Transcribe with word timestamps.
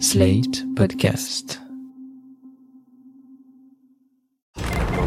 Slate 0.00 0.64
Podcast. 0.74 1.58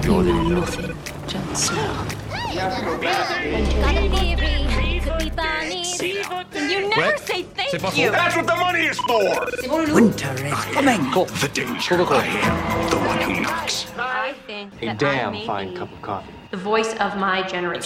You 0.03 0.23
know 0.23 0.43
nothing, 0.49 0.95
Jon 1.27 1.55
Snow. 1.55 2.07
Got 2.55 2.81
a 2.81 4.09
theory. 4.09 5.01
Could 5.01 5.19
be 5.19 5.29
bunnies. 5.29 6.01
You 6.01 6.89
never 6.89 7.17
say 7.17 7.43
thank 7.43 7.97
you. 7.97 8.11
That's 8.11 8.35
what 8.35 8.47
the 8.47 8.55
money 8.55 8.85
is 8.85 8.99
for! 8.99 9.93
Winter 9.93 10.33
is 10.45 10.53
coming. 10.73 11.01
The 11.11 11.49
danger. 11.53 11.95
I 11.95 12.25
am 12.25 12.89
the 12.89 12.97
one 12.97 13.21
who 13.21 13.41
knocks. 13.41 13.87
I 13.97 14.33
think 14.47 14.73
A 14.81 14.85
that 14.87 14.99
damn 14.99 15.29
I 15.29 15.31
may 15.31 15.45
fine 15.45 15.69
be 15.71 15.75
cup 15.77 15.91
of 15.91 16.01
coffee. 16.01 16.31
the 16.51 16.57
voice 16.57 16.93
of 16.95 17.17
my 17.17 17.43
generation. 17.47 17.83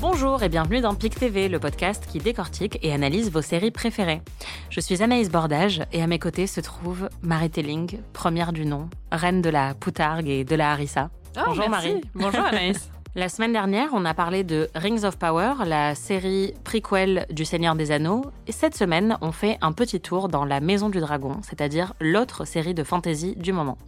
Bonjour 0.00 0.44
et 0.44 0.48
bienvenue 0.48 0.80
dans 0.80 0.94
PIC 0.94 1.16
TV, 1.16 1.48
le 1.48 1.58
podcast 1.58 2.06
qui 2.08 2.18
décortique 2.18 2.78
et 2.82 2.92
analyse 2.92 3.32
vos 3.32 3.42
séries 3.42 3.72
préférées. 3.72 4.22
Je 4.70 4.78
suis 4.78 5.02
Anaïs 5.02 5.28
Bordage 5.28 5.82
et 5.92 6.00
à 6.00 6.06
mes 6.06 6.20
côtés 6.20 6.46
se 6.46 6.60
trouve 6.60 7.08
Marie 7.20 7.50
Telling, 7.50 7.98
première 8.12 8.52
du 8.52 8.64
nom, 8.64 8.88
reine 9.10 9.42
de 9.42 9.50
la 9.50 9.74
poutargue 9.74 10.28
et 10.28 10.44
de 10.44 10.54
la 10.54 10.70
harissa. 10.70 11.10
Bonjour 11.44 11.68
Marie. 11.68 12.00
Bonjour 12.14 12.44
Anaïs. 12.44 12.92
La 13.16 13.28
semaine 13.28 13.52
dernière, 13.52 13.88
on 13.92 14.04
a 14.04 14.14
parlé 14.14 14.44
de 14.44 14.70
Rings 14.76 15.04
of 15.04 15.18
Power, 15.18 15.54
la 15.66 15.96
série 15.96 16.54
prequel 16.62 17.26
du 17.30 17.44
Seigneur 17.44 17.74
des 17.74 17.90
Anneaux. 17.90 18.26
Et 18.46 18.52
cette 18.52 18.76
semaine, 18.76 19.18
on 19.20 19.32
fait 19.32 19.58
un 19.62 19.72
petit 19.72 20.00
tour 20.00 20.28
dans 20.28 20.44
La 20.44 20.60
Maison 20.60 20.90
du 20.90 21.00
Dragon, 21.00 21.38
c'est-à-dire 21.42 21.94
l'autre 22.00 22.44
série 22.44 22.74
de 22.74 22.84
fantasy 22.84 23.34
du 23.34 23.52
moment. 23.52 23.78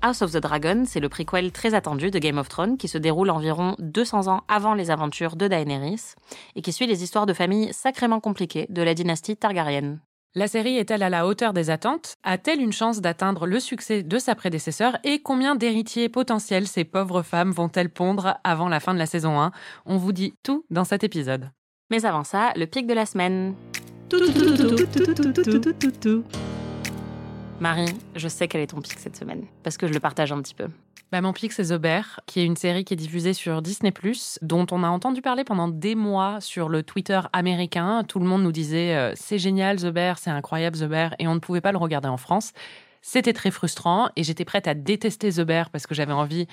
House 0.00 0.22
of 0.22 0.30
the 0.30 0.36
Dragon, 0.36 0.84
c'est 0.86 1.00
le 1.00 1.08
prequel 1.08 1.50
très 1.50 1.74
attendu 1.74 2.12
de 2.12 2.18
Game 2.20 2.38
of 2.38 2.48
Thrones 2.48 2.76
qui 2.76 2.86
se 2.86 2.98
déroule 2.98 3.30
environ 3.30 3.74
200 3.80 4.28
ans 4.28 4.44
avant 4.46 4.74
les 4.74 4.92
aventures 4.92 5.34
de 5.34 5.48
Daenerys 5.48 6.14
et 6.54 6.62
qui 6.62 6.72
suit 6.72 6.86
les 6.86 7.02
histoires 7.02 7.26
de 7.26 7.32
famille 7.32 7.72
sacrément 7.72 8.20
compliquées 8.20 8.66
de 8.68 8.82
la 8.82 8.94
dynastie 8.94 9.36
Targaryen. 9.36 9.98
La 10.36 10.46
série 10.46 10.76
est-elle 10.76 11.02
à 11.02 11.10
la 11.10 11.26
hauteur 11.26 11.52
des 11.52 11.68
attentes 11.68 12.14
A-t-elle 12.22 12.60
une 12.60 12.72
chance 12.72 13.00
d'atteindre 13.00 13.46
le 13.46 13.58
succès 13.58 14.04
de 14.04 14.18
sa 14.18 14.36
prédécesseur 14.36 14.98
Et 15.02 15.20
combien 15.20 15.56
d'héritiers 15.56 16.08
potentiels 16.08 16.68
ces 16.68 16.84
pauvres 16.84 17.22
femmes 17.22 17.50
vont-elles 17.50 17.90
pondre 17.90 18.38
avant 18.44 18.68
la 18.68 18.78
fin 18.78 18.94
de 18.94 19.00
la 19.00 19.06
saison 19.06 19.40
1 19.40 19.50
On 19.84 19.96
vous 19.96 20.12
dit 20.12 20.34
tout 20.44 20.64
dans 20.70 20.84
cet 20.84 21.02
épisode. 21.02 21.50
Mais 21.90 22.04
avant 22.04 22.22
ça, 22.22 22.52
le 22.54 22.66
pic 22.66 22.86
de 22.86 22.94
la 22.94 23.04
semaine. 23.04 23.56
Marie, 27.60 27.92
je 28.14 28.28
sais 28.28 28.46
quel 28.46 28.60
est 28.60 28.68
ton 28.68 28.80
pic 28.80 28.98
cette 28.98 29.16
semaine, 29.16 29.44
parce 29.64 29.76
que 29.76 29.88
je 29.88 29.92
le 29.92 29.98
partage 29.98 30.30
un 30.30 30.40
petit 30.40 30.54
peu. 30.54 30.68
Bah, 31.10 31.20
mon 31.20 31.32
pic, 31.32 31.52
c'est 31.52 31.76
The 31.76 31.80
qui 32.26 32.40
est 32.40 32.44
une 32.44 32.56
série 32.56 32.84
qui 32.84 32.94
est 32.94 32.96
diffusée 32.96 33.32
sur 33.32 33.62
Disney+, 33.62 33.92
dont 34.42 34.66
on 34.70 34.84
a 34.84 34.88
entendu 34.88 35.22
parler 35.22 35.42
pendant 35.42 35.66
des 35.66 35.94
mois 35.94 36.40
sur 36.40 36.68
le 36.68 36.84
Twitter 36.84 37.20
américain. 37.32 38.04
Tout 38.06 38.20
le 38.20 38.26
monde 38.26 38.42
nous 38.42 38.52
disait 38.52 38.94
euh, 38.94 39.12
c'est 39.16 39.38
génial 39.38 39.78
The 39.78 39.92
c'est 40.18 40.30
incroyable 40.30 40.78
The 40.78 40.84
Bear», 40.84 41.14
et 41.18 41.26
on 41.26 41.34
ne 41.34 41.40
pouvait 41.40 41.60
pas 41.60 41.72
le 41.72 41.78
regarder 41.78 42.08
en 42.08 42.16
France. 42.16 42.52
C'était 43.02 43.32
très 43.32 43.50
frustrant, 43.50 44.10
et 44.14 44.22
j'étais 44.22 44.44
prête 44.44 44.68
à 44.68 44.74
détester 44.74 45.32
The 45.32 45.44
parce 45.72 45.86
que 45.86 45.94
j'avais 45.94 46.12
envie 46.12 46.46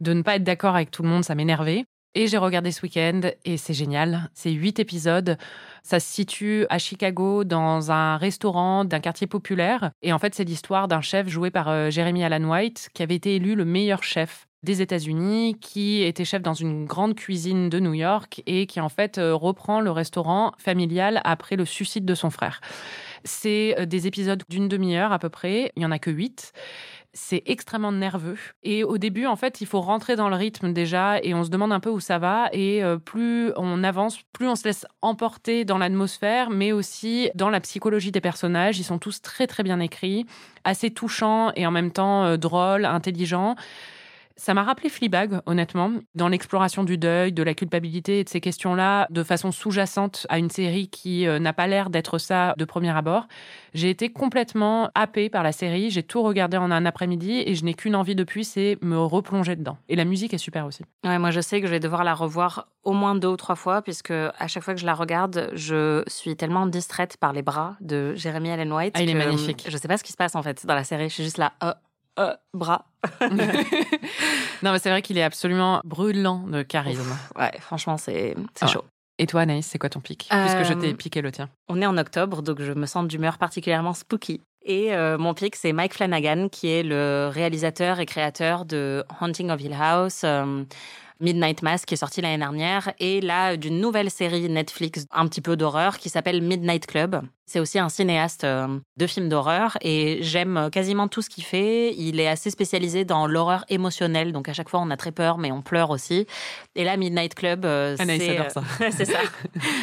de 0.00 0.14
ne 0.14 0.22
pas 0.22 0.36
être 0.36 0.44
d'accord 0.44 0.74
avec 0.74 0.90
tout 0.90 1.02
le 1.02 1.08
monde, 1.08 1.24
ça 1.24 1.34
m'énervait. 1.34 1.84
Et 2.14 2.26
j'ai 2.26 2.38
regardé 2.38 2.72
ce 2.72 2.82
week-end 2.82 3.20
et 3.44 3.56
c'est 3.56 3.72
génial. 3.72 4.30
C'est 4.34 4.50
huit 4.50 4.80
épisodes. 4.80 5.38
Ça 5.84 6.00
se 6.00 6.12
situe 6.12 6.66
à 6.68 6.78
Chicago 6.78 7.44
dans 7.44 7.92
un 7.92 8.16
restaurant 8.16 8.84
d'un 8.84 8.98
quartier 8.98 9.28
populaire. 9.28 9.92
Et 10.02 10.12
en 10.12 10.18
fait, 10.18 10.34
c'est 10.34 10.44
l'histoire 10.44 10.88
d'un 10.88 11.02
chef 11.02 11.28
joué 11.28 11.52
par 11.52 11.68
euh, 11.68 11.90
Jeremy 11.90 12.24
Allen 12.24 12.46
White 12.46 12.90
qui 12.94 13.04
avait 13.04 13.14
été 13.14 13.36
élu 13.36 13.54
le 13.54 13.64
meilleur 13.64 14.02
chef 14.02 14.48
des 14.62 14.82
États-Unis, 14.82 15.56
qui 15.60 16.02
était 16.02 16.24
chef 16.24 16.42
dans 16.42 16.52
une 16.52 16.84
grande 16.84 17.14
cuisine 17.14 17.70
de 17.70 17.80
New 17.80 17.94
York 17.94 18.42
et 18.46 18.66
qui 18.66 18.80
en 18.80 18.88
fait 18.88 19.16
euh, 19.18 19.34
reprend 19.34 19.80
le 19.80 19.90
restaurant 19.90 20.52
familial 20.58 21.20
après 21.24 21.56
le 21.56 21.64
suicide 21.64 22.04
de 22.04 22.14
son 22.14 22.30
frère. 22.30 22.60
C'est 23.24 23.78
euh, 23.78 23.86
des 23.86 24.06
épisodes 24.06 24.42
d'une 24.48 24.68
demi-heure 24.68 25.12
à 25.12 25.18
peu 25.18 25.28
près. 25.28 25.72
Il 25.76 25.82
y 25.82 25.86
en 25.86 25.92
a 25.92 25.98
que 25.98 26.10
huit 26.10 26.52
c'est 27.12 27.42
extrêmement 27.46 27.92
nerveux. 27.92 28.38
Et 28.62 28.84
au 28.84 28.98
début, 28.98 29.26
en 29.26 29.36
fait, 29.36 29.60
il 29.60 29.66
faut 29.66 29.80
rentrer 29.80 30.16
dans 30.16 30.28
le 30.28 30.36
rythme 30.36 30.72
déjà 30.72 31.18
et 31.22 31.34
on 31.34 31.44
se 31.44 31.50
demande 31.50 31.72
un 31.72 31.80
peu 31.80 31.90
où 31.90 32.00
ça 32.00 32.18
va. 32.18 32.48
Et 32.52 32.84
euh, 32.84 32.98
plus 32.98 33.52
on 33.56 33.82
avance, 33.82 34.20
plus 34.32 34.46
on 34.46 34.54
se 34.54 34.64
laisse 34.64 34.86
emporter 35.02 35.64
dans 35.64 35.78
l'atmosphère, 35.78 36.50
mais 36.50 36.72
aussi 36.72 37.30
dans 37.34 37.50
la 37.50 37.60
psychologie 37.60 38.12
des 38.12 38.20
personnages. 38.20 38.78
Ils 38.78 38.84
sont 38.84 38.98
tous 38.98 39.22
très, 39.22 39.46
très 39.46 39.62
bien 39.62 39.80
écrits, 39.80 40.26
assez 40.64 40.90
touchants 40.90 41.52
et 41.56 41.66
en 41.66 41.70
même 41.70 41.90
temps 41.90 42.24
euh, 42.24 42.36
drôles, 42.36 42.84
intelligents. 42.84 43.56
Ça 44.40 44.54
m'a 44.54 44.62
rappelé 44.62 44.88
Fleabag, 44.88 45.42
honnêtement, 45.44 45.92
dans 46.14 46.28
l'exploration 46.28 46.82
du 46.82 46.96
deuil, 46.96 47.30
de 47.30 47.42
la 47.42 47.52
culpabilité 47.52 48.20
et 48.20 48.24
de 48.24 48.28
ces 48.30 48.40
questions-là, 48.40 49.06
de 49.10 49.22
façon 49.22 49.52
sous-jacente 49.52 50.26
à 50.30 50.38
une 50.38 50.48
série 50.48 50.88
qui 50.88 51.26
euh, 51.26 51.38
n'a 51.38 51.52
pas 51.52 51.66
l'air 51.66 51.90
d'être 51.90 52.16
ça 52.16 52.54
de 52.56 52.64
premier 52.64 52.88
abord. 52.88 53.26
J'ai 53.74 53.90
été 53.90 54.08
complètement 54.08 54.88
happée 54.94 55.28
par 55.28 55.42
la 55.42 55.52
série, 55.52 55.90
j'ai 55.90 56.02
tout 56.02 56.22
regardé 56.22 56.56
en 56.56 56.70
un 56.70 56.86
après-midi 56.86 57.42
et 57.44 57.54
je 57.54 57.66
n'ai 57.66 57.74
qu'une 57.74 57.94
envie 57.94 58.14
depuis, 58.14 58.46
c'est 58.46 58.78
me 58.80 58.98
replonger 58.98 59.56
dedans. 59.56 59.76
Et 59.90 59.94
la 59.94 60.06
musique 60.06 60.32
est 60.32 60.38
super 60.38 60.64
aussi. 60.64 60.84
Ouais, 61.04 61.18
moi 61.18 61.30
je 61.32 61.42
sais 61.42 61.60
que 61.60 61.66
je 61.66 61.72
vais 61.72 61.78
devoir 61.78 62.02
la 62.02 62.14
revoir 62.14 62.68
au 62.82 62.94
moins 62.94 63.14
deux 63.14 63.28
ou 63.28 63.36
trois 63.36 63.56
fois, 63.56 63.82
puisque 63.82 64.10
à 64.10 64.46
chaque 64.48 64.62
fois 64.62 64.72
que 64.72 64.80
je 64.80 64.86
la 64.86 64.94
regarde, 64.94 65.50
je 65.52 66.02
suis 66.06 66.34
tellement 66.34 66.64
distraite 66.64 67.18
par 67.18 67.34
les 67.34 67.42
bras 67.42 67.76
de 67.82 68.14
Jeremy 68.14 68.52
Allen 68.52 68.72
White. 68.72 68.94
Ah, 68.96 69.02
il 69.02 69.10
est 69.10 69.12
que, 69.12 69.18
magnifique. 69.18 69.66
Je 69.68 69.76
sais 69.76 69.86
pas 69.86 69.98
ce 69.98 70.02
qui 70.02 70.12
se 70.12 70.16
passe 70.16 70.34
en 70.34 70.42
fait 70.42 70.64
dans 70.64 70.74
la 70.74 70.84
série, 70.84 71.10
je 71.10 71.14
suis 71.14 71.24
juste 71.24 71.36
là, 71.36 71.52
euh, 71.62 71.74
euh, 72.18 72.34
bras. 72.54 72.86
non, 74.62 74.72
mais 74.72 74.78
c'est 74.78 74.90
vrai 74.90 75.02
qu'il 75.02 75.18
est 75.18 75.22
absolument 75.22 75.80
brûlant 75.84 76.46
de 76.46 76.62
charisme. 76.62 77.16
Ouais, 77.38 77.52
franchement, 77.60 77.96
c'est 77.96 78.34
Ah. 78.60 78.66
chaud. 78.66 78.84
Et 79.18 79.26
toi, 79.26 79.42
Anaïs, 79.42 79.66
c'est 79.66 79.78
quoi 79.78 79.90
ton 79.90 80.00
pic? 80.00 80.28
Puisque 80.30 80.62
je 80.64 80.72
Euh, 80.72 80.80
t'ai 80.80 80.94
piqué 80.94 81.20
le 81.20 81.30
tien. 81.30 81.48
On 81.68 81.80
est 81.82 81.86
en 81.86 81.98
octobre, 81.98 82.42
donc 82.42 82.62
je 82.62 82.72
me 82.72 82.86
sens 82.86 83.06
d'humeur 83.06 83.36
particulièrement 83.38 83.92
spooky. 83.92 84.40
Et 84.64 84.94
euh, 84.94 85.18
mon 85.18 85.34
pic, 85.34 85.56
c'est 85.56 85.72
Mike 85.72 85.94
Flanagan, 85.94 86.48
qui 86.50 86.68
est 86.68 86.82
le 86.82 87.28
réalisateur 87.32 88.00
et 88.00 88.06
créateur 88.06 88.64
de 88.64 89.04
Haunting 89.20 89.50
of 89.50 89.60
Hill 89.60 89.76
House, 89.78 90.22
euh, 90.24 90.64
Midnight 91.20 91.62
Mass, 91.62 91.84
qui 91.84 91.94
est 91.94 91.96
sorti 91.98 92.22
l'année 92.22 92.38
dernière, 92.38 92.92
et 92.98 93.20
là, 93.20 93.56
d'une 93.58 93.78
nouvelle 93.78 94.10
série 94.10 94.48
Netflix, 94.48 95.04
un 95.10 95.26
petit 95.28 95.42
peu 95.42 95.54
d'horreur, 95.56 95.98
qui 95.98 96.08
s'appelle 96.08 96.40
Midnight 96.42 96.86
Club. 96.86 97.20
C'est 97.50 97.58
aussi 97.58 97.80
un 97.80 97.88
cinéaste 97.88 98.44
euh, 98.44 98.78
de 98.96 99.06
films 99.08 99.28
d'horreur, 99.28 99.76
et 99.80 100.18
j'aime 100.22 100.68
quasiment 100.70 101.08
tout 101.08 101.20
ce 101.20 101.28
qu'il 101.28 101.42
fait. 101.42 101.92
Il 101.96 102.20
est 102.20 102.28
assez 102.28 102.48
spécialisé 102.48 103.04
dans 103.04 103.26
l'horreur 103.26 103.64
émotionnelle, 103.68 104.30
donc 104.30 104.48
à 104.48 104.52
chaque 104.52 104.68
fois, 104.68 104.78
on 104.78 104.88
a 104.88 104.96
très 104.96 105.10
peur, 105.10 105.36
mais 105.36 105.50
on 105.50 105.60
pleure 105.60 105.90
aussi. 105.90 106.28
Et 106.76 106.84
là, 106.84 106.96
Midnight 106.96 107.34
Club, 107.34 107.64
euh, 107.64 107.96
Anaïs 107.98 108.22
c'est... 108.24 108.50
ça. 108.50 108.62
c'est 108.92 109.04
ça. 109.06 109.18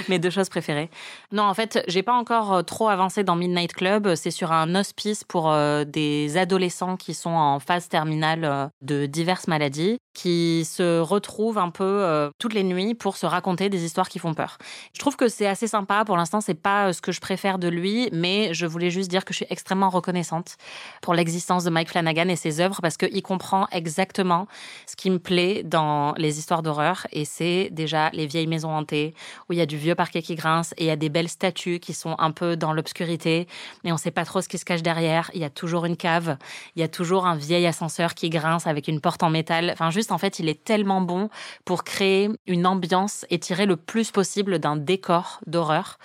Mes 0.08 0.18
deux 0.18 0.30
choses 0.30 0.48
préférées. 0.48 0.90
Non, 1.34 1.44
en 1.44 1.54
fait, 1.54 1.84
j'ai 1.90 2.04
pas 2.04 2.14
encore 2.14 2.54
euh, 2.54 2.62
trop 2.62 2.88
avancé 2.88 3.26
dans 3.26 3.36
Midnight 3.36 3.74
Club. 3.74 4.16
C'est 4.16 4.32
sur 4.32 4.54
un 4.54 4.74
hospice 4.74 5.26
pour 5.26 5.52
euh, 5.52 5.84
des 5.84 6.38
adolescents 6.38 6.96
qui 6.96 7.14
sont 7.14 7.32
en 7.32 7.60
phase 7.60 7.90
terminale 7.90 8.46
euh, 8.46 8.68
de 8.82 9.08
diverses 9.08 9.50
maladies, 9.50 9.98
qui 10.18 10.66
se 10.66 11.00
retrouvent 11.00 11.60
un 11.60 11.70
peu 11.70 11.84
euh, 11.84 12.32
toutes 12.40 12.56
les 12.56 12.64
nuits 12.64 12.96
pour 12.96 13.18
se 13.18 13.28
raconter 13.28 13.70
des 13.70 13.86
histoires 13.86 14.10
qui 14.10 14.18
font 14.18 14.34
peur. 14.34 14.58
Je 14.94 15.00
trouve 15.00 15.16
que 15.16 15.28
c'est 15.28 15.46
assez 15.46 15.68
sympa. 15.68 16.06
Pour 16.06 16.18
l'instant, 16.18 16.42
c'est 16.42 16.56
pas 16.56 16.88
euh, 16.88 16.94
ce 16.94 17.02
que 17.02 17.12
je 17.12 17.22
préfère 17.22 17.57
de 17.58 17.68
lui, 17.68 18.10
mais 18.12 18.54
je 18.54 18.66
voulais 18.66 18.90
juste 18.90 19.10
dire 19.10 19.26
que 19.26 19.34
je 19.34 19.38
suis 19.38 19.48
extrêmement 19.50 19.90
reconnaissante 19.90 20.58
pour 21.02 21.14
l'existence 21.14 21.64
de 21.64 21.70
Mike 21.70 21.90
Flanagan 21.90 22.28
et 22.30 22.36
ses 22.36 22.60
œuvres 22.60 22.80
parce 22.82 22.98
qu'il 22.98 23.22
comprend 23.22 23.68
exactement 23.72 24.48
ce 24.86 24.96
qui 24.96 25.10
me 25.10 25.20
plaît 25.20 25.64
dans 25.64 26.14
les 26.18 26.40
histoires 26.40 26.64
d'horreur 26.64 27.08
et 27.12 27.26
c'est 27.26 27.70
déjà 27.72 28.10
les 28.12 28.28
vieilles 28.28 28.48
maisons 28.48 28.72
hantées 28.72 29.14
où 29.50 29.54
il 29.54 29.60
y 29.60 29.62
a 29.62 29.66
du 29.66 29.78
vieux 29.78 29.96
parquet 29.96 30.22
qui 30.22 30.36
grince 30.36 30.74
et 30.78 30.86
il 30.86 30.88
y 30.88 30.92
a 30.92 30.96
des 30.96 31.10
belles 31.10 31.30
statues 31.30 31.80
qui 31.80 31.94
sont 31.94 32.16
un 32.20 32.32
peu 32.32 32.56
dans 32.56 32.74
l'obscurité 32.74 33.48
mais 33.84 33.92
on 33.92 33.98
sait 33.98 34.12
pas 34.12 34.26
trop 34.26 34.42
ce 34.42 34.48
qui 34.48 34.58
se 34.58 34.66
cache 34.66 34.84
derrière. 34.84 35.32
Il 35.34 35.42
y 35.42 35.46
a 35.46 35.50
toujours 35.50 35.86
une 35.86 35.98
cave, 35.98 36.38
il 36.76 36.80
y 36.82 36.84
a 36.84 36.88
toujours 36.88 37.26
un 37.26 37.36
vieil 37.36 37.66
ascenseur 37.66 38.14
qui 38.14 38.30
grince 38.30 38.68
avec 38.68 38.88
une 38.88 39.02
porte 39.02 39.24
en 39.24 39.30
métal. 39.30 39.70
Enfin 39.72 39.90
juste 39.90 40.12
en 40.12 40.18
fait, 40.18 40.40
il 40.40 40.50
est 40.50 40.64
tellement 40.64 41.02
bon 41.02 41.30
pour 41.66 41.84
créer 41.84 42.30
une 42.46 42.66
ambiance 42.66 43.26
et 43.30 43.40
tirer 43.40 43.66
le 43.66 43.76
plus 43.76 44.12
possible 44.12 44.60
d'un 44.60 44.76
décor 44.76 45.40
d'horreur 45.46 45.98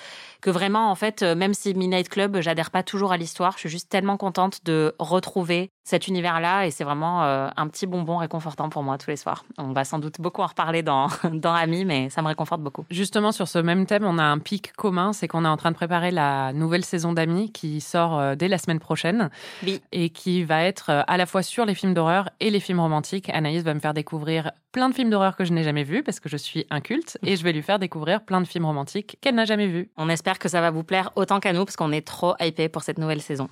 que 0.43 0.51
vraiment, 0.51 0.91
en 0.91 0.95
fait, 0.97 1.23
euh, 1.23 1.35
même 1.43 1.55
si 1.55 1.75
Midnight 1.75 2.09
Club, 2.09 2.41
j'adhère 2.41 2.71
pas 2.71 2.85
toujours 2.85 3.11
à 3.11 3.17
l'histoire, 3.17 3.55
je 3.55 3.59
suis 3.59 3.69
juste 3.69 3.89
tellement 3.89 4.17
contente 4.17 4.65
de 4.65 4.95
retrouver 5.01 5.73
cet 5.85 6.07
univers-là 6.07 6.67
et 6.67 6.71
c'est 6.71 6.85
vraiment 6.85 7.25
euh, 7.25 7.49
un 7.57 7.67
petit 7.69 7.87
bonbon 7.87 8.17
réconfortant 8.19 8.69
pour 8.69 8.83
moi 8.83 8.99
tous 8.99 9.11
les 9.11 9.17
soirs. 9.17 9.45
On 9.59 9.73
va 9.73 9.85
sans 9.85 9.99
doute 9.99 10.21
beaucoup 10.21 10.43
en 10.43 10.47
reparler 10.47 10.83
dans, 10.83 11.09
dans 11.33 11.53
Ami, 11.55 11.85
mais 11.85 12.09
ça 12.11 12.23
me 12.23 12.29
réconforte 12.29 12.61
beaucoup. 12.61 12.85
Justement, 12.91 13.33
sur 13.33 13.49
ce 13.49 13.59
même 13.59 13.87
thème, 13.87 14.05
on 14.05 14.19
a 14.19 14.23
un 14.23 14.39
pic 14.39 14.73
commun, 14.75 15.13
c'est 15.13 15.29
qu'on 15.29 15.45
est 15.45 15.49
en 15.49 15.57
train 15.57 15.71
de 15.71 15.77
préparer 15.77 16.11
la 16.11 16.53
nouvelle 16.53 16.85
saison 16.85 17.13
d'Amis 17.13 17.51
qui 17.53 17.81
sort 17.81 18.19
euh, 18.19 18.35
dès 18.37 18.49
la 18.49 18.59
semaine 18.59 18.79
prochaine 18.79 19.31
Oui. 19.65 19.81
et 19.93 20.11
qui 20.11 20.45
va 20.45 20.63
être 20.63 20.91
euh, 20.91 21.03
à 21.07 21.17
la 21.17 21.27
fois 21.27 21.43
sur 21.43 21.65
les 21.67 21.75
films 21.75 21.95
d'horreur 21.95 22.29
et 22.41 22.51
les 22.51 22.61
films 22.61 22.81
romantiques. 22.81 23.29
Anaïs 23.31 23.63
va 23.65 23.75
me 23.75 23.81
faire 23.81 23.95
découvrir 23.95 24.53
plein 24.71 24.89
de 24.89 24.95
films 24.95 25.11
d'horreur 25.11 25.37
que 25.37 25.45
je 25.45 25.53
n'ai 25.53 25.65
jamais 25.65 25.85
vus 25.85 26.03
parce 26.03 26.21
que 26.21 26.29
je 26.29 26.37
suis 26.37 26.67
un 26.71 26.81
culte 26.81 27.19
et 27.23 27.37
je 27.37 27.43
vais 27.45 27.53
lui 27.53 27.63
faire 27.63 27.79
découvrir 27.79 28.23
plein 28.23 28.41
de 28.41 28.47
films 28.47 28.65
romantiques 28.67 29.19
qu'elle 29.21 29.35
n'a 29.35 29.45
jamais 29.45 29.67
vus. 29.67 29.91
On 29.97 30.09
espère 30.09 30.39
que 30.39 30.49
ça 30.49 30.61
va 30.61 30.71
vous 30.71 30.85
plaire 30.85 31.11
autant 31.17 31.41
qu'à 31.41 31.53
nous 31.53 31.65
parce 31.65 31.77
qu'on 31.77 31.93
est 31.93 32.07
trop 32.07 32.35
hypés 32.41 32.69
pour 32.69 32.83
cette 32.83 32.99
nouvelle 32.99 33.21
saison. 33.21 33.49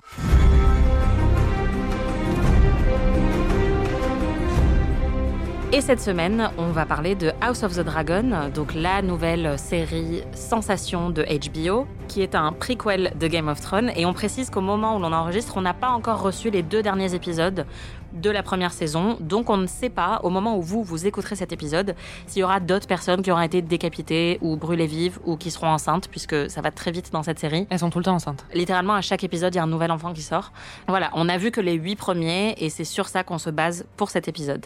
Et 5.73 5.79
cette 5.79 6.01
semaine, 6.01 6.51
on 6.57 6.71
va 6.71 6.85
parler 6.85 7.15
de 7.15 7.31
House 7.39 7.63
of 7.63 7.77
the 7.77 7.79
Dragon, 7.79 8.51
donc 8.53 8.73
la 8.73 9.01
nouvelle 9.01 9.57
série 9.57 10.21
sensation 10.33 11.09
de 11.09 11.23
HBO, 11.23 11.87
qui 12.09 12.21
est 12.21 12.35
un 12.35 12.51
prequel 12.51 13.13
de 13.17 13.27
Game 13.27 13.47
of 13.47 13.61
Thrones. 13.61 13.89
Et 13.95 14.05
on 14.05 14.11
précise 14.11 14.49
qu'au 14.49 14.59
moment 14.59 14.97
où 14.97 14.99
l'on 14.99 15.13
enregistre, 15.13 15.53
on 15.55 15.61
n'a 15.61 15.73
pas 15.73 15.87
encore 15.87 16.21
reçu 16.21 16.49
les 16.49 16.61
deux 16.61 16.81
derniers 16.81 17.15
épisodes 17.15 17.65
de 18.11 18.29
la 18.29 18.43
première 18.43 18.73
saison. 18.73 19.15
Donc 19.21 19.49
on 19.49 19.55
ne 19.55 19.65
sait 19.65 19.89
pas, 19.89 20.19
au 20.23 20.29
moment 20.29 20.57
où 20.57 20.61
vous, 20.61 20.83
vous 20.83 21.07
écouterez 21.07 21.37
cet 21.37 21.53
épisode, 21.53 21.95
s'il 22.27 22.41
y 22.41 22.43
aura 22.43 22.59
d'autres 22.59 22.87
personnes 22.87 23.21
qui 23.21 23.31
auront 23.31 23.41
été 23.41 23.61
décapitées 23.61 24.39
ou 24.41 24.57
brûlées 24.57 24.87
vives 24.87 25.19
ou 25.23 25.37
qui 25.37 25.51
seront 25.51 25.69
enceintes, 25.69 26.09
puisque 26.09 26.49
ça 26.49 26.59
va 26.59 26.71
très 26.71 26.91
vite 26.91 27.13
dans 27.13 27.23
cette 27.23 27.39
série. 27.39 27.65
Elles 27.69 27.79
sont 27.79 27.89
tout 27.89 27.99
le 27.99 28.03
temps 28.03 28.15
enceintes. 28.15 28.45
Littéralement, 28.53 28.95
à 28.95 29.01
chaque 29.01 29.23
épisode, 29.23 29.55
il 29.55 29.57
y 29.57 29.61
a 29.61 29.63
un 29.63 29.67
nouvel 29.67 29.91
enfant 29.91 30.11
qui 30.11 30.21
sort. 30.21 30.51
Voilà, 30.89 31.11
on 31.13 31.29
a 31.29 31.37
vu 31.37 31.49
que 31.49 31.61
les 31.61 31.75
huit 31.75 31.95
premiers 31.95 32.55
et 32.57 32.69
c'est 32.69 32.83
sur 32.83 33.07
ça 33.07 33.23
qu'on 33.23 33.37
se 33.37 33.49
base 33.49 33.85
pour 33.95 34.09
cet 34.09 34.27
épisode. 34.27 34.65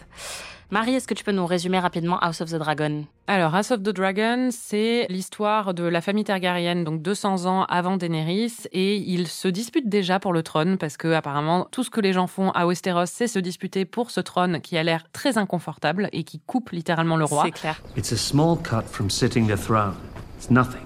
Marie, 0.72 0.94
est-ce 0.94 1.06
que 1.06 1.14
tu 1.14 1.22
peux 1.22 1.30
nous 1.30 1.46
résumer 1.46 1.78
rapidement 1.78 2.18
House 2.18 2.40
of 2.40 2.50
the 2.50 2.56
Dragon? 2.56 3.04
Alors, 3.28 3.54
House 3.54 3.70
of 3.70 3.84
the 3.84 3.90
Dragon, 3.90 4.48
c'est 4.50 5.06
l'histoire 5.08 5.74
de 5.74 5.84
la 5.84 6.00
famille 6.00 6.24
Targaryen, 6.24 6.82
donc 6.82 7.02
200 7.02 7.46
ans 7.46 7.64
avant 7.66 7.96
Daenerys, 7.96 8.52
et 8.72 8.96
ils 8.96 9.28
se 9.28 9.46
disputent 9.46 9.88
déjà 9.88 10.18
pour 10.18 10.32
le 10.32 10.42
trône, 10.42 10.76
parce 10.76 10.96
que 10.96 11.12
apparemment, 11.12 11.68
tout 11.70 11.84
ce 11.84 11.90
que 11.90 12.00
les 12.00 12.12
gens 12.12 12.26
font 12.26 12.50
à 12.50 12.66
Westeros, 12.66 13.06
c'est 13.06 13.28
se 13.28 13.38
disputer 13.38 13.84
pour 13.84 14.10
ce 14.10 14.20
trône 14.20 14.60
qui 14.60 14.76
a 14.76 14.82
l'air 14.82 15.04
très 15.12 15.38
inconfortable 15.38 16.08
et 16.12 16.24
qui 16.24 16.40
coupe 16.40 16.70
littéralement 16.70 17.16
le 17.16 17.26
roi. 17.26 17.44
C'est 17.44 17.52
clair. 17.52 17.80
It's 17.96 18.12
a 18.12 18.16
small 18.16 18.56
cut 18.56 18.88
from 18.90 19.08
sitting 19.08 19.46
the 19.46 19.56
throne. 19.56 19.94
It's 20.36 20.50
nothing. 20.50 20.82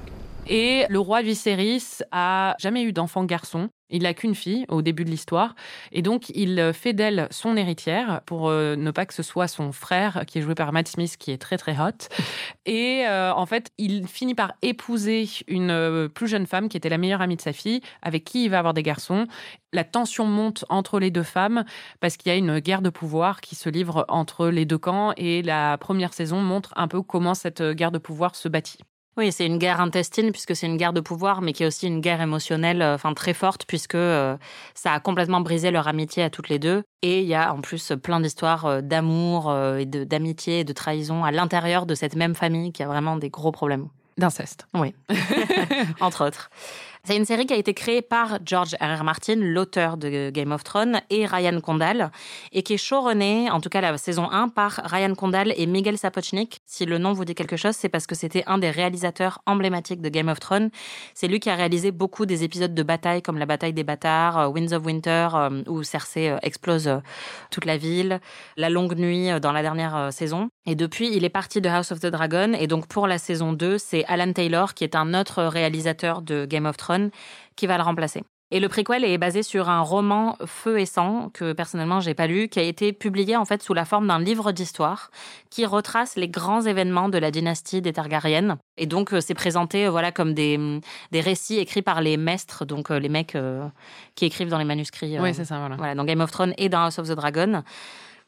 Et 0.46 0.84
le 0.90 0.98
roi 0.98 1.22
Viserys 1.22 2.02
a 2.12 2.54
jamais 2.58 2.82
eu 2.82 2.92
d'enfant 2.92 3.24
garçon. 3.24 3.70
Il 3.90 4.04
n'a 4.04 4.14
qu'une 4.14 4.34
fille 4.34 4.64
au 4.68 4.82
début 4.82 5.04
de 5.04 5.10
l'histoire. 5.10 5.54
Et 5.92 6.02
donc, 6.02 6.30
il 6.30 6.72
fait 6.72 6.92
d'elle 6.92 7.28
son 7.30 7.56
héritière 7.56 8.20
pour 8.26 8.48
euh, 8.48 8.76
ne 8.76 8.90
pas 8.90 9.06
que 9.06 9.14
ce 9.14 9.22
soit 9.22 9.48
son 9.48 9.72
frère, 9.72 10.24
qui 10.26 10.38
est 10.38 10.42
joué 10.42 10.54
par 10.54 10.72
Matt 10.72 10.88
Smith, 10.88 11.16
qui 11.18 11.30
est 11.30 11.38
très 11.38 11.58
très 11.58 11.78
hot. 11.78 12.08
Et 12.66 13.04
euh, 13.06 13.32
en 13.32 13.46
fait, 13.46 13.70
il 13.78 14.06
finit 14.06 14.34
par 14.34 14.52
épouser 14.62 15.28
une 15.48 15.70
euh, 15.70 16.08
plus 16.08 16.28
jeune 16.28 16.46
femme 16.46 16.68
qui 16.68 16.76
était 16.76 16.88
la 16.88 16.98
meilleure 16.98 17.20
amie 17.20 17.36
de 17.36 17.42
sa 17.42 17.52
fille, 17.52 17.80
avec 18.02 18.24
qui 18.24 18.44
il 18.44 18.50
va 18.50 18.58
avoir 18.58 18.74
des 18.74 18.82
garçons. 18.82 19.26
La 19.72 19.84
tension 19.84 20.26
monte 20.26 20.64
entre 20.68 20.98
les 20.98 21.10
deux 21.10 21.22
femmes 21.22 21.64
parce 22.00 22.16
qu'il 22.16 22.30
y 22.30 22.34
a 22.34 22.38
une 22.38 22.58
guerre 22.58 22.82
de 22.82 22.90
pouvoir 22.90 23.40
qui 23.40 23.54
se 23.54 23.68
livre 23.68 24.04
entre 24.08 24.48
les 24.48 24.64
deux 24.64 24.78
camps. 24.78 25.12
Et 25.16 25.42
la 25.42 25.78
première 25.78 26.12
saison 26.12 26.40
montre 26.40 26.72
un 26.76 26.88
peu 26.88 27.02
comment 27.02 27.34
cette 27.34 27.62
guerre 27.62 27.92
de 27.92 27.98
pouvoir 27.98 28.34
se 28.34 28.48
bâtit. 28.48 28.78
Oui, 29.16 29.32
c'est 29.32 29.46
une 29.46 29.58
guerre 29.58 29.80
intestine 29.80 30.30
puisque 30.30 30.54
c'est 30.54 30.66
une 30.66 30.76
guerre 30.76 30.92
de 30.92 31.00
pouvoir, 31.00 31.42
mais 31.42 31.52
qui 31.52 31.64
est 31.64 31.66
aussi 31.66 31.86
une 31.86 32.00
guerre 32.00 32.20
émotionnelle, 32.20 32.80
euh, 32.80 32.94
enfin 32.94 33.12
très 33.12 33.34
forte 33.34 33.64
puisque 33.66 33.96
euh, 33.96 34.36
ça 34.74 34.92
a 34.92 35.00
complètement 35.00 35.40
brisé 35.40 35.70
leur 35.70 35.88
amitié 35.88 36.22
à 36.22 36.30
toutes 36.30 36.48
les 36.48 36.58
deux. 36.58 36.84
Et 37.02 37.20
il 37.20 37.26
y 37.26 37.34
a 37.34 37.52
en 37.52 37.60
plus 37.60 37.92
plein 38.02 38.20
d'histoires 38.20 38.66
euh, 38.66 38.80
d'amour 38.80 39.54
et 39.78 39.86
d'amitié 39.86 40.60
et 40.60 40.64
de 40.64 40.72
trahison 40.72 41.24
à 41.24 41.32
l'intérieur 41.32 41.86
de 41.86 41.94
cette 41.94 42.14
même 42.14 42.34
famille 42.34 42.72
qui 42.72 42.82
a 42.82 42.86
vraiment 42.86 43.16
des 43.16 43.30
gros 43.30 43.52
problèmes. 43.52 43.88
D'inceste. 44.16 44.66
Oui, 44.74 44.94
entre 46.00 46.26
autres. 46.26 46.50
C'est 47.02 47.16
une 47.16 47.24
série 47.24 47.46
qui 47.46 47.54
a 47.54 47.56
été 47.56 47.72
créée 47.72 48.02
par 48.02 48.38
George 48.44 48.76
R. 48.80 49.00
R. 49.00 49.04
Martin, 49.04 49.36
l'auteur 49.36 49.96
de 49.96 50.28
Game 50.30 50.52
of 50.52 50.64
Thrones, 50.64 51.00
et 51.08 51.24
Ryan 51.24 51.58
Condal, 51.60 52.10
et 52.52 52.62
qui 52.62 52.74
est 52.74 52.78
showrunnée, 52.78 53.50
en 53.50 53.60
tout 53.60 53.70
cas 53.70 53.80
la 53.80 53.96
saison 53.96 54.30
1, 54.30 54.48
par 54.48 54.80
Ryan 54.84 55.14
Condal 55.14 55.54
et 55.56 55.66
Miguel 55.66 55.96
Sapochnik. 55.96 56.60
Si 56.66 56.84
le 56.84 56.98
nom 56.98 57.14
vous 57.14 57.24
dit 57.24 57.34
quelque 57.34 57.56
chose, 57.56 57.74
c'est 57.74 57.88
parce 57.88 58.06
que 58.06 58.14
c'était 58.14 58.44
un 58.46 58.58
des 58.58 58.70
réalisateurs 58.70 59.40
emblématiques 59.46 60.02
de 60.02 60.10
Game 60.10 60.28
of 60.28 60.40
Thrones. 60.40 60.70
C'est 61.14 61.26
lui 61.26 61.40
qui 61.40 61.48
a 61.48 61.54
réalisé 61.54 61.90
beaucoup 61.90 62.26
des 62.26 62.44
épisodes 62.44 62.74
de 62.74 62.82
bataille, 62.82 63.22
comme 63.22 63.38
la 63.38 63.46
bataille 63.46 63.72
des 63.72 63.84
bâtards, 63.84 64.38
euh, 64.38 64.48
Winds 64.48 64.74
of 64.74 64.84
Winter, 64.84 65.28
euh, 65.34 65.62
où 65.68 65.82
Cersei 65.82 66.28
euh, 66.28 66.38
explose 66.42 67.00
toute 67.50 67.64
la 67.64 67.78
ville, 67.78 68.20
La 68.58 68.68
longue 68.68 68.94
nuit 68.94 69.28
dans 69.40 69.52
la 69.52 69.62
dernière 69.62 70.12
saison. 70.12 70.50
Et 70.66 70.74
depuis, 70.74 71.14
il 71.14 71.24
est 71.24 71.30
parti 71.30 71.62
de 71.62 71.68
House 71.68 71.92
of 71.92 72.00
the 72.00 72.06
Dragon, 72.06 72.52
et 72.52 72.66
donc 72.66 72.86
pour 72.88 73.06
la 73.06 73.16
saison 73.16 73.54
2, 73.54 73.78
c'est 73.78 74.04
Alan 74.04 74.32
Taylor, 74.32 74.74
qui 74.74 74.84
est 74.84 74.94
un 74.94 75.14
autre 75.14 75.44
réalisateur 75.44 76.20
de 76.20 76.44
Game 76.44 76.66
of 76.66 76.76
Thrones, 76.76 76.89
qui 77.56 77.66
va 77.66 77.76
le 77.76 77.82
remplacer. 77.82 78.22
Et 78.52 78.58
le 78.58 78.68
prequel 78.68 79.04
est 79.04 79.16
basé 79.16 79.44
sur 79.44 79.68
un 79.68 79.80
roman 79.80 80.36
Feu 80.44 80.80
et 80.80 80.84
sang 80.86 81.30
que 81.32 81.52
personnellement 81.52 82.00
j'ai 82.00 82.14
pas 82.14 82.26
lu, 82.26 82.48
qui 82.48 82.58
a 82.58 82.64
été 82.64 82.92
publié 82.92 83.36
en 83.36 83.44
fait 83.44 83.62
sous 83.62 83.74
la 83.74 83.84
forme 83.84 84.08
d'un 84.08 84.18
livre 84.18 84.50
d'histoire 84.50 85.12
qui 85.50 85.64
retrace 85.64 86.16
les 86.16 86.26
grands 86.26 86.62
événements 86.62 87.08
de 87.08 87.16
la 87.18 87.30
dynastie 87.30 87.80
des 87.80 87.92
Targaryennes. 87.92 88.56
Et 88.76 88.86
donc 88.86 89.12
euh, 89.12 89.20
c'est 89.20 89.34
présenté 89.34 89.86
euh, 89.86 89.90
voilà 89.90 90.10
comme 90.10 90.34
des, 90.34 90.56
hum, 90.56 90.80
des 91.12 91.20
récits 91.20 91.58
écrits 91.58 91.82
par 91.82 92.00
les 92.00 92.16
maîtres, 92.16 92.64
donc 92.64 92.90
euh, 92.90 92.98
les 92.98 93.08
mecs 93.08 93.36
euh, 93.36 93.64
qui 94.16 94.24
écrivent 94.24 94.48
dans 94.48 94.58
les 94.58 94.64
manuscrits. 94.64 95.16
euh, 95.16 95.22
Oui, 95.22 95.32
c'est 95.32 95.44
ça, 95.44 95.60
voilà. 95.60 95.76
voilà, 95.76 95.94
dans 95.94 96.04
Game 96.04 96.20
of 96.20 96.32
Thrones 96.32 96.54
et 96.58 96.68
dans 96.68 96.80
House 96.86 96.98
of 96.98 97.06
the 97.08 97.12
Dragon. 97.14 97.62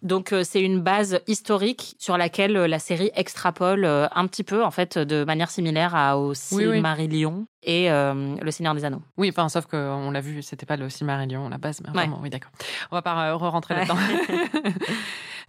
Donc 0.03 0.35
c'est 0.45 0.61
une 0.61 0.81
base 0.81 1.21
historique 1.29 1.95
sur 1.99 2.17
laquelle 2.17 2.53
la 2.53 2.79
série 2.81 3.11
extrapole 3.15 3.85
un 3.85 4.27
petit 4.27 4.43
peu 4.45 4.65
en 4.65 4.71
fait 4.73 4.99
de 4.99 5.25
manière 5.25 5.51
similaire 5.51 5.95
à 5.95 6.19
au 6.19 6.31
Oui, 6.53 6.67
oui. 6.67 6.75
Silmarillion 6.75 7.47
et 7.63 7.91
euh, 7.91 8.35
le 8.41 8.51
Seigneur 8.51 8.75
des 8.75 8.85
Anneaux. 8.85 9.03
Oui, 9.17 9.29
enfin, 9.31 9.49
sauf 9.49 9.67
qu'on 9.67 10.11
l'a 10.11 10.21
vu, 10.21 10.43
c'était 10.43 10.67
pas 10.67 10.77
le 10.77 10.89
Silmarillion, 10.91 11.49
la 11.49 11.59
base, 11.59 11.81
mais 11.83 11.89
Ouais. 11.91 11.95
vraiment, 11.95 12.19
oui, 12.23 12.31
d'accord. 12.31 12.51
On 12.91 12.97
va 12.97 13.03
pas 13.03 13.29
euh, 13.31 13.37
re-rentrer 13.37 13.75
Ouais. 13.75 13.81
là-dedans. 13.87 13.97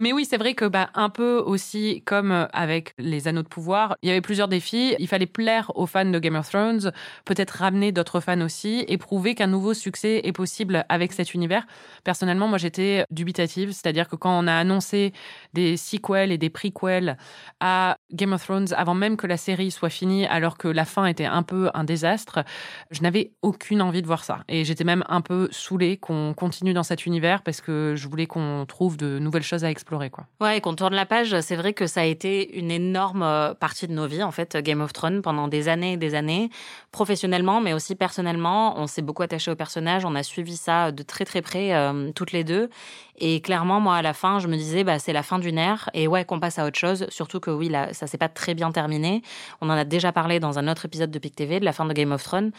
mais 0.00 0.12
oui, 0.12 0.24
c'est 0.28 0.36
vrai 0.36 0.54
que, 0.54 0.64
bah, 0.64 0.90
un 0.94 1.08
peu 1.08 1.36
aussi 1.38 2.02
comme 2.04 2.32
euh, 2.32 2.46
avec 2.52 2.94
les 2.98 3.28
Anneaux 3.28 3.42
de 3.42 3.48
pouvoir, 3.48 3.96
il 4.02 4.08
y 4.08 4.12
avait 4.12 4.20
plusieurs 4.20 4.48
défis. 4.48 4.94
Il 4.98 5.08
fallait 5.08 5.26
plaire 5.26 5.70
aux 5.76 5.86
fans 5.86 6.04
de 6.04 6.18
Game 6.18 6.34
of 6.36 6.48
Thrones, 6.48 6.92
peut-être 7.24 7.50
ramener 7.52 7.92
d'autres 7.92 8.20
fans 8.20 8.40
aussi, 8.40 8.84
et 8.88 8.98
prouver 8.98 9.34
qu'un 9.34 9.46
nouveau 9.46 9.74
succès 9.74 10.20
est 10.24 10.32
possible 10.32 10.84
avec 10.88 11.12
cet 11.12 11.34
univers. 11.34 11.66
Personnellement, 12.04 12.48
moi, 12.48 12.58
j'étais 12.58 13.04
dubitative, 13.10 13.70
c'est-à-dire 13.72 14.08
que 14.08 14.16
quand 14.16 14.36
on 14.38 14.46
a 14.46 14.54
annoncé 14.54 15.12
des 15.52 15.76
sequels 15.76 16.32
et 16.32 16.38
des 16.38 16.50
prequels 16.50 17.16
à 17.60 17.96
Game 18.14 18.32
of 18.32 18.44
Thrones 18.44 18.68
avant 18.76 18.94
même 18.94 19.16
que 19.16 19.26
la 19.26 19.36
série 19.36 19.70
soit 19.70 19.90
finie, 19.90 20.26
alors 20.26 20.56
que 20.56 20.68
la 20.68 20.84
fin 20.84 21.06
était 21.06 21.24
un 21.24 21.42
peu 21.42 21.70
un 21.74 21.84
désastre, 21.84 22.44
je 22.90 23.02
n'avais 23.02 23.32
aucune 23.42 23.82
envie 23.82 24.02
de 24.02 24.06
voir 24.06 24.24
ça. 24.24 24.44
Et 24.48 24.64
j'étais 24.64 24.84
même 24.84 25.04
un 25.08 25.20
peu 25.20 25.48
saoulée 25.50 25.96
qu'on 25.96 26.34
continue 26.34 26.72
dans 26.72 26.82
cet 26.82 27.06
univers 27.06 27.42
parce 27.42 27.60
que 27.60 27.94
je 27.96 28.08
voulais 28.08 28.26
qu'on 28.26 28.64
trouve 28.66 28.96
de 28.96 29.18
nouvelles 29.18 29.42
choses 29.42 29.64
à 29.64 29.70
explorer, 29.70 30.10
quoi. 30.10 30.26
Ouais, 30.40 30.58
et 30.58 30.60
qu'on 30.60 30.74
tourne 30.74 30.94
la 30.94 31.06
page, 31.06 31.38
c'est 31.40 31.56
vrai 31.56 31.72
que 31.72 31.86
ça 31.86 32.00
a 32.00 32.04
été 32.04 32.58
une 32.58 32.70
énorme 32.70 33.22
euh, 33.22 33.54
partie 33.54 33.86
de 33.88 33.92
nos 33.92 34.06
vies, 34.06 34.22
en 34.22 34.30
fait, 34.30 34.56
Game 34.56 34.80
of 34.80 34.92
Thrones, 34.92 35.22
pendant 35.22 35.48
des 35.48 35.68
années 35.68 35.94
et 35.94 35.96
des 35.96 36.14
années, 36.14 36.50
professionnellement, 36.92 37.60
mais 37.60 37.72
aussi 37.72 37.94
personnellement. 37.94 38.78
On 38.78 38.86
s'est 38.86 39.02
beaucoup 39.02 39.22
attaché 39.22 39.50
au 39.50 39.56
personnage, 39.56 40.04
on 40.04 40.14
a 40.14 40.22
suivi 40.22 40.56
ça 40.56 40.92
de 40.92 41.02
très 41.02 41.24
très 41.24 41.42
près, 41.42 41.74
euh, 41.74 42.12
toutes 42.12 42.32
les 42.32 42.44
deux. 42.44 42.68
Et 43.16 43.40
clairement, 43.40 43.80
moi, 43.80 43.96
à 43.96 44.02
la 44.02 44.12
fin, 44.12 44.38
je 44.40 44.48
me 44.48 44.56
disais, 44.56 44.82
bah, 44.82 44.98
c'est 44.98 45.12
la 45.12 45.22
fin 45.22 45.38
d'une 45.38 45.58
ère, 45.58 45.88
et 45.94 46.08
ouais, 46.08 46.24
qu'on 46.24 46.40
passe 46.40 46.58
à 46.58 46.66
autre 46.66 46.78
chose, 46.78 47.06
surtout 47.10 47.38
que 47.38 47.50
oui, 47.50 47.68
là, 47.68 47.92
ça 47.92 48.03
s'est 48.06 48.18
pas 48.18 48.28
très 48.28 48.54
bien 48.54 48.72
terminé. 48.72 49.22
On 49.60 49.68
en 49.70 49.74
a 49.74 49.84
déjà 49.84 50.12
parlé 50.12 50.40
dans 50.40 50.58
un 50.58 50.68
autre 50.68 50.84
épisode 50.84 51.10
de 51.10 51.18
PIC 51.18 51.36
TV, 51.36 51.60
de 51.60 51.64
la 51.64 51.72
fin 51.72 51.84
de 51.84 51.92
Game 51.92 52.12
of 52.12 52.22
Thrones. 52.22 52.52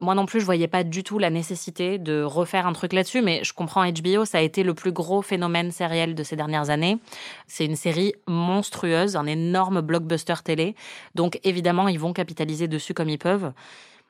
Moi 0.00 0.16
non 0.16 0.26
plus, 0.26 0.40
je 0.40 0.44
voyais 0.44 0.66
pas 0.66 0.82
du 0.82 1.04
tout 1.04 1.20
la 1.20 1.30
nécessité 1.30 1.96
de 1.96 2.22
refaire 2.22 2.66
un 2.66 2.72
truc 2.72 2.92
là-dessus, 2.92 3.22
mais 3.22 3.44
je 3.44 3.52
comprends 3.52 3.88
HBO, 3.88 4.24
ça 4.24 4.38
a 4.38 4.40
été 4.40 4.64
le 4.64 4.74
plus 4.74 4.90
gros 4.90 5.22
phénomène 5.22 5.70
sériel 5.70 6.16
de 6.16 6.22
ces 6.24 6.34
dernières 6.34 6.70
années. 6.70 6.98
C'est 7.46 7.64
une 7.64 7.76
série 7.76 8.12
monstrueuse, 8.26 9.14
un 9.14 9.26
énorme 9.26 9.80
blockbuster 9.80 10.34
télé. 10.42 10.74
Donc 11.14 11.38
évidemment, 11.44 11.86
ils 11.86 12.00
vont 12.00 12.12
capitaliser 12.12 12.66
dessus 12.66 12.94
comme 12.94 13.10
ils 13.10 13.18
peuvent. 13.18 13.52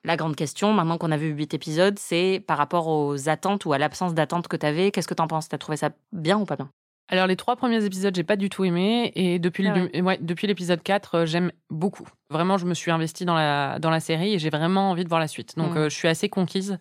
La 0.04 0.16
grande 0.16 0.34
question, 0.34 0.72
maintenant 0.72 0.96
qu'on 0.96 1.12
a 1.12 1.18
vu 1.18 1.28
huit 1.28 1.52
épisodes, 1.52 1.98
c'est 1.98 2.42
par 2.46 2.56
rapport 2.56 2.88
aux 2.88 3.28
attentes 3.28 3.66
ou 3.66 3.74
à 3.74 3.78
l'absence 3.78 4.14
d'attente 4.14 4.48
que 4.48 4.56
tu 4.56 4.64
avais, 4.64 4.90
qu'est-ce 4.92 5.06
que 5.06 5.14
t'en 5.14 5.28
penses? 5.28 5.50
T'as 5.50 5.58
trouvé 5.58 5.76
ça 5.76 5.90
bien 6.12 6.38
ou 6.38 6.46
pas 6.46 6.56
bien? 6.56 6.70
Alors, 7.08 7.26
les 7.26 7.36
trois 7.36 7.56
premiers 7.56 7.84
épisodes, 7.84 8.14
j'ai 8.14 8.24
pas 8.24 8.36
du 8.36 8.48
tout 8.48 8.64
aimé. 8.64 9.12
Et 9.14 9.38
depuis, 9.38 9.66
Ah 9.66 9.74
le- 9.92 10.00
ouais, 10.02 10.18
depuis 10.20 10.46
l'épisode 10.46 10.82
4, 10.82 11.14
euh, 11.16 11.26
j'aime 11.26 11.52
beaucoup. 11.68 12.08
Vraiment, 12.32 12.58
je 12.58 12.66
me 12.66 12.74
suis 12.74 12.90
investie 12.90 13.24
dans 13.24 13.34
la, 13.34 13.78
dans 13.78 13.90
la 13.90 14.00
série 14.00 14.34
et 14.34 14.38
j'ai 14.38 14.50
vraiment 14.50 14.90
envie 14.90 15.04
de 15.04 15.08
voir 15.08 15.20
la 15.20 15.28
suite. 15.28 15.56
Donc, 15.56 15.74
Mm. 15.74 15.78
euh, 15.78 15.88
je 15.88 15.94
suis 15.94 16.08
assez 16.08 16.28
conquise. 16.28 16.78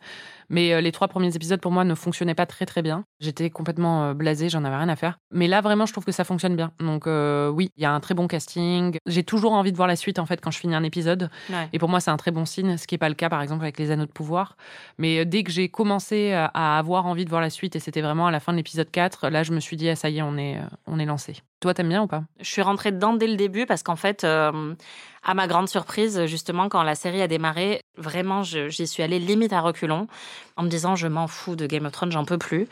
Mais 0.49 0.73
euh, 0.73 0.81
les 0.81 0.91
trois 0.91 1.07
premiers 1.07 1.33
épisodes, 1.33 1.61
pour 1.61 1.71
moi, 1.71 1.85
ne 1.85 1.95
fonctionnaient 1.95 2.35
pas 2.35 2.45
très, 2.45 2.65
très 2.65 2.81
bien. 2.81 3.05
J'étais 3.21 3.49
complètement 3.49 4.03
euh, 4.03 4.13
blasée, 4.13 4.49
j'en 4.49 4.65
avais 4.65 4.75
rien 4.75 4.89
à 4.89 4.97
faire. 4.97 5.17
Mais 5.31 5.47
là, 5.47 5.61
vraiment, 5.61 5.85
je 5.85 5.93
trouve 5.93 6.03
que 6.03 6.11
ça 6.11 6.25
fonctionne 6.25 6.57
bien. 6.57 6.71
Donc, 6.79 7.05
oui, 7.05 7.69
il 7.77 7.83
y 7.83 7.85
a 7.85 7.91
un 7.93 7.99
très 8.01 8.13
bon 8.15 8.27
casting. 8.27 8.97
J'ai 9.05 9.23
toujours 9.23 9.53
envie 9.53 9.71
de 9.71 9.77
voir 9.77 9.87
la 9.87 9.95
suite, 9.95 10.19
en 10.19 10.25
fait, 10.25 10.41
quand 10.41 10.51
je 10.51 10.59
finis 10.59 10.75
un 10.75 10.83
épisode. 10.83 11.29
Ouais. 11.49 11.69
Et 11.71 11.79
pour 11.79 11.87
moi, 11.87 11.99
c'est 12.01 12.11
un 12.11 12.17
très 12.17 12.31
bon 12.31 12.45
signe, 12.45 12.75
ce 12.77 12.85
qui 12.87 12.95
n'est 12.95 12.99
pas 12.99 13.07
le 13.09 13.15
cas, 13.15 13.29
par 13.29 13.41
exemple, 13.41 13.63
avec 13.63 13.79
les 13.79 13.91
anneaux 13.91 14.05
de 14.05 14.11
pouvoir. 14.11 14.57
Mais 14.97 15.25
dès 15.25 15.43
que 15.43 15.51
j'ai 15.51 15.69
commencé 15.69 16.33
à, 16.33 16.77
avoir 16.77 17.05
envie 17.05 17.23
de 17.23 17.29
voir 17.29 17.41
la 17.41 17.49
suite, 17.49 17.75
et 17.75 17.79
c'était 17.79 18.01
vraiment 18.01 18.27
à 18.27 18.31
la 18.31 18.39
fin 18.41 18.51
de 18.51 18.57
l'épisode 18.57 18.91
4, 18.91 19.29
là, 19.29 19.43
je 19.43 19.53
me 19.53 19.59
suis 19.61 19.77
dit, 19.77 19.87
ah, 19.89 19.95
ça 19.95 20.09
y 20.09 20.17
est, 20.17 20.21
on 20.21 20.37
est, 20.37 20.59
on 20.85 20.99
est 20.99 21.05
lancé. 21.05 21.37
Toi, 21.61 21.73
t'aimes 21.75 21.89
bien 21.89 22.01
ou 22.01 22.07
pas? 22.07 22.23
Je 22.39 22.49
suis 22.49 22.61
rentrée 22.63 22.91
dedans 22.91 23.13
dès 23.13 23.27
le 23.27 23.35
début 23.35 23.65
parce 23.67 23.83
qu'en 23.83 23.95
fait, 23.95 24.23
euh, 24.23 24.73
à 25.23 25.33
ma 25.33 25.47
grande 25.47 25.69
surprise, 25.69 26.25
justement, 26.25 26.69
quand 26.69 26.83
la 26.83 26.95
série 26.95 27.21
a 27.21 27.27
démarré, 27.27 27.81
vraiment, 27.97 28.43
j'y 28.43 28.87
suis 28.87 29.03
allée 29.03 29.19
limite 29.19 29.53
à 29.53 29.61
reculons, 29.61 30.07
en 30.57 30.63
me 30.63 30.69
disant, 30.69 30.95
je 30.95 31.07
m'en 31.07 31.27
fous 31.27 31.55
de 31.55 31.67
Game 31.67 31.85
of 31.85 31.91
Thrones, 31.91 32.11
j'en 32.11 32.25
peux 32.25 32.37
plus. 32.37 32.67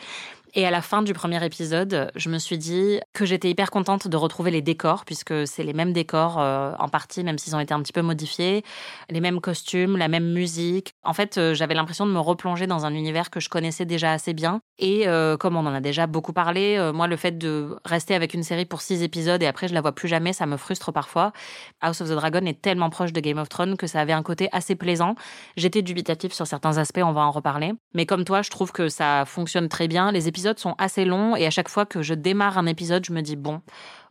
Et 0.55 0.65
à 0.65 0.71
la 0.71 0.81
fin 0.81 1.03
du 1.03 1.13
premier 1.13 1.43
épisode, 1.45 2.11
je 2.15 2.29
me 2.29 2.39
suis 2.39 2.57
dit 2.57 2.99
que 3.13 3.25
j'étais 3.25 3.51
hyper 3.51 3.69
contente 3.69 4.07
de 4.07 4.17
retrouver 4.17 4.49
les 4.49 4.63
décors, 4.63 5.05
puisque 5.05 5.45
c'est 5.45 5.63
les 5.63 5.73
mêmes 5.73 5.93
décors 5.93 6.39
euh, 6.39 6.73
en 6.79 6.89
partie, 6.89 7.23
même 7.23 7.37
s'ils 7.37 7.55
ont 7.55 7.59
été 7.59 7.73
un 7.73 7.81
petit 7.81 7.93
peu 7.93 8.01
modifiés, 8.01 8.63
les 9.09 9.21
mêmes 9.21 9.41
costumes, 9.41 9.95
la 9.95 10.07
même 10.07 10.33
musique. 10.33 10.93
En 11.09 11.13
fait, 11.13 11.39
euh, 11.39 11.55
j'avais 11.55 11.73
l'impression 11.73 12.05
de 12.05 12.11
me 12.11 12.19
replonger 12.19 12.67
dans 12.67 12.85
un 12.85 12.93
univers 12.93 13.31
que 13.31 13.39
je 13.39 13.49
connaissais 13.49 13.83
déjà 13.83 14.11
assez 14.11 14.33
bien. 14.33 14.61
Et 14.77 15.07
euh, 15.07 15.37
comme 15.37 15.55
on 15.55 15.65
en 15.65 15.73
a 15.73 15.81
déjà 15.81 16.05
beaucoup 16.05 16.33
parlé, 16.33 16.91
moi, 16.93 17.07
le 17.07 17.15
fait 17.15 17.35
de 17.35 17.75
rester 17.83 18.13
avec 18.13 18.35
une 18.35 18.43
série 18.43 18.65
pour 18.65 18.81
six 18.81 19.01
épisodes 19.01 19.41
et 19.41 19.47
après 19.47 19.67
je 19.67 19.73
la 19.73 19.81
vois 19.81 19.91
plus 19.91 20.07
jamais, 20.07 20.33
ça 20.33 20.45
me 20.45 20.55
frustre 20.55 20.93
parfois. 20.93 21.33
House 21.81 21.99
of 22.01 22.09
the 22.09 22.13
Dragon 22.13 22.45
est 22.45 22.61
tellement 22.61 22.91
proche 22.91 23.11
de 23.11 23.19
Game 23.21 23.39
of 23.39 23.49
Thrones 23.49 23.75
que 23.75 23.87
ça 23.87 24.01
avait 24.01 24.13
un 24.13 24.21
côté 24.21 24.49
assez 24.51 24.75
plaisant. 24.75 25.15
J'étais 25.57 25.81
dubitatif 25.81 26.31
sur 26.31 26.45
certains 26.45 26.77
aspects, 26.77 27.01
on 27.03 27.11
va 27.11 27.21
en 27.21 27.31
reparler. 27.31 27.73
Mais 27.95 28.05
comme 28.05 28.23
toi, 28.23 28.43
je 28.43 28.51
trouve 28.51 28.71
que 28.71 28.87
ça 28.87 29.25
fonctionne 29.25 29.67
très 29.67 29.87
bien. 29.87 30.11
Les 30.11 30.27
épisodes 30.27 30.59
sont 30.59 30.75
assez 30.77 31.05
longs 31.05 31.35
et 31.35 31.47
à 31.47 31.49
chaque 31.49 31.69
fois 31.69 31.87
que 31.87 32.03
je 32.03 32.13
démarre 32.13 32.59
un 32.59 32.67
épisode, 32.67 33.03
je 33.03 33.13
me 33.13 33.21
dis 33.21 33.35
bon, 33.35 33.61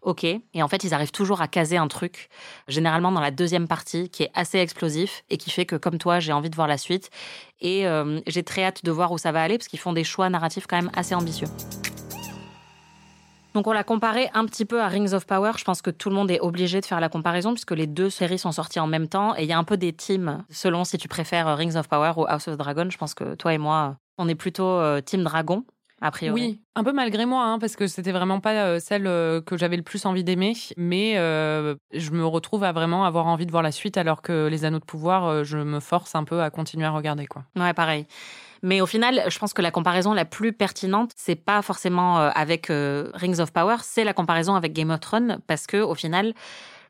ok. 0.02 0.24
Et 0.24 0.62
en 0.62 0.68
fait, 0.68 0.84
ils 0.84 0.94
arrivent 0.94 1.10
toujours 1.10 1.40
à 1.40 1.48
caser 1.48 1.76
un 1.76 1.88
truc, 1.88 2.28
généralement 2.68 3.12
dans 3.12 3.20
la 3.20 3.30
deuxième 3.30 3.68
partie, 3.68 4.08
qui 4.10 4.24
est 4.24 4.30
assez 4.34 4.58
explosif 4.58 5.24
et 5.30 5.36
qui 5.36 5.50
fait 5.50 5.66
que, 5.66 5.76
comme 5.76 5.98
toi, 5.98 6.20
j'ai 6.20 6.32
envie 6.32 6.50
de 6.50 6.56
voir 6.56 6.68
la 6.68 6.78
suite. 6.78 7.10
Et 7.60 7.86
euh, 7.86 8.20
j'ai 8.26 8.42
très 8.42 8.64
hâte 8.64 8.84
de 8.84 8.90
voir 8.90 9.12
où 9.12 9.18
ça 9.18 9.32
va 9.32 9.42
aller 9.42 9.58
parce 9.58 9.68
qu'ils 9.68 9.80
font 9.80 9.92
des 9.92 10.04
choix 10.04 10.28
narratifs 10.30 10.66
quand 10.66 10.76
même 10.76 10.90
assez 10.94 11.14
ambitieux. 11.14 11.48
Donc 13.54 13.66
on 13.66 13.72
l'a 13.72 13.82
comparé 13.82 14.30
un 14.34 14.44
petit 14.44 14.64
peu 14.64 14.80
à 14.80 14.86
Rings 14.86 15.14
of 15.14 15.26
Power. 15.26 15.52
Je 15.56 15.64
pense 15.64 15.82
que 15.82 15.90
tout 15.90 16.10
le 16.10 16.14
monde 16.14 16.30
est 16.30 16.38
obligé 16.38 16.80
de 16.80 16.86
faire 16.86 17.00
la 17.00 17.08
comparaison 17.08 17.54
puisque 17.54 17.72
les 17.72 17.88
deux 17.88 18.10
séries 18.10 18.38
sont 18.38 18.52
sorties 18.52 18.78
en 18.78 18.86
même 18.86 19.08
temps 19.08 19.34
et 19.36 19.42
il 19.42 19.48
y 19.48 19.52
a 19.52 19.58
un 19.58 19.64
peu 19.64 19.76
des 19.76 19.92
teams 19.92 20.44
selon 20.48 20.84
si 20.84 20.96
tu 20.96 21.08
préfères 21.08 21.56
Rings 21.56 21.76
of 21.76 21.88
Power 21.88 22.12
ou 22.16 22.24
House 22.28 22.46
of 22.46 22.56
Dragon. 22.56 22.88
Je 22.88 22.98
pense 22.98 23.14
que 23.14 23.34
toi 23.34 23.54
et 23.54 23.58
moi, 23.58 23.96
on 24.16 24.28
est 24.28 24.36
plutôt 24.36 24.68
euh, 24.68 25.00
team 25.00 25.24
dragon. 25.24 25.64
A 26.00 26.10
priori. 26.10 26.40
Oui, 26.40 26.60
un 26.76 26.84
peu 26.84 26.92
malgré 26.92 27.26
moi, 27.26 27.44
hein, 27.44 27.58
parce 27.58 27.74
que 27.74 27.86
c'était 27.86 28.12
vraiment 28.12 28.40
pas 28.40 28.52
euh, 28.52 28.78
celle 28.78 29.06
euh, 29.06 29.40
que 29.40 29.56
j'avais 29.56 29.76
le 29.76 29.82
plus 29.82 30.06
envie 30.06 30.24
d'aimer, 30.24 30.54
mais 30.76 31.14
je 31.14 32.10
me 32.10 32.24
retrouve 32.24 32.64
à 32.64 32.72
vraiment 32.72 33.04
avoir 33.04 33.26
envie 33.26 33.46
de 33.46 33.50
voir 33.50 33.62
la 33.62 33.72
suite, 33.72 33.96
alors 33.96 34.22
que 34.22 34.46
les 34.46 34.64
Anneaux 34.64 34.78
de 34.78 34.84
pouvoir, 34.84 35.44
je 35.44 35.58
me 35.58 35.80
force 35.80 36.14
un 36.14 36.24
peu 36.24 36.42
à 36.42 36.50
continuer 36.50 36.86
à 36.86 36.90
regarder, 36.90 37.26
quoi. 37.26 37.44
Ouais, 37.56 37.72
pareil. 37.72 38.06
Mais 38.62 38.80
au 38.80 38.86
final, 38.86 39.22
je 39.28 39.38
pense 39.38 39.52
que 39.52 39.62
la 39.62 39.70
comparaison 39.70 40.12
la 40.12 40.24
plus 40.24 40.52
pertinente, 40.52 41.12
c'est 41.16 41.36
pas 41.36 41.62
forcément 41.62 42.18
euh, 42.18 42.30
avec 42.34 42.70
euh, 42.70 43.10
Rings 43.14 43.40
of 43.40 43.52
Power, 43.52 43.76
c'est 43.82 44.04
la 44.04 44.12
comparaison 44.12 44.54
avec 44.54 44.72
Game 44.72 44.90
of 44.90 45.00
Thrones, 45.00 45.40
parce 45.46 45.66
que 45.66 45.76
au 45.76 45.94
final, 45.94 46.34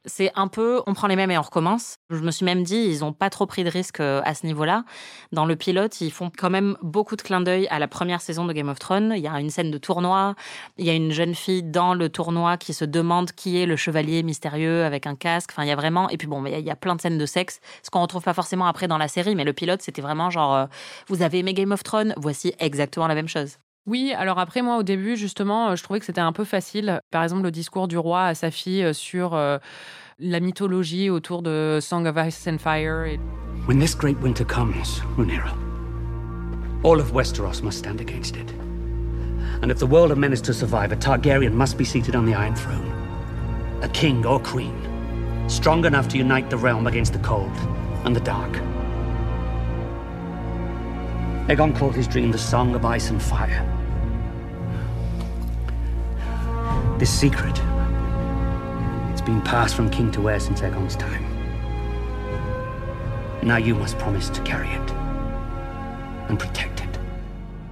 c'est 0.05 0.33
un 0.35 0.49
peu, 0.49 0.83
on 0.87 0.95
prend 0.95 1.07
les 1.07 1.17
mêmes 1.17 1.31
et 1.31 1.39
on 1.39 1.43
recommence. 1.43 1.97
Je 2.11 2.21
me 2.21 2.31
suis 2.31 2.45
même 2.45 2.63
dit, 2.63 2.77
ils 2.77 3.01
n'ont 3.01 3.13
pas 3.13 3.31
trop 3.31 3.47
pris 3.47 3.65
de 3.65 3.71
risques 3.71 4.01
euh, 4.01 4.21
à 4.25 4.35
ce 4.35 4.47
niveau-là. 4.47 4.85
Dans 5.33 5.45
le 5.45 5.57
pilote, 5.57 6.01
ils 6.01 6.11
font 6.11 6.31
quand 6.37 6.51
même 6.51 6.77
beaucoup 6.83 7.17
de 7.17 7.23
clins 7.23 7.41
d'œil 7.41 7.67
à 7.69 7.79
la 7.79 7.89
première 7.89 8.21
saison 8.21 8.45
de 8.45 8.53
Game 8.53 8.69
of 8.69 8.79
Thrones. 8.79 9.13
Il 9.17 9.23
y 9.23 9.29
a 9.29 9.39
une 9.41 9.51
scène 9.51 9.71
de 9.71 9.79
tournoi. 9.79 10.35
Il 10.77 10.85
y 10.85 10.91
a 10.91 10.95
une 10.95 11.13
jeune 11.13 11.35
fille 11.35 11.63
dans 11.63 11.95
le 11.95 12.09
tournoi 12.09 12.57
qui 12.57 12.75
se 12.75 12.85
demande 12.85 13.33
qui 13.33 13.61
est 13.61 13.67
le 13.67 13.77
chevalier 13.77 14.23
mystérieux 14.23 14.85
avec 14.85 15.07
un 15.07 15.17
casque. 15.17 15.51
Enfin, 15.53 15.65
il 15.65 15.69
y 15.69 15.73
a 15.73 15.77
vraiment, 15.77 16.09
et 16.11 16.17
puis 16.17 16.29
bon, 16.29 16.45
il 16.47 16.61
y 16.61 16.71
a 16.71 16.77
plein 16.77 16.97
de 16.97 17.01
scènes 17.01 17.19
de 17.19 17.27
sexe, 17.27 17.61
ce 17.83 17.91
qu'on 17.91 18.01
retrouve 18.01 18.23
pas 18.23 18.35
forcément 18.35 18.67
après 18.67 18.89
dans 18.89 18.99
la 18.99 19.09
série, 19.09 19.35
mais 19.35 19.45
le 19.45 19.53
pilote, 19.53 19.83
c'était 19.83 20.03
vraiment 20.03 20.31
genre, 20.31 20.55
euh, 20.55 20.67
vous 21.09 21.23
avez 21.23 21.39
aimé 21.39 21.55
Game 21.55 21.73
of 21.73 21.83
Thrones? 21.83 22.15
Voici 22.17 22.55
exactement 22.59 23.07
la 23.07 23.15
même 23.15 23.29
chose. 23.29 23.59
Oui, 23.89 24.13
alors 24.15 24.39
après 24.39 24.61
moi 24.61 24.77
au 24.77 24.83
début 24.83 25.17
justement, 25.17 25.71
euh, 25.71 25.77
je 25.77 25.83
trouvais 25.83 25.99
que 25.99 26.05
c'était 26.05 26.21
un 26.21 26.33
peu 26.33 26.45
facile. 26.45 27.01
Par 27.11 27.23
exemple, 27.23 27.43
le 27.45 27.51
discours 27.51 27.89
du 27.89 27.97
roi 27.97 28.25
à 28.25 28.35
sa 28.35 28.51
fille 28.51 28.85
euh, 28.85 28.93
sur 28.93 29.33
euh, 29.33 29.57
la 30.19 30.41
mythologie 30.41 31.09
autour 31.09 31.41
de 31.41 31.79
Song 31.81 32.07
of 32.07 32.15
Ice 32.27 32.47
and 32.47 32.59
Fire. 32.59 33.07
Et... 33.07 33.19
When 33.67 33.79
this 33.79 33.95
great 33.95 34.21
winter 34.21 34.45
comes, 34.45 35.01
Rhaenyra, 35.17 35.55
all 36.85 37.01
of 37.01 37.15
Westeros 37.15 37.63
must 37.63 37.79
stand 37.79 38.03
against 38.03 38.37
it. 38.37 38.53
And 39.63 39.71
if 39.71 39.79
the 39.79 39.87
world 39.87 40.11
of 40.11 40.19
men 40.19 40.35
is 40.35 40.43
to 40.43 40.53
survive, 40.53 40.93
a 40.93 40.97
Targaryen 40.97 41.55
must 41.55 41.79
be 41.79 41.85
seated 41.87 42.15
on 42.15 42.27
the 42.27 42.35
Iron 42.35 42.55
Throne. 42.55 42.93
A 43.83 43.89
king 43.89 44.27
or 44.27 44.39
queen, 44.39 44.77
strong 45.49 45.87
enough 45.87 46.09
to 46.09 46.19
unite 46.19 46.51
the 46.51 46.59
realm 46.59 46.87
against 46.87 47.15
the 47.15 47.21
cold 47.21 47.57
and 48.05 48.15
the 48.15 48.21
dark. 48.21 48.53
Aegon 51.49 51.75
called 51.75 51.95
his 51.95 52.07
dream 52.07 52.31
the 52.31 52.39
Song 52.39 52.75
of 52.75 52.85
Ice 52.85 53.09
and 53.09 53.23
Fire. 53.23 53.78
This 56.99 57.11
secret, 57.11 57.57
it's 59.11 59.21
been 59.21 59.41
passed 59.43 59.75
from 59.77 59.89
king 59.89 60.11
to 60.13 60.29
heir 60.29 60.41
since 60.41 60.61
Aegon's 60.63 60.97
time. 60.97 61.25
Now 63.43 63.57
you 63.57 63.75
must 63.75 63.99
promise 63.99 64.29
to 64.31 64.43
carry 64.43 64.69
it 64.69 64.91
and 66.29 66.39
protect 66.39 66.81
it. 66.81 66.88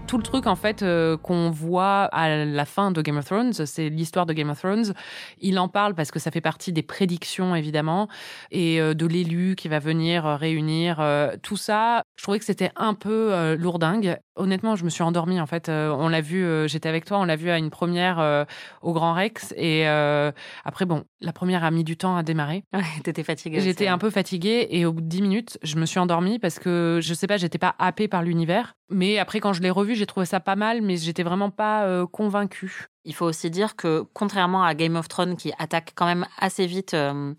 Tout 0.06 0.16
le 0.16 0.22
truc 0.22 0.46
en 0.46 0.54
fait 0.54 0.82
euh, 0.82 1.16
qu'on 1.16 1.50
voit 1.50 2.04
à 2.04 2.44
la 2.44 2.64
fin 2.64 2.90
de 2.92 3.02
Game 3.02 3.16
of 3.16 3.24
Thrones, 3.24 3.52
c'est 3.52 3.88
l'histoire 3.88 4.24
de 4.24 4.32
Game 4.32 4.50
of 4.50 4.58
Thrones. 4.58 4.94
Il 5.40 5.58
en 5.58 5.68
parle 5.68 5.94
parce 5.94 6.10
que 6.10 6.18
ça 6.18 6.30
fait 6.30 6.40
partie 6.40 6.72
des 6.72 6.82
prédictions 6.82 7.54
évidemment 7.54 8.08
et 8.52 8.80
euh, 8.80 8.94
de 8.94 9.04
l'élu 9.06 9.56
qui 9.56 9.68
va 9.68 9.80
venir 9.80 10.24
euh, 10.24 10.36
réunir 10.36 11.02
tout 11.42 11.56
ça. 11.56 12.02
Je 12.16 12.22
trouvais 12.22 12.38
que 12.38 12.44
c'était 12.44 12.70
un 12.76 12.94
peu 12.94 13.54
lourdingue. 13.56 14.18
Honnêtement, 14.36 14.76
je 14.76 14.84
me 14.84 14.90
suis 14.90 15.02
endormie 15.02 15.40
en 15.40 15.46
fait. 15.46 15.68
on 15.68 16.08
l'a 16.08 16.20
vu, 16.20 16.46
j'étais 16.68 16.88
avec 16.88 17.04
toi, 17.04 17.18
on 17.18 17.24
l'a 17.24 17.36
vu 17.36 17.50
à 17.50 17.58
une 17.58 17.70
première 17.70 18.46
au 18.82 18.92
Grand 18.92 19.14
Rex 19.14 19.52
et 19.56 19.86
après 19.86 20.86
bon, 20.86 21.04
la 21.20 21.32
première 21.32 21.64
a 21.64 21.70
mis 21.70 21.84
du 21.84 21.96
temps 21.96 22.16
à 22.16 22.22
démarrer. 22.22 22.64
Ouais, 22.76 22.82
t'étais 23.02 23.22
fatiguée. 23.22 23.60
J'étais 23.60 23.88
un 23.88 23.96
peu 23.96 24.10
fatiguée 24.10 24.68
et 24.70 24.84
au 24.84 24.92
bout 24.92 25.00
de 25.00 25.08
10 25.08 25.22
minutes, 25.22 25.58
je 25.62 25.76
me 25.76 25.86
suis 25.86 25.98
endormie 25.98 26.38
parce 26.38 26.58
que 26.58 27.00
je 27.02 27.14
sais 27.14 27.26
pas, 27.26 27.38
j'étais 27.38 27.58
pas 27.58 27.74
happée 27.78 28.06
par 28.06 28.22
l'univers. 28.22 28.75
Mais 28.88 29.18
après, 29.18 29.40
quand 29.40 29.52
je 29.52 29.62
l'ai 29.62 29.70
revu, 29.70 29.96
j'ai 29.96 30.06
trouvé 30.06 30.26
ça 30.26 30.38
pas 30.38 30.56
mal, 30.56 30.80
mais 30.80 30.96
j'étais 30.96 31.24
vraiment 31.24 31.50
pas 31.50 31.86
euh, 31.86 32.06
convaincue. 32.06 32.86
Il 33.04 33.14
faut 33.14 33.26
aussi 33.26 33.50
dire 33.50 33.74
que, 33.74 34.04
contrairement 34.12 34.62
à 34.62 34.74
Game 34.74 34.96
of 34.96 35.08
Thrones, 35.08 35.36
qui 35.36 35.52
attaque 35.58 35.92
quand 35.96 36.06
même 36.06 36.26
assez 36.38 36.66
vite 36.66 36.94
euh, 36.94 37.34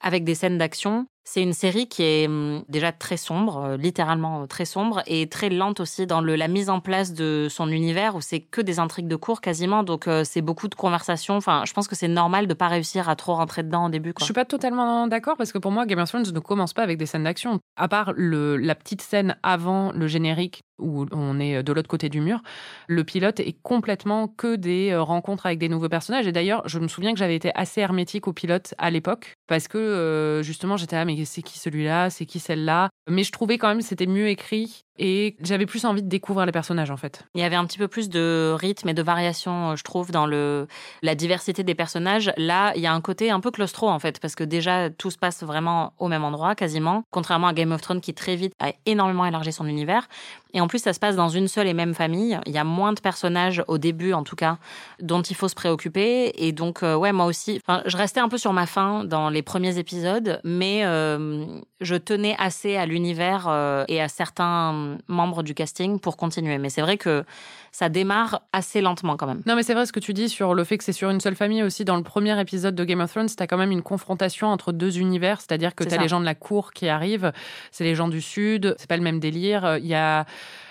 avec 0.00 0.24
des 0.24 0.34
scènes 0.34 0.58
d'action, 0.58 1.06
c'est 1.30 1.42
une 1.42 1.52
série 1.52 1.88
qui 1.88 2.02
est 2.02 2.26
hum, 2.26 2.64
déjà 2.70 2.90
très 2.90 3.18
sombre, 3.18 3.58
euh, 3.58 3.76
littéralement 3.76 4.46
très 4.46 4.64
sombre, 4.64 5.02
et 5.06 5.28
très 5.28 5.50
lente 5.50 5.80
aussi 5.80 6.06
dans 6.06 6.22
la 6.22 6.48
mise 6.48 6.70
en 6.70 6.80
place 6.80 7.12
de 7.12 7.48
son 7.50 7.68
univers, 7.70 8.16
où 8.16 8.22
c'est 8.22 8.40
que 8.40 8.62
des 8.62 8.78
intrigues 8.78 9.08
de 9.08 9.16
cours 9.16 9.42
quasiment, 9.42 9.82
donc 9.82 10.08
c'est 10.24 10.40
beaucoup 10.40 10.68
de 10.68 10.74
conversations. 10.74 11.36
Enfin, 11.36 11.64
je 11.66 11.72
pense 11.74 11.86
que 11.86 11.94
c'est 11.94 12.08
normal 12.08 12.46
de 12.46 12.54
pas 12.54 12.68
réussir 12.68 13.08
à 13.08 13.16
trop 13.16 13.34
rentrer 13.34 13.62
dedans 13.62 13.86
au 13.86 13.90
début. 13.90 14.14
Quoi. 14.14 14.20
Je 14.20 14.24
suis 14.24 14.34
pas 14.34 14.46
totalement 14.46 15.06
d'accord, 15.06 15.36
parce 15.36 15.52
que 15.52 15.58
pour 15.58 15.70
moi, 15.70 15.84
Game 15.84 15.98
of 15.98 16.08
Thrones 16.08 16.32
ne 16.32 16.40
commence 16.40 16.72
pas 16.72 16.82
avec 16.82 16.96
des 16.96 17.06
scènes 17.06 17.24
d'action. 17.24 17.60
À 17.76 17.88
part 17.88 18.14
la 18.16 18.74
petite 18.74 19.02
scène 19.02 19.36
avant 19.42 19.92
le 19.92 20.06
générique 20.06 20.62
où 20.78 21.06
on 21.12 21.40
est 21.40 21.62
de 21.62 21.72
l'autre 21.72 21.88
côté 21.88 22.08
du 22.08 22.20
mur, 22.20 22.40
le 22.86 23.04
pilote 23.04 23.40
est 23.40 23.56
complètement 23.62 24.28
que 24.28 24.56
des 24.56 24.90
euh, 24.90 25.02
rencontres 25.02 25.46
avec 25.46 25.58
des 25.58 25.68
nouveaux 25.68 25.88
personnages. 25.88 26.26
Et 26.26 26.32
d'ailleurs, 26.32 26.62
je 26.68 26.78
me 26.78 26.88
souviens 26.88 27.12
que 27.12 27.18
j'avais 27.18 27.36
été 27.36 27.50
assez 27.54 27.80
hermétique 27.80 28.28
au 28.28 28.32
pilote 28.32 28.74
à 28.78 28.90
l'époque, 28.90 29.34
parce 29.46 29.68
que 29.68 29.78
euh, 29.78 30.42
justement, 30.42 30.76
j'étais 30.76 30.96
là, 30.96 31.04
mais 31.04 31.16
c'est 31.24 31.42
qui 31.42 31.58
celui-là, 31.58 32.10
c'est 32.10 32.26
qui 32.26 32.40
celle-là. 32.40 32.90
Mais 33.08 33.24
je 33.24 33.32
trouvais 33.32 33.58
quand 33.58 33.68
même 33.68 33.78
que 33.78 33.84
c'était 33.84 34.06
mieux 34.06 34.28
écrit 34.28 34.84
et 34.98 35.36
j'avais 35.42 35.66
plus 35.66 35.84
envie 35.84 36.02
de 36.02 36.08
découvrir 36.08 36.46
les 36.46 36.52
personnages 36.52 36.90
en 36.90 36.96
fait. 36.96 37.24
Il 37.34 37.40
y 37.40 37.44
avait 37.44 37.56
un 37.56 37.64
petit 37.64 37.78
peu 37.78 37.88
plus 37.88 38.08
de 38.08 38.54
rythme 38.58 38.88
et 38.88 38.94
de 38.94 39.02
variation, 39.02 39.76
je 39.76 39.84
trouve, 39.84 40.10
dans 40.10 40.26
le 40.26 40.66
la 41.02 41.14
diversité 41.14 41.62
des 41.62 41.74
personnages. 41.74 42.32
Là, 42.36 42.72
il 42.76 42.82
y 42.82 42.86
a 42.86 42.92
un 42.92 43.00
côté 43.00 43.30
un 43.30 43.40
peu 43.40 43.50
claustro 43.50 43.88
en 43.88 43.98
fait, 43.98 44.20
parce 44.20 44.34
que 44.34 44.44
déjà 44.44 44.90
tout 44.90 45.10
se 45.10 45.18
passe 45.18 45.42
vraiment 45.42 45.92
au 45.98 46.08
même 46.08 46.24
endroit 46.24 46.54
quasiment, 46.54 47.04
contrairement 47.10 47.48
à 47.48 47.52
Game 47.52 47.72
of 47.72 47.80
Thrones 47.80 48.00
qui 48.00 48.14
très 48.14 48.36
vite 48.36 48.54
a 48.58 48.72
énormément 48.86 49.24
élargi 49.24 49.52
son 49.52 49.66
univers. 49.66 50.08
Et 50.54 50.60
en 50.60 50.66
plus, 50.66 50.78
ça 50.78 50.92
se 50.92 50.98
passe 50.98 51.16
dans 51.16 51.28
une 51.28 51.46
seule 51.46 51.66
et 51.66 51.74
même 51.74 51.94
famille. 51.94 52.38
Il 52.46 52.52
y 52.52 52.58
a 52.58 52.64
moins 52.64 52.92
de 52.92 53.00
personnages 53.00 53.62
au 53.68 53.76
début, 53.76 54.12
en 54.12 54.22
tout 54.22 54.36
cas, 54.36 54.58
dont 55.00 55.20
il 55.20 55.36
faut 55.36 55.48
se 55.48 55.54
préoccuper. 55.54 56.32
Et 56.36 56.52
donc, 56.52 56.82
euh, 56.82 56.96
ouais, 56.96 57.12
moi 57.12 57.26
aussi, 57.26 57.60
je 57.84 57.96
restais 57.96 58.20
un 58.20 58.28
peu 58.28 58.38
sur 58.38 58.52
ma 58.52 58.66
faim 58.66 59.04
dans 59.04 59.28
les 59.28 59.42
premiers 59.42 59.78
épisodes, 59.78 60.40
mais 60.44 60.84
euh, 60.84 61.44
je 61.80 61.96
tenais 61.96 62.34
assez 62.38 62.76
à 62.76 62.86
l'univers 62.86 63.46
euh, 63.48 63.84
et 63.88 64.00
à 64.00 64.08
certains 64.08 64.87
membres 65.08 65.42
du 65.42 65.54
casting 65.54 66.00
pour 66.00 66.16
continuer. 66.16 66.58
Mais 66.58 66.70
c'est 66.70 66.80
vrai 66.80 66.96
que 66.96 67.24
ça 67.72 67.88
démarre 67.88 68.42
assez 68.52 68.80
lentement 68.80 69.16
quand 69.16 69.26
même. 69.26 69.42
Non, 69.46 69.56
mais 69.56 69.62
c'est 69.62 69.74
vrai 69.74 69.86
ce 69.86 69.92
que 69.92 70.00
tu 70.00 70.14
dis 70.14 70.28
sur 70.28 70.54
le 70.54 70.64
fait 70.64 70.78
que 70.78 70.84
c'est 70.84 70.92
sur 70.92 71.10
une 71.10 71.20
seule 71.20 71.36
famille 71.36 71.62
aussi. 71.62 71.84
Dans 71.84 71.96
le 71.96 72.02
premier 72.02 72.38
épisode 72.40 72.74
de 72.74 72.84
Game 72.84 73.00
of 73.00 73.10
Thrones, 73.10 73.28
tu 73.28 73.42
as 73.42 73.46
quand 73.46 73.58
même 73.58 73.70
une 73.70 73.82
confrontation 73.82 74.48
entre 74.48 74.72
deux 74.72 74.98
univers, 74.98 75.40
c'est-à-dire 75.40 75.74
que 75.74 75.84
tu 75.84 75.94
as 75.94 75.98
les 75.98 76.08
gens 76.08 76.20
de 76.20 76.24
la 76.24 76.34
cour 76.34 76.72
qui 76.72 76.88
arrivent, 76.88 77.32
c'est 77.70 77.84
les 77.84 77.94
gens 77.94 78.08
du 78.08 78.20
sud, 78.20 78.74
c'est 78.78 78.88
pas 78.88 78.96
le 78.96 79.02
même 79.02 79.20
délire. 79.20 79.76
Il 79.78 79.86
y 79.86 79.94
a 79.94 80.26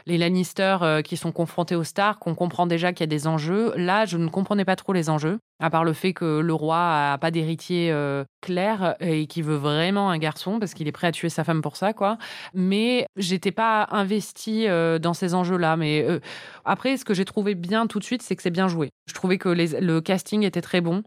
les 0.06 0.18
Lannister 0.18 0.78
euh, 0.82 1.02
qui 1.02 1.18
sont 1.18 1.32
confrontés 1.32 1.76
aux 1.76 1.84
Stark, 1.84 2.26
on 2.26 2.34
comprend 2.34 2.66
déjà 2.66 2.94
qu'il 2.94 3.02
y 3.02 3.04
a 3.04 3.08
des 3.08 3.28
enjeux. 3.28 3.74
Là, 3.76 4.06
je 4.06 4.18
ne 4.18 4.30
comprenais 4.30 4.66
pas 4.66 4.76
trop 4.76 4.94
les 4.94 5.10
enjeux. 5.10 5.40
À 5.60 5.70
part 5.70 5.84
le 5.84 5.94
fait 5.94 6.14
que 6.14 6.40
le 6.40 6.54
roi 6.54 7.12
a 7.14 7.18
pas 7.18 7.32
d'héritier 7.32 7.92
euh, 7.92 8.24
clair 8.42 8.96
et 9.00 9.26
qui 9.28 9.42
veut 9.42 9.56
vraiment 9.56 10.10
un 10.12 10.18
garçon 10.20 10.60
parce 10.60 10.74
qu'il 10.74 10.88
est 10.88 10.92
prêt 10.92 11.08
à 11.08 11.12
tuer 11.12 11.30
sa 11.30 11.44
femme 11.44 11.62
pour 11.62 11.78
ça, 11.78 11.94
quoi. 11.94 12.18
Mais 12.54 13.08
j'étais 13.16 13.52
pas 13.52 13.88
investie 13.92 14.68
euh, 14.68 15.00
dans 15.00 15.14
ces 15.14 15.34
enjeux-là. 15.34 15.76
Mais 15.78 16.06
euh, 16.08 16.20
après, 16.64 16.98
ce 16.98 17.06
que 17.06 17.14
j'ai 17.14 17.26
trouvé 17.26 17.56
bien 17.56 17.88
tout 17.88 18.00
de 18.00 18.04
suite, 18.04 18.22
c'est 18.22 18.36
que 18.36 18.44
c'est 18.44 18.52
bien 18.52 18.68
joué. 18.68 18.90
Je 19.08 19.14
trouvais 19.14 19.38
que 19.38 19.50
les- 19.50 19.80
le 19.80 20.00
casting 20.02 20.44
était 20.44 20.62
très 20.62 20.82
bon, 20.82 21.02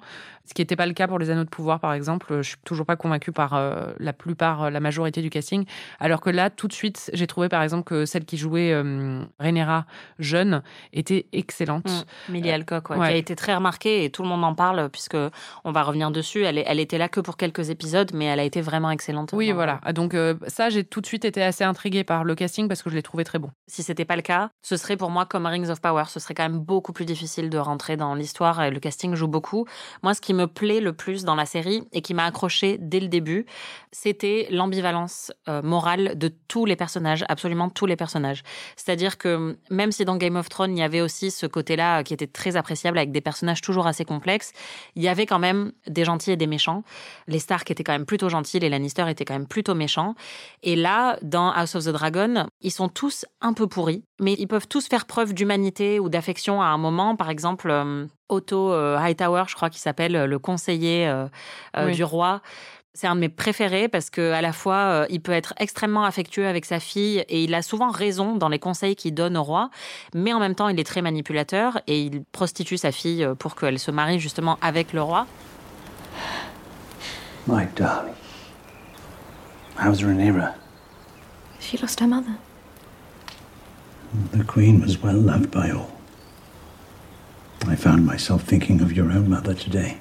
ce 0.47 0.55
qui 0.55 0.63
n'était 0.63 0.77
pas 0.77 0.87
le 0.87 0.95
cas 0.95 1.07
pour 1.07 1.19
les 1.19 1.31
Anneaux 1.31 1.45
de 1.45 1.49
pouvoir, 1.51 1.79
par 1.79 1.93
exemple. 1.93 2.39
Je 2.39 2.49
suis 2.49 2.57
toujours 2.65 2.87
pas 2.87 2.97
convaincue 2.97 3.31
par 3.31 3.61
la 3.99 4.13
plupart, 4.13 4.71
la 4.71 4.81
majorité 4.81 5.23
du 5.23 5.31
casting. 5.31 5.65
Alors 6.01 6.21
que 6.21 6.31
là, 6.31 6.51
tout 6.51 6.67
de 6.67 6.73
suite, 6.73 7.11
j'ai 7.13 7.27
trouvé, 7.27 7.49
par 7.49 7.63
exemple, 7.63 7.85
que 7.85 8.05
celle 8.07 8.25
qui 8.25 8.37
jouait 8.37 8.75
Rhaenyra 9.39 9.85
jeune 10.19 10.63
était 10.93 11.27
excellente. 11.33 11.87
Mm. 12.29 12.33
Millie 12.33 12.51
Alcock, 12.51 12.91
ouais, 12.91 12.97
ouais. 12.97 13.09
qui 13.09 13.13
a 13.15 13.17
été 13.17 13.37
très 13.37 13.55
remarquée 13.55 14.05
et 14.05 14.11
tout 14.11 14.23
le 14.23 14.29
monde 14.29 14.40
en 14.43 14.55
parle 14.55 14.89
puisque 14.91 15.17
on 15.65 15.73
va 15.73 15.83
revenir 15.83 16.11
dessus. 16.11 16.43
Elle, 16.45 16.81
était 16.81 16.99
là 16.99 17.09
que 17.09 17.21
pour 17.21 17.37
quelques 17.37 17.71
épisodes, 17.71 18.11
mais 18.15 18.27
elle 18.27 18.41
a 18.41 18.45
été 18.45 18.61
vraiment 18.61 18.91
excellente. 18.91 19.31
Oui, 19.33 19.49
dans- 19.49 19.55
voilà. 19.55 19.81
Ah, 19.83 19.93
Donc 19.93 20.15
euh, 20.15 20.35
ça, 20.49 20.71
j'ai 20.71 20.85
tout 20.85 21.01
de 21.01 21.07
suite 21.07 21.25
été 21.25 21.43
assez 21.43 21.65
intriguée 21.65 22.05
par 22.05 22.25
le 22.25 22.35
casting 22.35 22.69
parce 22.69 22.83
que 22.83 22.91
je 22.91 22.95
l'ai 22.95 23.03
trouvé 23.03 23.25
très 23.25 23.39
bon. 23.39 23.51
Si 23.67 23.83
c'était 23.83 24.05
pas 24.05 24.17
le 24.17 24.23
cas, 24.23 24.51
ce 24.63 24.77
serait 24.77 24.97
pour 24.97 25.11
moi 25.11 25.27
comme 25.27 25.47
Rings 25.47 25.69
of 25.71 25.81
Power. 25.81 26.05
Ce 26.09 26.21
serait 26.21 26.35
quand 26.35 26.43
même 26.49 26.59
beaucoup 26.61 26.93
plus 26.93 27.05
difficile 27.05 27.51
de 27.51 27.59
rentrer 27.59 27.97
dans 27.97 28.15
l'histoire 28.15 28.63
et 28.63 28.71
le 28.71 28.81
casting 28.81 29.15
joue 29.15 29.29
beaucoup. 29.29 29.67
Moi, 30.03 30.15
ce 30.15 30.21
qui 30.21 30.35
me 30.35 30.47
plaît 30.47 30.81
le 30.81 30.93
plus 30.93 31.25
dans 31.25 31.35
la 31.35 31.47
série 31.47 31.83
et 31.93 32.03
qui 32.03 32.15
m'a 32.15 32.25
accroché 32.25 32.79
dès 32.81 33.01
le 33.01 33.09
début, 33.09 33.47
c'était 33.93 34.47
l'ambivalence 34.51 35.33
euh, 35.49 35.63
morale 35.63 36.17
de 36.17 36.29
tous 36.49 36.65
les 36.65 36.77
personnages, 36.77 37.25
absolument 37.29 37.69
tous 37.69 37.87
les 37.87 37.97
personnages. 37.97 38.43
C'est-à-dire 38.77 39.19
que 39.19 39.57
même 39.71 39.93
si 39.93 40.05
dans 40.05 40.17
Game 40.17 40.37
of 40.37 40.49
Thrones, 40.49 40.77
il 40.77 40.81
y 40.81 40.83
avait 40.83 41.01
aussi 41.01 41.31
ce 41.31 41.47
côté-là 41.47 42.03
qui 42.05 42.15
était 42.15 42.27
très 42.27 42.57
appréciable 42.57 42.99
avec 42.99 43.13
des 43.13 43.21
personnages 43.21 43.61
toujours 43.61 43.87
assez 43.87 44.05
complexes, 44.05 44.21
il 44.97 45.03
y 45.03 45.09
avait 45.09 45.27
quand 45.27 45.39
même 45.39 45.73
des 45.87 46.05
gentils 46.05 46.33
et 46.33 46.37
des 46.37 46.47
méchants. 46.47 46.83
Les 47.27 47.39
Stark 47.39 47.71
étaient 47.71 47.85
quand 47.85 47.93
même 47.93 48.07
plutôt 48.07 48.29
gentils, 48.29 48.59
les 48.59 48.69
Lannister 48.69 49.09
étaient 49.09 49.25
quand 49.25 49.35
même 49.35 49.47
plutôt 49.47 49.75
méchants. 49.75 50.15
Et 50.63 50.77
là, 50.77 51.19
dans 51.23 51.51
House 51.51 51.75
of 51.75 51.85
the 51.85 51.89
Dragon, 51.89 52.47
ils 52.61 52.71
sont 52.71 52.89
tous 52.89 53.25
un 53.41 53.53
peu 53.53 53.67
pourris, 53.67 54.05
mais 54.21 54.35
ils 54.39 54.47
peuvent 54.47 54.69
tous 54.69 54.87
faire 54.89 55.07
preuve 55.07 55.35
d'humanité 55.35 56.01
ou 56.01 56.09
d'affection 56.09 56.63
à 56.63 56.67
un 56.67 56.79
moment. 56.79 57.17
Par 57.17 57.31
exemple, 57.31 57.71
euh, 57.71 58.07
Otto 58.29 58.73
euh, 58.73 58.97
Hightower, 58.97 59.45
je 59.49 59.55
crois 59.55 59.71
qu'il 59.71 59.81
s'appelle 59.81 60.17
euh, 60.17 60.27
le 60.27 60.39
conseiller 60.39 61.13
Oui. 61.77 61.93
du 61.93 62.05
roi. 62.05 62.43
C'est 62.93 63.07
un 63.07 63.15
de 63.15 63.21
mes 63.21 63.29
préférés 63.29 63.89
parce 63.89 64.11
que 64.11 64.33
à 64.33 64.41
la 64.41 64.53
fois 64.53 64.77
euh, 64.77 65.07
il 65.11 65.21
peut 65.21 65.33
être 65.33 65.55
extrêmement 65.59 66.05
affectueux 66.05 66.47
avec 66.49 66.65
sa 66.65 66.81
fille 66.81 67.25
et 67.29 67.45
il 67.45 67.55
a 67.55 67.63
souvent 67.63 67.91
raison 67.91 68.37
dans 68.37 68.49
les 68.49 68.59
conseils 68.59 68.97
qu'il 68.97 69.15
donne 69.15 69.37
au 69.37 69.45
roi, 69.45 69.71
mais 70.13 70.33
en 70.33 70.41
même 70.41 70.57
temps 70.57 70.69
il 70.69 70.79
est 70.81 70.85
très 70.85 71.01
manipulateur 71.01 71.81
et 71.87 72.03
il 72.03 72.25
prostitue 72.33 72.79
sa 72.79 72.91
fille 72.91 73.23
euh, 73.23 73.35
pour 73.35 73.55
qu'elle 73.55 73.79
se 73.79 73.93
marie 73.93 74.19
justement 74.19 74.59
avec 74.61 74.93
le 74.93 75.03
roi. 75.03 75.27
My 77.47 77.67
darling. 77.77 78.15
How's 79.79 80.03
Rhaenyra? 80.03 80.55
She 81.61 81.81
lost 81.81 82.01
her 82.01 82.09
mother? 82.09 82.37
The 84.33 84.45
Queen 84.45 84.81
was 84.81 85.01
well 85.01 85.17
loved 85.17 85.51
by 85.53 85.71
all. 85.71 85.93
I 87.69 87.77
found 87.77 88.05
myself 88.05 88.43
thinking 88.43 88.83
of 88.83 88.93
your 88.93 89.13
own 89.13 89.31
mother 89.31 89.55
today. 89.55 90.00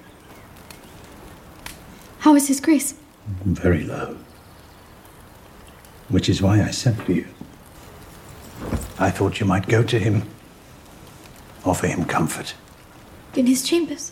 How 2.20 2.36
is 2.36 2.48
His 2.48 2.60
Grace? 2.60 2.96
Very 3.46 3.84
low. 3.84 4.18
Which 6.10 6.28
is 6.30 6.42
why 6.42 6.62
I 6.62 6.72
sent 6.72 7.02
for 7.02 7.14
you. 7.14 7.28
I 9.00 9.10
thought 9.12 9.40
you 9.40 9.46
might 9.46 9.68
go 9.68 9.84
to 9.84 9.98
him, 9.98 10.24
offer 11.64 11.88
him 11.88 12.04
comfort. 12.04 12.56
In 13.36 13.46
his 13.46 13.64
chambers? 13.64 14.12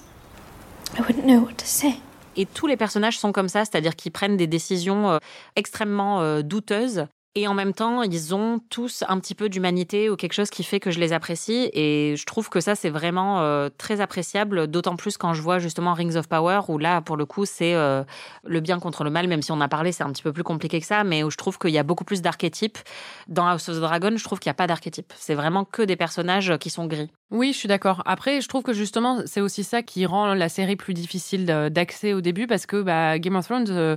I 0.97 1.01
wouldn't 1.01 1.25
know 1.25 1.41
what 1.41 1.57
to 1.57 1.65
say. 1.65 1.99
Et 2.37 2.45
tous 2.45 2.67
les 2.67 2.77
personnages 2.77 3.17
sont 3.17 3.31
comme 3.33 3.49
ça, 3.49 3.65
c'est-à-dire 3.65 3.95
qu'ils 3.95 4.11
prennent 4.11 4.37
des 4.37 4.47
décisions 4.47 5.09
euh, 5.09 5.17
extrêmement 5.55 6.21
euh, 6.21 6.43
douteuses. 6.43 7.07
Et 7.39 7.47
en 7.47 7.53
même 7.53 7.71
temps, 7.71 8.01
ils 8.01 8.33
ont 8.33 8.59
tous 8.71 9.03
un 9.07 9.19
petit 9.19 9.35
peu 9.35 9.47
d'humanité 9.47 10.09
ou 10.09 10.15
quelque 10.15 10.33
chose 10.33 10.49
qui 10.49 10.63
fait 10.63 10.79
que 10.79 10.89
je 10.89 10.99
les 10.99 11.13
apprécie. 11.13 11.69
Et 11.71 12.15
je 12.17 12.25
trouve 12.25 12.49
que 12.49 12.59
ça, 12.59 12.73
c'est 12.73 12.89
vraiment 12.89 13.41
euh, 13.41 13.69
très 13.77 14.01
appréciable, 14.01 14.65
d'autant 14.65 14.95
plus 14.95 15.17
quand 15.17 15.35
je 15.35 15.41
vois 15.43 15.59
justement 15.59 15.93
Rings 15.93 16.15
of 16.15 16.27
Power, 16.27 16.61
où 16.67 16.79
là, 16.79 16.99
pour 16.99 17.15
le 17.15 17.27
coup, 17.27 17.45
c'est 17.45 17.75
euh, 17.75 18.03
le 18.43 18.59
bien 18.59 18.79
contre 18.79 19.03
le 19.03 19.11
mal, 19.11 19.27
même 19.27 19.43
si 19.43 19.51
on 19.51 19.61
a 19.61 19.67
parlé, 19.67 19.91
c'est 19.91 20.01
un 20.01 20.09
petit 20.09 20.23
peu 20.23 20.33
plus 20.33 20.41
compliqué 20.41 20.79
que 20.81 20.87
ça, 20.87 21.03
mais 21.03 21.21
où 21.21 21.29
je 21.29 21.37
trouve 21.37 21.59
qu'il 21.59 21.69
y 21.69 21.77
a 21.77 21.83
beaucoup 21.83 22.05
plus 22.05 22.23
d'archétypes. 22.23 22.79
Dans 23.27 23.45
House 23.45 23.69
of 23.69 23.75
the 23.75 23.81
Dragon, 23.81 24.17
je 24.17 24.23
trouve 24.23 24.39
qu'il 24.39 24.49
n'y 24.49 24.55
a 24.55 24.55
pas 24.55 24.65
d'archétype. 24.65 25.13
C'est 25.15 25.35
vraiment 25.35 25.63
que 25.63 25.83
des 25.83 25.95
personnages 25.95 26.57
qui 26.57 26.71
sont 26.71 26.87
gris. 26.87 27.11
Oui, 27.29 27.53
je 27.53 27.57
suis 27.59 27.67
d'accord. 27.67 28.01
Après, 28.07 28.41
je 28.41 28.47
trouve 28.47 28.63
que 28.63 28.73
justement, 28.73 29.21
c'est 29.27 29.41
aussi 29.41 29.63
ça 29.63 29.83
qui 29.83 30.07
rend 30.07 30.33
la 30.33 30.49
série 30.49 30.75
plus 30.75 30.95
difficile 30.95 31.45
d'accès 31.45 32.13
au 32.13 32.21
début 32.21 32.47
parce 32.47 32.65
que 32.65 32.81
bah, 32.81 33.19
Game 33.19 33.35
of 33.35 33.45
Thrones, 33.45 33.67
euh, 33.69 33.95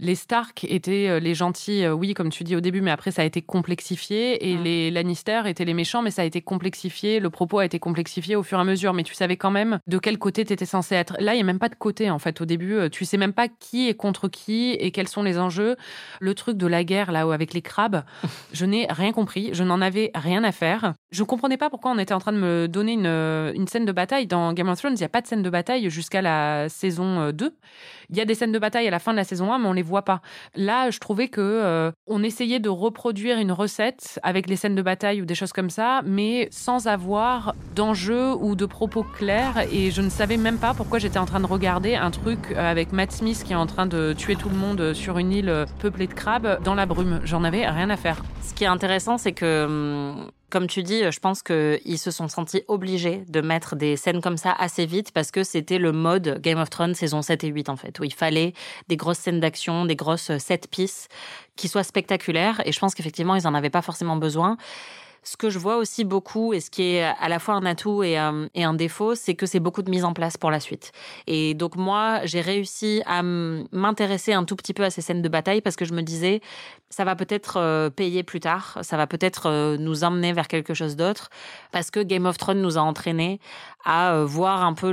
les 0.00 0.14
Stark 0.14 0.64
étaient 0.64 1.08
euh, 1.08 1.20
les 1.20 1.34
gentils, 1.34 1.84
euh, 1.84 1.92
oui, 1.92 2.14
comme 2.14 2.30
tu 2.30 2.42
dis 2.42 2.56
au 2.56 2.60
début, 2.60 2.80
mais 2.80 2.90
après 2.90 3.10
ça 3.10 3.22
a 3.22 3.24
été 3.24 3.42
complexifié 3.42 4.50
et 4.50 4.56
les 4.56 4.90
Lannister 4.90 5.42
étaient 5.46 5.64
les 5.64 5.74
méchants, 5.74 6.02
mais 6.02 6.10
ça 6.10 6.22
a 6.22 6.24
été 6.24 6.40
complexifié. 6.40 7.20
Le 7.20 7.30
propos 7.30 7.58
a 7.58 7.64
été 7.64 7.78
complexifié 7.78 8.34
au 8.34 8.42
fur 8.42 8.58
et 8.58 8.62
à 8.62 8.64
mesure, 8.64 8.94
mais 8.94 9.02
tu 9.02 9.14
savais 9.14 9.36
quand 9.36 9.50
même 9.50 9.78
de 9.86 9.98
quel 9.98 10.18
côté 10.18 10.44
tu 10.44 10.52
étais 10.52 10.64
censé 10.66 10.94
être. 10.94 11.16
Là, 11.20 11.34
il 11.34 11.36
n'y 11.36 11.42
a 11.42 11.46
même 11.46 11.58
pas 11.58 11.68
de 11.68 11.74
côté 11.74 12.10
en 12.10 12.18
fait 12.18 12.40
au 12.40 12.46
début. 12.46 12.74
Euh, 12.74 12.88
Tu 12.88 13.04
sais 13.04 13.18
même 13.18 13.32
pas 13.32 13.48
qui 13.48 13.88
est 13.88 13.94
contre 13.94 14.28
qui 14.28 14.70
et 14.72 14.90
quels 14.90 15.08
sont 15.08 15.22
les 15.22 15.38
enjeux. 15.38 15.76
Le 16.20 16.34
truc 16.34 16.56
de 16.56 16.66
la 16.66 16.82
guerre 16.82 17.12
là 17.12 17.20
avec 17.32 17.52
les 17.52 17.62
crabes, 17.62 18.02
je 18.52 18.64
n'ai 18.64 18.86
rien 18.88 19.12
compris. 19.12 19.50
Je 19.52 19.64
n'en 19.64 19.80
avais 19.80 20.10
rien 20.14 20.42
à 20.44 20.52
faire. 20.52 20.94
Je 21.10 21.22
comprenais 21.22 21.58
pas 21.58 21.68
pourquoi 21.68 21.90
on 21.90 21.98
était 21.98 22.14
en 22.14 22.20
train 22.20 22.32
de 22.32 22.38
me 22.38 22.68
donner 22.68 22.92
une, 22.92 23.06
une 23.06 23.68
scène 23.68 23.84
de 23.84 23.92
bataille. 23.92 24.26
Dans 24.26 24.52
Game 24.54 24.68
of 24.68 24.78
Thrones, 24.78 24.94
il 24.94 24.98
n'y 24.98 25.04
a 25.04 25.08
pas 25.08 25.20
de 25.20 25.26
scène 25.26 25.42
de 25.42 25.50
bataille 25.50 25.90
jusqu'à 25.90 26.22
la 26.22 26.68
saison 26.68 27.20
euh, 27.20 27.32
2. 27.32 27.52
Il 28.10 28.16
y 28.16 28.20
a 28.20 28.24
des 28.24 28.34
scènes 28.34 28.52
de 28.52 28.58
bataille 28.58 28.88
à 28.88 28.90
la 28.90 28.98
fin 28.98 29.12
de 29.12 29.16
la 29.16 29.24
saison 29.24 29.52
1, 29.52 29.58
mais 29.58 29.68
on 29.68 29.72
les 29.72 29.82
voit 29.82 30.04
pas. 30.04 30.20
Là, 30.56 30.90
je 30.90 30.98
trouvais 30.98 31.28
que 31.28 31.40
euh, 31.40 31.92
on 32.08 32.24
essayait 32.24 32.58
de 32.58 32.68
reproduire 32.68 33.38
une 33.38 33.52
recette 33.52 34.18
avec 34.24 34.48
les 34.48 34.56
scènes 34.56 34.74
de 34.74 34.82
bataille 34.82 35.22
ou 35.22 35.24
des 35.24 35.36
choses 35.36 35.52
comme 35.52 35.70
ça, 35.70 36.02
mais 36.04 36.48
sans 36.50 36.88
avoir 36.88 37.54
d'enjeu 37.76 38.34
ou 38.34 38.56
de 38.56 38.66
propos 38.66 39.04
clairs. 39.04 39.64
Et 39.72 39.92
je 39.92 40.02
ne 40.02 40.08
savais 40.08 40.36
même 40.36 40.58
pas 40.58 40.74
pourquoi 40.74 40.98
j'étais 40.98 41.18
en 41.18 41.26
train 41.26 41.40
de 41.40 41.46
regarder 41.46 41.94
un 41.94 42.10
truc 42.10 42.38
euh, 42.50 42.70
avec 42.70 42.92
Matt 42.92 43.12
Smith 43.12 43.44
qui 43.44 43.52
est 43.52 43.56
en 43.56 43.66
train 43.66 43.86
de 43.86 44.12
tuer 44.12 44.34
tout 44.34 44.48
le 44.48 44.56
monde 44.56 44.92
sur 44.92 45.18
une 45.18 45.32
île 45.32 45.48
euh, 45.48 45.66
peuplée 45.78 46.08
de 46.08 46.14
crabes 46.14 46.60
dans 46.64 46.74
la 46.74 46.86
brume. 46.86 47.20
J'en 47.24 47.44
avais 47.44 47.66
rien 47.68 47.90
à 47.90 47.96
faire. 47.96 48.24
Ce 48.42 48.54
qui 48.54 48.64
est 48.64 48.68
intéressant, 48.68 49.18
c'est 49.18 49.32
que, 49.32 49.66
hum, 49.66 50.30
comme 50.50 50.66
tu 50.66 50.82
dis, 50.82 51.02
je 51.10 51.20
pense 51.20 51.42
qu'ils 51.42 51.98
se 51.98 52.10
sont 52.10 52.28
sentis 52.28 52.62
obligés 52.68 53.24
de 53.28 53.40
mettre 53.40 53.76
des 53.76 53.96
scènes 53.96 54.20
comme 54.20 54.36
ça 54.36 54.52
assez 54.52 54.86
vite 54.86 55.12
parce 55.12 55.30
que 55.30 55.44
c'était 55.44 55.78
le 55.78 55.92
mode 55.92 56.40
Game 56.40 56.58
of 56.58 56.70
Thrones 56.70 56.94
saison 56.94 57.22
7 57.22 57.44
et 57.44 57.48
8, 57.48 57.68
en 57.68 57.76
fait, 57.76 57.98
où 58.00 58.04
il 58.04 58.12
fallait 58.12 58.52
des 58.88 58.96
grosses 58.96 59.18
scènes 59.18 59.40
d'action, 59.40 59.84
des 59.84 59.96
grosses 59.96 60.36
set 60.38 60.68
pieces 60.68 61.08
qui 61.56 61.68
soient 61.68 61.84
spectaculaires. 61.84 62.60
Et 62.66 62.72
je 62.72 62.80
pense 62.80 62.94
qu'effectivement, 62.94 63.36
ils 63.36 63.44
n'en 63.44 63.54
avaient 63.54 63.70
pas 63.70 63.82
forcément 63.82 64.16
besoin. 64.16 64.56
Ce 65.22 65.36
que 65.36 65.50
je 65.50 65.58
vois 65.58 65.76
aussi 65.76 66.04
beaucoup, 66.04 66.54
et 66.54 66.60
ce 66.60 66.70
qui 66.70 66.82
est 66.94 67.02
à 67.02 67.28
la 67.28 67.38
fois 67.38 67.54
un 67.54 67.66
atout 67.66 68.02
et 68.02 68.16
un, 68.16 68.74
défaut, 68.74 69.14
c'est 69.14 69.34
que 69.34 69.46
c'est 69.46 69.60
beaucoup 69.60 69.82
de 69.82 69.90
mise 69.90 70.04
en 70.04 70.14
place 70.14 70.36
pour 70.36 70.50
la 70.50 70.60
suite. 70.60 70.92
Et 71.26 71.54
donc 71.54 71.76
moi, 71.76 72.20
j'ai 72.24 72.40
réussi 72.40 73.02
à 73.06 73.22
m'intéresser 73.22 74.32
un 74.32 74.44
tout 74.44 74.56
petit 74.56 74.72
peu 74.72 74.84
à 74.84 74.90
ces 74.90 75.02
scènes 75.02 75.22
de 75.22 75.28
bataille 75.28 75.60
parce 75.60 75.76
que 75.76 75.84
je 75.84 75.92
me 75.92 76.02
disais, 76.02 76.40
ça 76.88 77.04
va 77.04 77.16
peut-être 77.16 77.58
euh, 77.58 77.90
payer 77.90 78.22
plus 78.22 78.40
tard, 78.40 78.78
ça 78.82 78.96
va 78.96 79.06
peut-être 79.06 79.46
euh, 79.46 79.76
nous 79.76 80.04
emmener 80.04 80.32
vers 80.32 80.48
quelque 80.48 80.74
chose 80.74 80.96
d'autre, 80.96 81.30
parce 81.70 81.90
que 81.90 82.00
Game 82.00 82.26
of 82.26 82.36
Thrones 82.38 82.60
nous 82.60 82.78
a 82.78 82.80
entraînés 82.80 83.40
à 83.84 84.12
euh, 84.12 84.24
voir 84.24 84.64
un 84.64 84.74
peu 84.74 84.90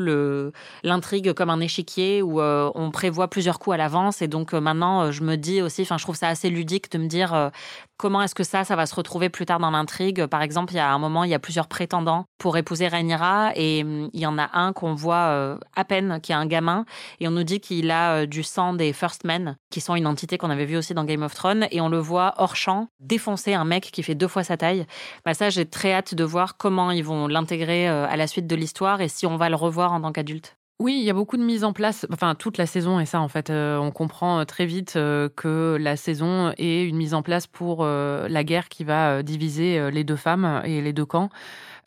l'intrigue 0.83 1.33
comme 1.33 1.49
un 1.49 1.59
échiquier 1.59 2.21
où 2.21 2.39
euh, 2.39 2.71
on 2.75 2.91
prévoit 2.91 3.27
plusieurs 3.27 3.59
coups 3.59 3.73
à 3.73 3.77
l'avance 3.77 4.21
et 4.21 4.27
donc 4.27 4.53
euh, 4.53 4.61
maintenant 4.61 5.11
je 5.11 5.23
me 5.23 5.35
dis 5.35 5.61
aussi, 5.61 5.81
enfin 5.81 5.97
je 5.97 6.03
trouve 6.03 6.15
ça 6.15 6.27
assez 6.27 6.49
ludique 6.49 6.91
de 6.91 6.97
me 6.97 7.07
dire 7.07 7.51
comment 7.97 8.21
est-ce 8.21 8.35
que 8.35 8.43
ça, 8.43 8.63
ça 8.63 8.75
va 8.75 8.85
se 8.85 8.95
retrouver 8.95 9.29
plus 9.29 9.45
tard 9.45 9.59
dans 9.59 9.71
l'intrigue? 9.71 10.27
Par 10.27 10.41
exemple, 10.41 10.73
il 10.73 10.77
y 10.77 10.79
a 10.79 10.91
un 10.91 10.99
moment, 10.99 11.23
il 11.23 11.31
y 11.31 11.33
a 11.33 11.39
plusieurs 11.39 11.67
prétendants 11.67 12.25
pour 12.37 12.55
épouser 12.57 12.87
Rhaenyra 12.87 13.53
et 13.55 13.83
hum, 13.83 14.09
il 14.13 14.19
y 14.19 14.25
en 14.25 14.37
a 14.37 14.49
un 14.53 14.71
qu'on 14.71 14.93
voit 14.93 15.57
à 15.75 15.85
peine, 15.85 16.19
qui 16.21 16.31
est 16.31 16.35
un 16.35 16.45
gamin, 16.45 16.85
et 17.19 17.27
on 17.27 17.31
nous 17.31 17.43
dit 17.43 17.59
qu'il 17.59 17.91
a 17.91 18.25
du 18.25 18.43
sang 18.43 18.73
des 18.73 18.93
First 18.93 19.23
Men, 19.23 19.57
qui 19.69 19.81
sont 19.81 19.95
une 19.95 20.07
entité 20.07 20.37
qu'on 20.37 20.49
avait 20.49 20.65
vue 20.65 20.77
aussi 20.77 20.93
dans 20.93 21.03
Game 21.03 21.23
of 21.23 21.33
Thrones, 21.33 21.67
et 21.71 21.81
on 21.81 21.89
le 21.89 21.99
voit 21.99 22.35
hors 22.37 22.55
champ 22.55 22.87
défoncer 22.99 23.53
un 23.53 23.65
mec 23.65 23.89
qui 23.91 24.03
fait 24.03 24.15
deux 24.15 24.27
fois 24.27 24.43
sa 24.43 24.57
taille. 24.57 24.85
Bah 25.25 25.33
ça, 25.33 25.49
j'ai 25.49 25.65
très 25.65 25.93
hâte 25.93 26.13
de 26.13 26.23
voir 26.23 26.57
comment 26.57 26.91
ils 26.91 27.03
vont 27.03 27.27
l'intégrer 27.27 27.87
à 27.87 28.15
la 28.15 28.27
suite 28.27 28.47
de 28.47 28.55
l'histoire 28.55 28.76
et 28.99 29.07
si 29.07 29.25
on 29.25 29.37
va 29.37 29.49
le 29.49 29.55
revoir 29.55 29.93
en 29.93 30.01
tant 30.01 30.11
qu'adulte? 30.11 30.57
Oui, 30.79 30.95
il 30.99 31.03
y 31.03 31.09
a 31.09 31.13
beaucoup 31.13 31.37
de 31.37 31.43
mise 31.43 31.63
en 31.63 31.73
place. 31.73 32.05
Enfin, 32.13 32.35
toute 32.35 32.59
la 32.59 32.67
saison 32.67 32.99
et 32.99 33.07
ça, 33.07 33.19
en 33.19 33.27
fait, 33.27 33.49
euh, 33.49 33.79
on 33.79 33.89
comprend 33.89 34.39
euh, 34.39 34.45
très 34.45 34.67
vite 34.67 34.93
euh, 34.95 35.27
que 35.35 35.75
la 35.79 35.97
saison 35.97 36.53
est 36.59 36.83
une 36.83 36.97
mise 36.97 37.15
en 37.15 37.23
place 37.23 37.47
pour 37.47 37.83
la 37.83 38.43
guerre 38.43 38.69
qui 38.69 38.83
va 38.83 39.23
diviser 39.23 39.89
les 39.91 40.03
deux 40.03 40.15
femmes 40.15 40.61
et 40.65 40.81
les 40.81 40.93
deux 40.93 41.05
camps. 41.05 41.29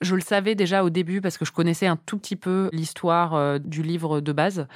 Je 0.01 0.15
le 0.15 0.21
savais 0.21 0.55
déjà 0.55 0.85
au 0.85 0.91
début 0.91 1.21
parce 1.21 1.39
que 1.39 1.45
je 1.45 1.53
connaissais 1.53 1.87
un 1.87 1.97
tout 1.97 2.19
petit 2.19 2.37
peu 2.37 2.71
l'histoire 2.73 3.35
euh, 3.35 3.59
du 3.59 3.83
livre 3.83 4.21
de 4.21 4.33
base. 4.33 4.67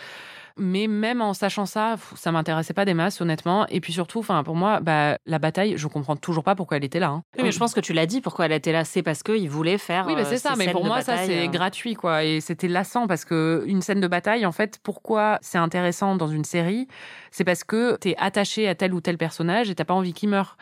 Mais 0.56 0.86
même 0.86 1.20
en 1.20 1.34
sachant 1.34 1.66
ça, 1.66 1.96
ça 2.14 2.30
m'intéressait 2.30 2.74
pas 2.74 2.84
des 2.84 2.94
masses, 2.94 3.20
honnêtement. 3.20 3.66
Et 3.68 3.80
puis 3.80 3.92
surtout, 3.92 4.20
enfin, 4.20 4.44
pour 4.44 4.54
moi, 4.54 4.78
bah, 4.80 5.18
la 5.26 5.40
bataille, 5.40 5.76
je 5.76 5.88
comprends 5.88 6.14
toujours 6.14 6.44
pas 6.44 6.54
pourquoi 6.54 6.76
elle 6.76 6.84
était 6.84 7.00
là. 7.00 7.08
Hein. 7.08 7.22
mais 7.42 7.50
je 7.50 7.58
pense 7.58 7.74
que 7.74 7.80
tu 7.80 7.92
l'as 7.92 8.06
dit, 8.06 8.20
pourquoi 8.20 8.46
elle 8.46 8.52
était 8.52 8.70
là, 8.70 8.84
c'est 8.84 9.02
parce 9.02 9.24
qu'ils 9.24 9.50
voulaient 9.50 9.78
faire. 9.78 10.06
Oui, 10.06 10.14
mais 10.14 10.24
c'est 10.24 10.34
euh, 10.34 10.50
ça. 10.50 10.54
ces 10.54 10.58
Mais 10.58 10.70
pour 10.70 10.84
moi, 10.84 11.00
ça, 11.00 11.18
c'est 11.18 11.48
euh. 11.48 11.50
gratuit, 11.50 11.94
quoi. 11.94 12.22
Et 12.22 12.40
c'était 12.40 12.68
lassant 12.68 13.08
parce 13.08 13.24
que 13.24 13.64
une 13.66 13.82
scène 13.82 14.00
de 14.00 14.06
bataille, 14.06 14.46
en 14.46 14.52
fait, 14.52 14.78
pourquoi 14.82 15.38
c'est 15.42 15.58
intéressant 15.58 16.14
dans 16.14 16.28
une 16.28 16.44
série 16.44 16.86
C'est 17.32 17.44
parce 17.44 17.64
que 17.64 17.96
t'es 17.96 18.14
attaché 18.18 18.68
à 18.68 18.76
tel 18.76 18.94
ou 18.94 19.00
tel 19.00 19.18
personnage 19.18 19.70
et 19.70 19.74
t'as 19.74 19.84
pas 19.84 19.94
envie 19.94 20.12
qu'il 20.12 20.28
meure. 20.28 20.56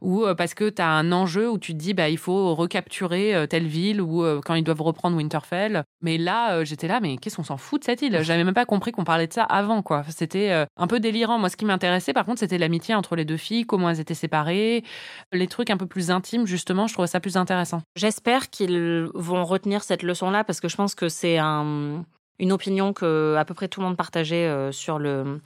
Ou 0.00 0.24
euh, 0.24 0.34
parce 0.34 0.54
que 0.54 0.68
tu 0.70 0.80
as 0.82 0.88
un 0.88 1.12
enjeu 1.12 1.50
où 1.50 1.58
tu 1.58 1.72
te 1.72 1.78
dis 1.78 1.94
bah 1.94 2.08
il 2.08 2.18
faut 2.18 2.54
recapturer 2.54 3.34
euh, 3.34 3.46
telle 3.46 3.66
ville 3.66 4.00
ou 4.00 4.22
euh, 4.24 4.40
quand 4.44 4.54
ils 4.54 4.62
doivent 4.64 4.82
reprendre 4.82 5.16
Winterfell. 5.16 5.82
Mais 6.02 6.18
là 6.18 6.64
j'étais 6.64 6.88
là 6.88 7.00
mais 7.00 7.16
qu'est-ce 7.16 7.36
qu'on 7.36 7.44
s'en 7.44 7.56
fout 7.56 7.80
de 7.80 7.84
cette 7.84 8.02
île? 8.02 8.18
J'avais 8.22 8.44
même 8.44 8.54
pas 8.54 8.64
compris 8.66 8.92
qu'on 8.92 9.04
parlait 9.04 9.26
de 9.26 9.32
ça 9.32 9.44
avant 9.44 9.82
quoi. 9.82 10.04
C'était 10.08 10.66
un 10.76 10.86
peu 10.86 11.00
délirant. 11.00 11.38
Moi 11.38 11.48
ce 11.48 11.56
qui 11.56 11.64
m'intéressait 11.64 12.12
par 12.12 12.24
contre 12.24 12.40
c'était 12.40 12.58
l'amitié 12.58 12.94
entre 12.94 13.16
les 13.16 13.24
deux 13.24 13.36
filles, 13.36 13.64
comment 13.64 13.90
elles 13.90 14.00
étaient 14.00 14.14
séparées, 14.14 14.84
les 15.32 15.46
trucs 15.48 15.70
un 15.70 15.76
peu 15.76 15.86
plus 15.86 16.10
intimes 16.10 16.46
justement. 16.46 16.86
Je 16.86 16.92
trouvais 16.92 17.08
ça 17.08 17.20
plus 17.20 17.36
intéressant. 17.36 17.82
J'espère 17.96 18.50
qu'ils 18.50 19.08
vont 19.14 19.44
retenir 19.44 19.82
cette 19.82 20.02
leçon-là 20.02 20.44
parce 20.44 20.60
que 20.60 20.68
je 20.68 20.76
pense 20.76 20.94
que 20.94 21.08
c'est 21.08 21.38
un- 21.38 22.04
une 22.40 22.52
opinion 22.52 22.92
que 22.92 23.34
à 23.36 23.44
peu 23.44 23.52
près 23.54 23.66
tout 23.68 23.80
le 23.80 23.86
monde 23.86 23.96
partageait 23.96 24.46
euh, 24.46 24.70
sur 24.70 24.98
le, 24.98 25.40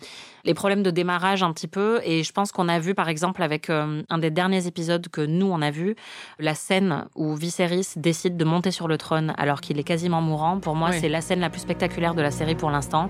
les 0.45 0.53
problèmes 0.53 0.83
de 0.83 0.91
démarrage 0.91 1.43
un 1.43 1.53
petit 1.53 1.69
peu. 1.69 2.01
Et 2.05 2.23
je 2.23 2.33
pense 2.33 2.53
qu'on 2.53 2.69
a 2.69 2.79
vu, 2.79 2.95
par 2.95 3.09
exemple, 3.09 3.43
avec 3.43 3.71
euh, 3.71 4.03
un 4.11 4.19
des 4.19 4.31
derniers 4.31 4.67
épisodes 4.67 5.09
que 5.09 5.23
nous, 5.23 5.47
on 5.47 5.63
a 5.63 5.71
vu, 5.71 5.97
la 6.39 6.55
scène 6.55 7.07
où 7.15 7.35
Viserys 7.35 7.89
décide 7.97 8.37
de 8.37 8.45
monter 8.45 8.71
sur 8.71 8.89
le 8.89 8.99
trône 8.99 9.33
alors 9.39 9.61
qu'il 9.63 9.79
est 9.79 9.85
quasiment 9.85 10.21
mourant. 10.21 10.61
Pour 10.61 10.75
moi, 10.77 10.91
Oui. 10.91 10.99
c'est 11.01 11.09
la 11.09 11.21
scène 11.23 11.41
la 11.41 11.49
plus 11.51 11.61
spectaculaire 11.61 12.15
de 12.15 12.21
la 12.23 12.31
série 12.31 12.55
pour 12.57 12.71
l'instant. 12.71 13.09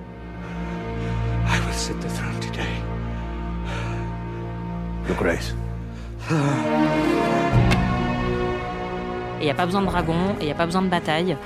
I 1.48 1.58
will 1.66 1.74
sit 1.74 1.98
the 1.98 2.06
throne 2.08 2.38
today. 2.40 2.68
Your 5.08 5.16
Grace. 5.16 5.54
Et 9.40 9.44
il 9.44 9.44
n'y 9.46 9.50
a 9.50 9.54
pas 9.54 9.66
besoin 9.66 9.80
de 9.80 9.86
dragons, 9.86 10.36
et 10.40 10.42
il 10.42 10.46
n'y 10.46 10.52
a 10.52 10.54
pas 10.54 10.66
besoin 10.66 10.82
de 10.82 10.88
bataille. 10.88 11.36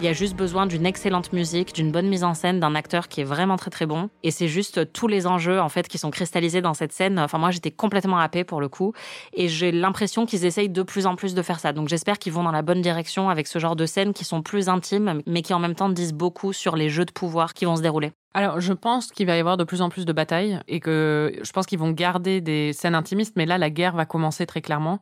Il 0.00 0.04
y 0.04 0.08
a 0.08 0.14
juste 0.14 0.34
besoin 0.34 0.64
d'une 0.64 0.86
excellente 0.86 1.34
musique, 1.34 1.74
d'une 1.74 1.92
bonne 1.92 2.08
mise 2.08 2.24
en 2.24 2.32
scène, 2.32 2.58
d'un 2.58 2.74
acteur 2.74 3.06
qui 3.06 3.20
est 3.20 3.24
vraiment 3.24 3.56
très 3.56 3.70
très 3.70 3.84
bon. 3.84 4.08
Et 4.22 4.30
c'est 4.30 4.48
juste 4.48 4.94
tous 4.94 5.06
les 5.06 5.26
enjeux 5.26 5.60
en 5.60 5.68
fait 5.68 5.88
qui 5.88 5.98
sont 5.98 6.10
cristallisés 6.10 6.62
dans 6.62 6.72
cette 6.72 6.94
scène. 6.94 7.18
Enfin 7.18 7.36
moi 7.36 7.50
j'étais 7.50 7.70
complètement 7.70 8.18
happée 8.18 8.42
pour 8.42 8.62
le 8.62 8.70
coup. 8.70 8.94
Et 9.34 9.48
j'ai 9.48 9.72
l'impression 9.72 10.24
qu'ils 10.24 10.46
essayent 10.46 10.70
de 10.70 10.82
plus 10.82 11.04
en 11.04 11.16
plus 11.16 11.34
de 11.34 11.42
faire 11.42 11.60
ça. 11.60 11.74
Donc 11.74 11.88
j'espère 11.88 12.18
qu'ils 12.18 12.32
vont 12.32 12.44
dans 12.44 12.50
la 12.50 12.62
bonne 12.62 12.80
direction 12.80 13.28
avec 13.28 13.46
ce 13.46 13.58
genre 13.58 13.76
de 13.76 13.84
scènes 13.84 14.14
qui 14.14 14.24
sont 14.24 14.40
plus 14.40 14.70
intimes, 14.70 15.20
mais 15.26 15.42
qui 15.42 15.52
en 15.52 15.58
même 15.58 15.74
temps 15.74 15.90
disent 15.90 16.14
beaucoup 16.14 16.54
sur 16.54 16.76
les 16.76 16.88
jeux 16.88 17.04
de 17.04 17.12
pouvoir 17.12 17.52
qui 17.52 17.66
vont 17.66 17.76
se 17.76 17.82
dérouler. 17.82 18.12
Alors, 18.32 18.60
je 18.60 18.72
pense 18.72 19.10
qu'il 19.10 19.26
va 19.26 19.36
y 19.36 19.40
avoir 19.40 19.56
de 19.56 19.64
plus 19.64 19.82
en 19.82 19.88
plus 19.88 20.06
de 20.06 20.12
batailles 20.12 20.60
et 20.68 20.78
que 20.78 21.32
je 21.42 21.50
pense 21.50 21.66
qu'ils 21.66 21.80
vont 21.80 21.90
garder 21.90 22.40
des 22.40 22.72
scènes 22.72 22.94
intimistes, 22.94 23.34
mais 23.36 23.44
là, 23.44 23.58
la 23.58 23.70
guerre 23.70 23.96
va 23.96 24.06
commencer 24.06 24.46
très 24.46 24.60
clairement. 24.60 25.00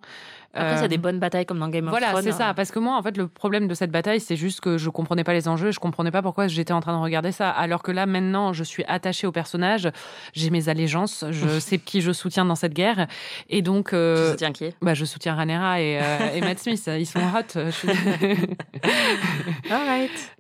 Après, 0.55 0.73
il 0.73 0.77
y 0.77 0.81
a 0.81 0.85
Euh, 0.85 0.89
des 0.89 0.97
bonnes 0.99 1.19
batailles 1.21 1.45
comme 1.47 1.59
dans 1.59 1.69
Game 1.69 1.85
of 1.87 1.91
Voilà, 1.91 2.09
Thrones. 2.09 2.23
c'est 2.25 2.33
ça. 2.33 2.55
Parce 2.55 2.71
que 2.73 2.79
moi, 2.79 2.97
en 2.97 3.03
fait, 3.03 3.17
le 3.17 3.29
problème 3.29 3.69
de 3.69 3.75
cette 3.75 3.91
bataille, 3.91 4.19
c'est 4.19 4.35
juste 4.37 4.61
que 4.61 4.79
je 4.79 4.89
comprenais 4.91 5.23
pas 5.23 5.35
les 5.35 5.47
enjeux, 5.47 5.71
je 5.73 5.79
comprenais 5.79 6.11
pas 6.11 6.23
pourquoi 6.23 6.49
j'étais 6.49 6.73
en 6.73 6.81
train 6.81 6.97
de 6.97 7.03
regarder 7.03 7.33
ça. 7.33 7.51
Alors 7.51 7.83
que 7.83 7.93
là, 7.93 8.07
maintenant, 8.07 8.53
je 8.55 8.65
suis 8.65 8.83
attachée 8.89 9.27
au 9.27 9.33
personnage, 9.33 9.91
j'ai 10.33 10.49
mes 10.51 10.69
allégeances, 10.71 11.25
je 11.31 11.47
sais 11.61 11.79
qui 11.79 12.01
je 12.01 12.13
soutiens 12.13 12.45
dans 12.47 12.55
cette 12.55 12.73
guerre. 12.75 13.07
Et 13.51 13.61
donc. 13.63 13.93
euh, 13.93 14.25
Tu 14.27 14.31
soutiens 14.33 14.53
qui? 14.53 14.75
bah, 14.81 14.95
je 14.95 15.05
soutiens 15.05 15.35
Ranera 15.35 15.81
et, 15.81 16.01
euh, 16.03 16.33
et 16.35 16.41
Matt 16.41 16.59
Smith. 16.59 16.89
Ils 16.99 17.07
sont 17.07 17.21
hot. 17.21 17.43
je 17.67 17.71
suis- 17.71 17.89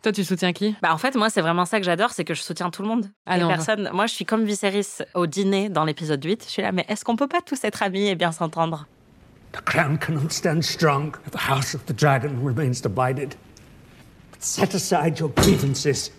Toi, 0.02 0.12
tu 0.12 0.24
soutiens 0.24 0.52
qui? 0.52 0.74
Bah 0.82 0.92
en 0.94 0.98
fait, 0.98 1.14
moi, 1.16 1.28
c'est 1.30 1.40
vraiment 1.42 1.64
ça 1.64 1.78
que 1.78 1.84
j'adore, 1.84 2.10
c'est 2.10 2.24
que 2.24 2.34
je 2.34 2.42
soutiens 2.42 2.70
tout 2.70 2.82
le 2.82 2.88
monde. 2.88 3.06
Ah 3.26 3.36
Et 3.36 3.40
non, 3.40 3.48
personne. 3.48 3.90
Moi, 3.92 4.06
je 4.06 4.14
suis 4.14 4.24
comme 4.24 4.44
Viserys 4.44 5.02
au 5.14 5.26
dîner 5.26 5.68
dans 5.68 5.84
l'épisode 5.84 6.24
8. 6.24 6.44
Je 6.44 6.50
suis 6.50 6.62
là, 6.62 6.72
mais 6.72 6.84
est-ce 6.88 7.04
qu'on 7.04 7.16
peut 7.16 7.26
pas 7.28 7.40
tous 7.44 7.62
être 7.64 7.82
amis 7.82 8.06
et 8.08 8.14
bien 8.14 8.32
s'entendre? 8.32 8.86
The 9.52 9.60
crown 9.62 9.98
cannot 9.98 10.32
stand 10.32 10.64
strong 10.64 11.14
if 11.24 11.32
the 11.32 11.38
house 11.38 11.74
of 11.74 11.84
the 11.86 11.92
dragon 11.92 12.42
remains 12.42 12.80
divided. 12.80 13.36
But 14.30 14.42
set 14.42 14.74
aside 14.74 15.18
your 15.18 15.30
grievances. 15.30 16.10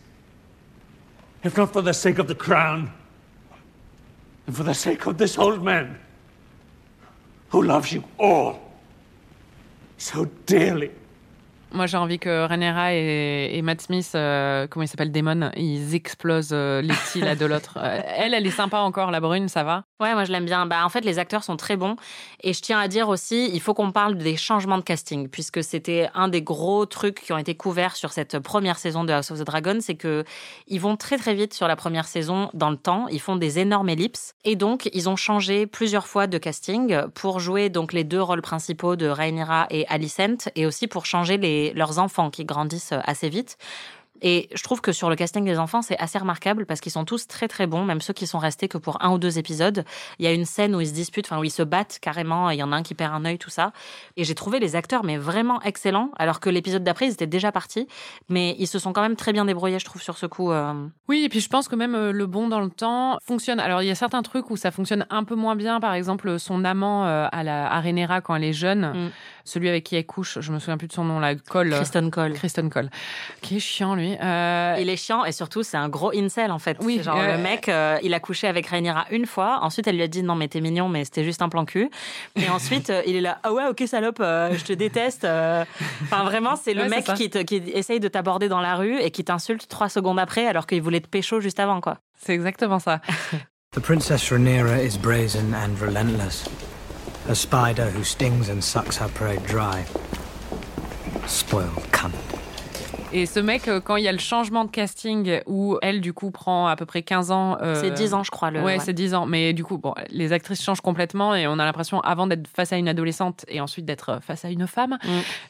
If 1.44 1.56
not 1.58 1.72
for 1.72 1.82
the 1.82 1.94
sake 1.94 2.20
of 2.20 2.28
the 2.28 2.36
crown, 2.36 2.92
and 4.48 4.56
for 4.56 4.64
the 4.64 4.74
sake 4.74 5.06
of 5.06 5.18
this 5.18 5.38
old 5.38 5.64
man, 5.64 5.98
who 7.50 7.62
loves 7.62 7.92
you 7.92 8.04
all 8.18 8.60
so 9.98 10.26
dearly. 10.46 10.92
Moi, 11.72 11.86
j'ai 11.86 11.98
envie 11.98 12.18
que 12.18 12.48
Ranera 12.48 12.96
et, 12.96 13.52
et 13.54 13.62
Matt 13.62 13.82
Smith, 13.82 14.12
euh, 14.16 14.66
comment 14.68 14.84
il 14.84 14.88
s'appelle, 14.88 15.12
Damon, 15.12 15.52
ils 15.56 15.94
explosent 15.94 16.50
euh, 16.52 16.82
les 16.82 16.94
petits 16.94 17.22
de 17.22 17.46
l'autre. 17.46 17.78
Euh, 17.78 18.02
elle, 18.18 18.34
elle 18.34 18.48
est 18.48 18.52
sympa 18.52 18.80
encore, 18.80 19.12
la 19.12 19.20
brune, 19.20 19.50
ça 19.50 19.64
va. 19.64 19.86
Ouais, 20.02 20.14
moi 20.14 20.24
je 20.24 20.32
l'aime 20.32 20.46
bien. 20.46 20.66
Bah 20.66 20.86
en 20.86 20.90
fait, 20.90 21.02
les 21.04 21.20
acteurs 21.20 21.44
sont 21.44 21.58
très 21.58 21.76
bons 21.76 21.98
et 22.42 22.54
je 22.54 22.62
tiens 22.62 22.80
à 22.80 22.88
dire 22.88 23.10
aussi, 23.10 23.50
il 23.54 23.60
faut 23.60 23.74
qu'on 23.74 23.92
parle 23.92 24.18
des 24.18 24.38
changements 24.38 24.78
de 24.78 24.82
casting 24.84 25.28
puisque 25.28 25.62
c'était 25.62 26.10
un 26.14 26.30
des 26.30 26.42
gros 26.42 26.86
trucs 26.86 27.20
qui 27.20 27.34
ont 27.34 27.38
été 27.38 27.54
couverts 27.56 27.98
sur 27.98 28.14
cette 28.14 28.40
première 28.40 28.78
saison 28.78 29.04
de 29.04 29.12
House 29.12 29.30
of 29.32 29.40
the 29.40 29.44
Dragon, 29.44 29.80
c'est 29.82 29.96
que 29.96 30.24
ils 30.68 30.80
vont 30.80 30.96
très 30.96 31.18
très 31.18 31.34
vite 31.34 31.54
sur 31.54 31.68
la 31.68 31.76
première 31.76 32.08
saison 32.08 32.50
dans 32.54 32.70
le 32.70 32.78
temps, 32.78 33.10
ils 33.10 33.20
font 33.20 33.36
des 33.36 33.60
énormes 33.60 33.90
ellipses 33.90 34.36
et 34.46 34.56
donc 34.56 34.90
ils 34.94 35.10
ont 35.10 35.18
changé 35.18 35.68
plusieurs 35.68 36.08
fois 36.08 36.28
de 36.28 36.38
casting 36.38 37.02
pour 37.14 37.42
jouer 37.42 37.68
donc 37.68 37.92
les 37.92 38.06
deux 38.06 38.22
rôles 38.22 38.42
principaux 38.42 38.96
de 38.96 39.08
Rhaenyra 39.08 39.68
et 39.70 39.86
Alicent 39.88 40.48
et 40.56 40.66
aussi 40.66 40.88
pour 40.88 41.06
changer 41.06 41.38
les 41.38 41.74
leurs 41.74 42.00
enfants 42.00 42.30
qui 42.30 42.46
grandissent 42.46 42.94
assez 43.04 43.28
vite. 43.28 43.58
Et 44.22 44.50
je 44.54 44.62
trouve 44.64 44.82
que 44.82 44.92
sur 44.92 45.10
le 45.10 45.16
casting 45.16 45.46
des 45.46 45.58
enfants, 45.60 45.82
c'est 45.82 45.98
assez 45.98 46.18
remarquable 46.18 46.66
parce 46.66 46.80
qu'ils 46.82 46.92
sont 46.92 47.06
tous 47.06 47.28
très 47.28 47.48
très 47.48 47.68
bons, 47.68 47.84
même 47.84 48.02
ceux 48.02 48.14
qui 48.14 48.28
sont 48.28 48.40
restés 48.40 48.68
que 48.68 48.78
pour 48.78 49.04
un 49.04 49.12
ou 49.12 49.18
deux 49.18 49.38
épisodes. 49.38 49.84
Il 50.20 50.26
y 50.26 50.28
a 50.28 50.32
une 50.34 50.46
scène 50.46 50.76
où 50.76 50.82
ils 50.82 50.88
se 50.88 50.94
disputent, 50.94 51.26
enfin 51.28 51.40
où 51.40 51.44
ils 51.44 51.52
se 51.52 51.64
battent 51.64 52.00
carrément, 52.02 52.50
il 52.50 52.58
y 52.60 52.64
en 52.64 52.72
a 52.72 52.76
un 52.76 52.84
qui 52.84 52.94
perd 52.96 53.14
un 53.14 53.26
œil, 53.26 53.38
tout 53.38 53.50
ça. 53.50 53.72
Et 54.18 54.24
j'ai 54.24 54.36
trouvé 54.36 54.60
les 54.60 54.76
acteurs 54.76 55.04
mais 55.04 55.18
vraiment 55.18 55.62
excellents, 55.62 56.12
alors 56.18 56.40
que 56.40 56.50
l'épisode 56.50 56.84
d'après, 56.84 57.08
ils 57.08 57.14
étaient 57.14 57.28
déjà 57.28 57.52
partis. 57.52 57.88
Mais 58.30 58.56
ils 58.60 58.68
se 58.68 58.80
sont 58.80 58.94
quand 58.94 59.02
même 59.02 59.16
très 59.16 59.34
bien 59.34 59.46
débrouillés, 59.46 59.80
je 59.80 59.86
trouve, 59.86 60.02
sur 60.02 60.18
ce 60.18 60.26
coup. 60.26 60.52
euh. 60.52 60.74
Oui, 61.08 61.24
et 61.24 61.30
puis 61.30 61.40
je 61.40 61.50
pense 61.50 61.68
que 61.68 61.76
même 61.76 61.96
euh, 61.96 62.12
le 62.12 62.26
bon 62.26 62.48
dans 62.48 62.60
le 62.60 62.70
temps 62.70 63.18
fonctionne. 63.26 63.60
Alors, 63.60 63.82
il 63.82 63.88
y 63.88 63.92
a 63.92 63.96
certains 63.96 64.22
trucs 64.22 64.50
où 64.50 64.58
ça 64.58 64.72
fonctionne 64.72 65.06
un 65.10 65.24
peu 65.24 65.36
moins 65.36 65.56
bien. 65.56 65.80
Par 65.80 65.94
exemple, 65.94 66.40
son 66.40 66.64
amant 66.66 67.06
euh, 67.06 67.28
à 67.32 67.44
la 67.44 67.72
à 67.72 67.80
Rhaenyra 67.80 68.22
quand 68.22 68.36
elle 68.36 68.44
est 68.44 68.54
jeune, 68.54 68.94
Mm. 68.94 69.10
Celui 69.50 69.68
avec 69.70 69.84
qui 69.84 69.96
elle 69.96 70.06
couche, 70.06 70.40
je 70.40 70.52
me 70.52 70.60
souviens 70.60 70.78
plus 70.78 70.88
de 70.88 70.94
son 70.94 71.04
nom, 71.04 71.20
la 71.20 71.36
Cole. 71.36 71.72
Kristen 71.72 72.10
Cole. 72.12 72.34
Kristen 72.34 72.70
Cole. 72.70 72.90
Qui 73.42 73.58
est 73.58 73.60
chiant, 73.60 73.96
lui. 73.96 74.16
Euh, 74.22 74.76
Il 74.80 74.90
est 74.90 74.96
chiant 74.96 75.26
et 75.26 75.32
surtout 75.32 75.64
c'est 75.64 75.78
un 75.78 75.90
gros 75.90 76.12
incel 76.16 76.52
en 76.52 76.60
fait. 76.60 76.78
Oui, 76.82 76.96
C'est 76.98 77.04
genre 77.04 77.18
euh, 77.20 77.36
le 77.38 77.44
mec, 77.44 77.68
euh, 77.68 77.98
il 78.04 78.14
a 78.14 78.20
couché 78.20 78.48
avec 78.48 78.68
Rhaenyra 78.68 79.06
une 79.12 79.26
fois. 79.26 79.60
Ensuite 79.62 79.88
elle 79.88 79.96
lui 79.96 80.04
a 80.04 80.08
dit 80.08 80.24
non 80.24 80.36
mais 80.36 80.48
t'es 80.48 80.62
mignon 80.62 80.88
mais 80.88 81.04
c'était 81.04 81.24
juste 81.24 81.42
un 81.42 81.50
plan 81.50 81.66
cul. 81.66 81.90
Et 82.36 82.48
ensuite 82.52 82.90
euh, 82.90 83.02
il 83.06 83.16
est 83.16 83.22
là 83.22 83.40
ah 83.44 83.52
ouais 83.52 83.66
ok 83.68 83.84
salope 83.88 84.20
euh, 84.22 84.56
je 84.58 84.64
te 84.64 84.74
déteste. 84.74 85.26
Enfin 85.26 86.24
vraiment 86.24 86.56
c'est 86.56 86.74
le 86.74 86.84
Ouais, 86.84 86.90
mec 86.90 87.06
ça. 87.06 87.14
qui, 87.14 87.30
te- 87.30 87.40
qui 87.44 87.56
essaye 87.74 88.00
de 88.00 88.08
t'aborder 88.08 88.48
dans 88.50 88.62
la 88.62 88.76
rue 88.76 89.00
et 89.02 89.12
qui 89.12 89.24
t'insulte 89.24 89.68
trois 89.68 89.90
secondes 89.90 90.20
après 90.20 90.46
alors 90.48 90.68
qu'il 90.68 90.82
voulait 90.82 91.02
te 91.02 91.08
pécho 91.08 91.40
juste 91.42 91.60
avant 91.60 91.82
quoi. 91.82 91.98
C'est 92.18 92.34
exactement 92.34 92.80
ça. 92.80 93.02
The 93.72 93.80
Princess 93.80 94.32
Rhaenyra 94.32 94.84
is 94.84 94.98
brazen 94.98 95.54
and 95.54 95.80
relentless. 95.80 96.46
A 97.30 97.36
spider 97.36 97.86
who 97.96 98.04
stings 98.04 98.50
and 98.50 98.62
sucks 98.62 98.98
her 98.98 99.08
prey 99.08 99.38
dry. 99.48 99.84
Spoiled 101.28 101.70
cunt. 101.92 102.12
Et 103.12 103.26
ce 103.26 103.40
mec, 103.40 103.68
euh, 103.68 103.80
quand 103.82 103.96
il 103.96 104.04
y 104.04 104.08
a 104.08 104.12
le 104.12 104.20
changement 104.20 104.66
de 104.66 104.70
casting 104.72 105.40
où 105.48 105.78
elle, 105.82 106.00
du 106.00 106.14
coup, 106.14 106.30
prend 106.30 106.68
à 106.68 106.76
peu 106.76 106.86
près 106.86 107.02
15 107.02 107.32
ans. 107.32 107.58
euh, 107.62 107.80
C'est 107.82 107.92
10 107.92 108.14
ans 108.14 108.24
je 108.24 108.30
crois 108.30 108.52
le. 108.52 108.60
Ouais, 108.60 108.78
ouais. 108.78 108.80
c'est 108.80 108.94
10 108.94 109.14
ans. 109.16 109.26
Mais 109.26 109.54
du 109.54 109.64
coup, 109.64 109.78
bon, 109.80 109.94
les 110.10 110.32
actrices 110.32 110.62
changent 110.62 110.82
complètement 110.82 111.34
et 111.36 111.48
on 111.48 111.54
a 111.54 111.66
l'impression, 111.66 112.02
avant 112.02 112.28
d'être 112.28 112.48
face 112.48 112.72
à 112.72 112.78
une 112.78 112.88
adolescente 112.88 113.46
et 113.48 113.62
ensuite 113.62 113.86
d'être 113.86 114.20
face 114.22 114.46
à 114.46 114.50
une 114.50 114.68
femme. 114.68 114.98
Mm. 115.04 115.10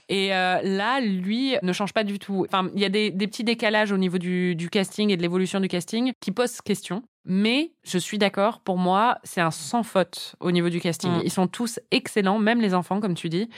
Et 0.09 0.33
euh, 0.33 0.59
là, 0.63 0.99
lui 1.01 1.55
ne 1.61 1.73
change 1.73 1.91
pas 1.93 2.03
du 2.05 2.17
tout. 2.19 2.45
Enfin, 2.47 2.69
il 2.75 2.81
y 2.81 2.85
a 2.85 2.89
des, 2.89 3.09
des 3.11 3.27
petits 3.27 3.43
décalages 3.43 3.91
au 3.91 3.97
niveau 3.97 4.17
du, 4.17 4.55
du 4.55 4.69
casting 4.69 5.09
et 5.11 5.17
de 5.17 5.21
l'évolution 5.21 5.59
du 5.59 5.67
casting 5.67 6.11
qui 6.21 6.31
posent 6.31 6.61
question. 6.61 7.03
Mais 7.25 7.73
je 7.83 7.97
suis 7.97 8.17
d'accord, 8.17 8.61
pour 8.61 8.77
moi, 8.77 9.19
c'est 9.23 9.41
un 9.41 9.51
sans 9.51 9.83
faute 9.83 10.35
au 10.39 10.51
niveau 10.51 10.69
du 10.69 10.79
casting. 10.79 11.11
Mm. 11.11 11.21
Ils 11.25 11.31
sont 11.31 11.47
tous 11.47 11.79
excellents, 11.91 12.39
même 12.39 12.61
les 12.61 12.73
enfants, 12.73 12.99
comme 12.99 13.13
tu 13.13 13.29
dis. 13.29 13.49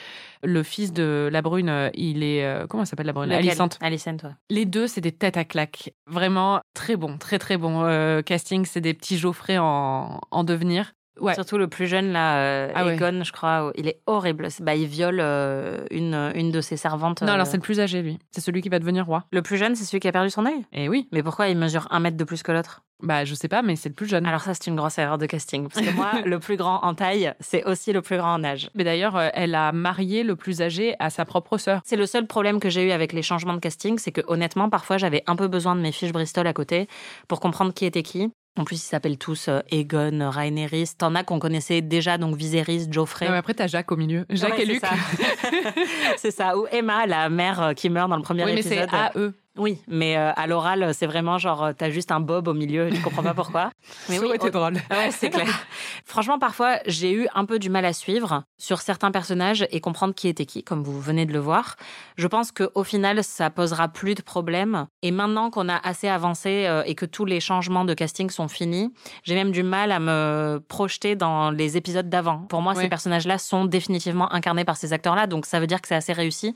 Le 0.44 0.64
fils 0.64 0.92
de 0.92 1.30
la 1.32 1.42
brune, 1.42 1.92
il 1.94 2.24
est. 2.24 2.44
euh, 2.44 2.68
comment 2.68 2.84
elle 2.84 2.88
s'appelle 2.88 3.06
la 3.06 3.14
brune? 3.14 3.32
Alicente. 3.32 3.78
Alicent, 3.82 4.08
ouais. 4.24 4.32
Les 4.50 4.66
deux, 4.66 4.88
c'est 4.88 5.02
des 5.02 5.12
têtes 5.12 5.38
à 5.38 5.46
claque. 5.46 5.94
Vraiment 6.08 6.62
très 6.74 6.96
bon, 6.96 7.18
très 7.18 7.40
très 7.40 7.58
bon 7.58 7.84
euh, 7.84 8.22
casting. 8.22 8.66
C'est 8.66 8.82
des 8.82 8.94
petits 8.94 9.18
Geoffrey 9.18 9.58
en, 9.58 10.20
en 10.32 10.44
devenir. 10.44 10.94
Ouais. 11.20 11.34
Surtout 11.34 11.58
le 11.58 11.68
plus 11.68 11.88
jeune 11.88 12.12
là, 12.12 12.38
euh, 12.38 12.72
Ah 12.74 12.86
ouais. 12.86 12.96
Aegon, 12.96 13.24
je 13.24 13.32
crois, 13.32 13.72
il 13.76 13.88
est 13.88 14.00
horrible. 14.06 14.48
Bah, 14.62 14.76
il 14.76 14.88
viole 14.88 15.20
euh, 15.20 15.86
une, 15.92 16.32
une 16.36 16.52
de 16.52 16.62
ses 16.62 16.78
servantes. 16.78 17.22
Non, 17.22 17.30
euh. 17.30 17.34
alors 17.34 17.48
c'est 17.48 17.58
le 17.58 17.62
plus 17.62 17.80
âgé, 17.80 18.02
lui. 18.02 18.18
C'est 18.32 18.42
celui 18.42 18.62
qui 18.62 18.70
va 18.70 18.80
devenir 18.80 19.06
roi. 19.06 19.26
Le 19.32 19.42
plus 19.42 19.58
jeune, 19.58 19.76
c'est 19.76 19.84
celui 19.84 20.00
qui 20.00 20.08
a 20.08 20.12
perdu 20.12 20.30
son 20.30 20.46
œil? 20.46 20.66
Et 20.72 20.88
oui. 20.90 21.08
Mais 21.12 21.22
pourquoi 21.22 21.50
il 21.50 21.58
mesure 21.58 21.88
un 21.92 22.00
mètre 22.00 22.18
de 22.18 22.24
plus 22.24 22.44
que 22.44 22.52
l'autre? 22.52 22.82
Bah, 23.04 23.26
je 23.26 23.34
sais 23.34 23.48
pas, 23.48 23.62
mais 23.62 23.76
c'est 23.76 23.90
le 23.90 23.96
plus 23.96 24.08
jeune. 24.08 24.26
Alors 24.26 24.42
ça, 24.42 24.54
c'est 24.54 24.68
une 24.68 24.76
grosse 24.76 24.98
erreur 25.00 25.18
de 25.18 25.26
casting. 25.26 25.68
Parce 25.68 25.86
que 25.86 25.92
moi, 25.94 26.22
le 26.26 26.40
plus 26.40 26.56
grand 26.56 26.84
en 26.84 26.94
taille, 26.94 27.34
c'est 27.40 27.64
aussi 27.66 27.92
le 27.94 28.02
plus 28.02 28.18
grand 28.18 28.34
en 28.36 28.44
âge. 28.44 28.70
Mais 28.76 28.84
d'ailleurs, 28.84 29.16
euh, 29.18 29.30
elle 29.34 29.56
a 29.56 29.72
marié 29.72 30.24
le 30.24 30.36
plus 30.36 30.62
âgé 30.62 30.96
à 31.00 31.10
sa 31.10 31.26
propre 31.26 31.58
sœur. 31.58 31.82
C'est 31.84 31.96
le 31.96 32.06
seul 32.06 32.28
problème 32.28 32.60
que 32.60 32.70
j'ai 32.70 32.88
eu 32.88 32.92
avec 32.92 33.12
les 33.14 33.24
changements 33.24 33.54
de 33.54 33.60
casting, 33.60 33.98
c'est 33.98 34.12
que 34.12 34.22
honnêtement, 34.28 34.70
parfois, 34.70 34.98
j'avais 34.98 35.24
un 35.28 35.36
peu 35.36 35.48
besoin 35.48 35.76
de 35.76 35.82
mes 35.82 35.92
fiches 35.92 36.12
Bristol 36.14 36.46
à 36.48 36.54
côté 36.54 36.88
pour 37.28 37.40
comprendre 37.40 37.74
qui 37.74 37.86
était 37.86 38.04
qui. 38.04 38.32
En 38.60 38.66
plus, 38.66 38.76
ils 38.84 38.88
s'appellent 38.88 39.18
tous 39.18 39.48
euh, 39.48 39.62
Egon, 39.72 40.30
Rhaenerys. 40.30 40.90
T'en 40.98 41.16
as 41.16 41.24
qu'on 41.24 41.40
connaissait 41.40 41.82
déjà, 41.82 42.18
donc 42.18 42.36
Viserys, 42.36 42.88
Geoffrey. 42.92 43.30
Ouais, 43.30 43.38
après, 43.38 43.54
t'as 43.54 43.68
Jacques 43.68 43.92
au 43.94 43.96
milieu. 43.96 44.26
Jacques 44.30 44.58
Ouais, 44.58 44.64
et 44.64 44.66
Luc. 44.66 44.82
c'est 46.18 46.32
ça. 46.32 46.58
Ou 46.58 46.68
Emma, 46.70 47.06
la 47.06 47.30
mère 47.30 47.62
euh, 47.62 47.74
qui 47.74 47.90
meurt 47.90 48.10
dans 48.10 48.18
le 48.18 48.24
premier 48.24 48.44
Oui, 48.44 48.54
mais 48.56 48.62
c'est 48.62 48.84
épisode. 48.84 48.90
AE. 49.16 49.32
Oui, 49.58 49.80
mais 49.88 50.16
euh, 50.16 50.32
à 50.34 50.48
l'oral, 50.48 50.94
c'est 50.94 51.06
vraiment 51.06 51.38
genre, 51.38 51.64
euh, 51.64 51.74
t'as 51.78 51.90
juste 51.90 52.12
un 52.14 52.22
bob 52.22 52.48
au 52.48 52.54
milieu, 52.54 52.90
tu 52.90 53.02
comprends 53.02 53.22
pas 53.22 53.34
pourquoi. 53.34 53.70
Mais 54.10 54.18
Ça 54.18 54.24
aurait 54.24 54.38
été 54.38 54.50
drôle. 54.50 54.74
Ouais, 54.92 55.12
c'est 55.12 55.30
clair. 55.30 55.48
Franchement, 56.06 56.40
parfois, 56.40 56.80
j'ai 56.86 57.12
eu 57.12 57.28
un 57.34 57.46
peu 57.46 57.60
du 57.60 57.70
mal 57.70 57.86
à 57.86 57.92
suivre 57.92 58.44
sur 58.58 58.82
certains 58.82 59.12
personnages 59.12 59.66
et 59.72 59.82
comprendre 59.82 60.14
qui 60.14 60.28
était 60.28 60.46
qui, 60.46 60.64
comme 60.64 60.84
vous 60.84 61.00
venez 61.00 61.26
de 61.26 61.34
le 61.34 61.40
voir. 61.40 61.76
Je 62.18 62.28
pense 62.28 62.52
qu'au 62.52 62.84
final, 62.84 63.24
ça 63.24 63.50
posera 63.50 63.88
plus 63.90 64.16
de 64.16 64.22
problèmes. 64.22 64.88
Et 65.02 65.12
maintenant 65.12 65.50
qu'on 65.50 65.68
a 65.70 65.78
assez 65.78 66.08
avancé 66.08 66.66
euh, 66.68 66.84
et 66.86 66.96
que 66.96 67.06
tous 67.06 67.26
les 67.26 67.40
changements 67.40 67.84
de 67.84 67.94
casting 67.94 68.30
sont 68.30 68.48
finis, 68.48 68.94
j'ai 69.24 69.36
même 69.36 69.52
du 69.52 69.64
mal 69.64 69.92
à 69.92 70.00
me 70.00 70.62
projeter 70.68 71.16
dans 71.16 71.52
les 71.52 71.78
épisodes 71.78 72.10
d'avant. 72.10 72.40
Pour 72.50 72.62
moi, 72.62 72.76
ces 72.76 72.88
personnages-là 72.88 73.38
sont 73.38 73.66
définitivement 73.66 74.32
incarnés 74.32 74.66
par 74.66 74.78
ces 74.78 74.94
acteurs-là, 74.94 75.28
donc 75.28 75.46
ça 75.46 75.60
veut 75.60 75.68
dire 75.68 75.82
que 75.82 75.88
c'est 75.88 75.96
assez 75.96 76.14
réussi. 76.14 76.54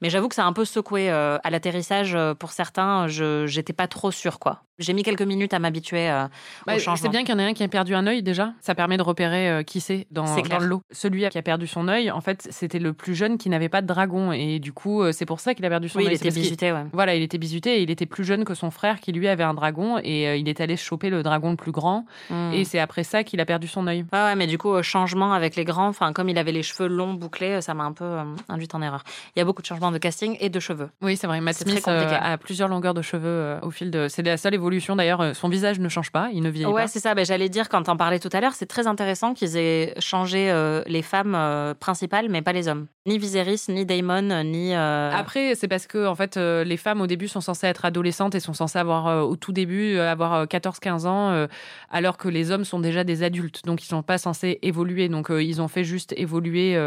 Mais 0.00 0.10
j'avoue 0.10 0.28
que 0.28 0.34
ça 0.34 0.44
a 0.44 0.46
un 0.46 0.52
peu 0.52 0.64
secoué 0.64 1.10
euh, 1.10 1.38
à 1.44 1.50
l'atterrissage 1.50 2.16
pour 2.34 2.52
certains. 2.52 3.08
Je 3.08 3.46
j'étais 3.46 3.72
pas 3.72 3.88
trop 3.88 4.10
sûre, 4.10 4.38
quoi. 4.38 4.62
J'ai 4.78 4.92
mis 4.92 5.02
quelques 5.04 5.22
minutes 5.22 5.54
à 5.54 5.58
m'habituer 5.60 6.10
euh, 6.10 6.26
Bah, 6.66 6.74
au 6.74 6.78
c'est 6.78 6.84
changement. 6.84 7.10
bien 7.10 7.20
qu'il 7.24 7.30
y 7.32 7.36
en 7.36 7.38
ait 7.38 7.44
un 7.44 7.52
qui 7.54 7.62
a 7.62 7.68
perdu 7.68 7.94
un 7.94 8.06
œil 8.08 8.22
déjà. 8.22 8.52
Ça 8.60 8.74
permet 8.74 8.96
de 8.96 9.02
repérer 9.02 9.48
euh, 9.48 9.62
qui 9.62 9.80
c'est 9.80 10.06
dans, 10.10 10.26
C'est 10.26 10.42
dans 10.42 10.58
le 10.58 10.66
lot. 10.66 10.82
Celui 10.90 11.28
qui 11.28 11.38
a 11.38 11.42
perdu 11.42 11.66
son 11.68 11.86
œil, 11.86 12.10
en 12.10 12.20
fait, 12.20 12.48
c'était 12.50 12.80
le 12.80 12.92
plus 12.92 13.14
jeune 13.14 13.38
qui 13.38 13.48
n'avait 13.48 13.68
pas 13.68 13.82
de 13.82 13.86
dragon. 13.86 14.32
Et 14.32 14.58
du 14.58 14.72
coup, 14.72 15.02
euh, 15.02 15.12
c'est 15.12 15.26
pour 15.26 15.38
ça 15.40 15.54
qu'il 15.54 15.64
a 15.64 15.68
perdu 15.68 15.88
son 15.88 15.98
Oui, 15.98 16.04
il 16.04 16.08
œil. 16.08 16.14
était 16.14 16.22
C'est 16.24 16.28
parce 16.30 16.34
qu'il- 16.34 16.42
bisuté, 16.42 16.72
ouais. 16.72 16.84
Voilà, 16.92 17.14
il 17.14 17.22
était 17.22 17.38
bisuté 17.38 17.78
et 17.78 17.82
il 17.82 17.90
était 17.90 18.06
plus 18.06 18.24
jeune 18.24 18.44
que 18.44 18.54
son 18.54 18.70
frère 18.72 18.98
qui 19.00 19.12
lui 19.12 19.28
avait 19.28 19.44
un 19.44 19.54
dragon. 19.54 19.98
Et 20.02 20.26
euh, 20.28 20.36
il 20.36 20.48
est 20.48 20.60
allé 20.60 20.76
choper 20.76 21.08
le 21.10 21.22
dragon 21.22 21.50
le 21.50 21.56
plus 21.56 21.72
grand. 21.72 22.04
Mm. 22.30 22.52
Et 22.54 22.64
c'est 22.64 22.80
après 22.80 23.04
ça 23.04 23.22
qu'il 23.22 23.40
a 23.40 23.44
perdu 23.44 23.68
son 23.68 23.86
œil. 23.86 24.04
Ouais, 24.12 24.18
ouais, 24.18 24.34
mais 24.34 24.46
du 24.48 24.58
coup, 24.58 24.82
changement 24.82 25.32
avec 25.34 25.54
les 25.54 25.64
grands, 25.64 25.86
enfin, 25.88 26.12
comme 26.12 26.28
il 26.28 26.36
avait 26.38 26.52
les 26.52 26.64
cheveux 26.64 26.88
longs, 26.88 27.14
bouclés, 27.14 27.60
ça 27.60 27.74
m'a 27.74 27.84
un 27.84 27.92
peu 27.92 28.16
induite 28.48 28.74
en 28.74 28.82
erreur. 28.82 29.04
Il 29.36 29.38
y 29.38 29.42
a 29.42 29.44
beaucoup 29.44 29.62
de 29.62 29.66
changements 29.66 29.92
de 29.92 29.98
casting 29.98 30.36
et 30.40 30.48
de 30.48 30.58
cheveux. 30.58 30.88
Oui, 31.00 31.16
c'est 31.16 31.28
vrai. 31.28 31.40
Matt 31.40 31.54
C'est 31.54 31.64
très 31.64 31.74
Smith 31.74 31.84
compliqué. 31.84 32.14
a 32.16 32.36
plusieurs 32.38 32.68
longueurs 32.68 32.94
de 32.94 33.02
cheveux 33.02 33.56
au 33.62 33.70
fil 33.70 33.90
de. 33.92 34.08
C'est 34.08 34.22
la 34.22 34.36
seule 34.36 34.54
évolution 34.64 34.96
d'ailleurs. 34.96 35.20
euh, 35.20 35.34
Son 35.34 35.48
visage 35.48 35.78
ne 35.78 35.88
change 35.90 36.10
pas, 36.10 36.30
il 36.32 36.42
ne 36.42 36.48
vieillit 36.48 36.72
Ouais, 36.72 36.82
pas. 36.82 36.88
c'est 36.88 37.00
ça. 37.00 37.14
Ben, 37.14 37.24
J'allais 37.24 37.48
dire, 37.50 37.68
quand 37.68 37.82
t'en 37.82 37.96
parlais 37.96 38.18
tout 38.18 38.30
à 38.32 38.40
l'heure, 38.40 38.54
c'est 38.54 38.66
très 38.66 38.86
intéressant 38.86 39.34
qu'ils 39.34 39.56
aient 39.58 39.94
changé 39.98 40.50
euh, 40.50 40.82
les 40.86 41.02
femmes 41.02 41.34
euh, 41.34 41.74
principales, 41.74 42.28
mais 42.30 42.40
pas 42.42 42.52
les 42.52 42.66
hommes. 42.68 42.86
Ni 43.06 43.18
Viserys, 43.18 43.60
ni 43.68 43.84
Daemon, 43.84 44.42
ni. 44.44 44.74
euh, 44.74 45.10
Après, 45.14 45.54
c'est 45.54 45.68
parce 45.68 45.86
que 45.86 46.06
en 46.06 46.14
fait, 46.14 46.36
les 46.38 46.76
femmes 46.78 47.02
au 47.02 47.06
début 47.06 47.28
sont 47.28 47.42
censées 47.42 47.66
être 47.66 47.84
adolescentes 47.84 48.34
et 48.34 48.40
sont 48.40 48.54
censées 48.54 48.78
avoir 48.78 49.28
au 49.28 49.36
tout 49.36 49.52
début 49.52 49.98
avoir 49.98 50.32
euh, 50.32 50.44
14-15 50.46 51.06
ans, 51.06 51.46
alors 51.90 52.16
que 52.16 52.28
les 52.28 52.50
hommes 52.50 52.64
sont 52.64 52.80
déjà 52.80 53.04
des 53.04 53.22
adultes, 53.22 53.60
donc 53.66 53.82
ils 53.82 53.86
sont 53.86 54.02
pas 54.02 54.16
censés 54.16 54.58
évoluer. 54.62 55.10
Donc 55.10 55.28
ils 55.30 55.60
ont 55.60 55.68
fait 55.68 55.84
juste 55.84 56.14
évoluer 56.16 56.78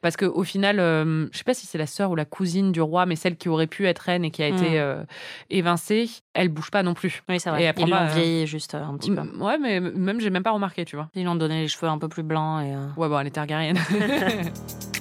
parce 0.00 0.16
que 0.16 0.24
au 0.24 0.42
final, 0.42 0.76
je 0.78 1.36
sais 1.36 1.44
pas 1.44 1.52
si 1.54 1.66
c'est 1.66 1.76
la 1.78 1.86
sœur 1.86 2.10
ou 2.10 2.16
la 2.16 2.24
cousine 2.24 2.72
du 2.72 2.80
roi, 2.80 3.04
mais 3.04 3.16
celle 3.16 3.36
qui 3.36 3.50
aurait 3.50 3.66
pu 3.66 3.86
être 3.86 3.98
reine 4.00 4.24
et 4.24 4.30
qui 4.30 4.42
a 4.42 4.50
Mm. 4.50 4.56
été 4.56 4.82
évincée, 5.50 6.08
elle 6.34 6.48
bouge 6.48 6.70
pas 6.70 6.82
non 6.82 6.94
plus. 6.94 7.01
Oui, 7.28 7.40
c'est 7.40 7.48
Et 7.50 7.52
vrai. 7.52 7.62
elle 7.64 7.74
prend 7.74 7.86
Ils 7.86 7.90
l'ont 7.90 7.96
euh, 7.96 8.06
vieilli 8.14 8.46
juste 8.46 8.74
un 8.74 8.96
petit 8.96 9.10
peu. 9.10 9.22
Ouais, 9.38 9.58
mais 9.58 9.80
même 9.80 10.20
j'ai 10.20 10.30
même 10.30 10.42
pas 10.42 10.50
remarqué, 10.52 10.84
tu 10.84 10.96
vois. 10.96 11.08
Ils 11.14 11.22
lui 11.22 11.28
ont 11.28 11.34
donné 11.34 11.62
les 11.62 11.68
cheveux 11.68 11.88
un 11.90 11.98
peu 11.98 12.08
plus 12.08 12.22
blancs 12.22 12.62
et. 12.64 12.74
euh, 12.74 12.86
Ouais, 12.96 13.08
bon, 13.08 13.18
elle 13.18 13.26
est 13.26 13.30
targaryenne. 13.30 13.78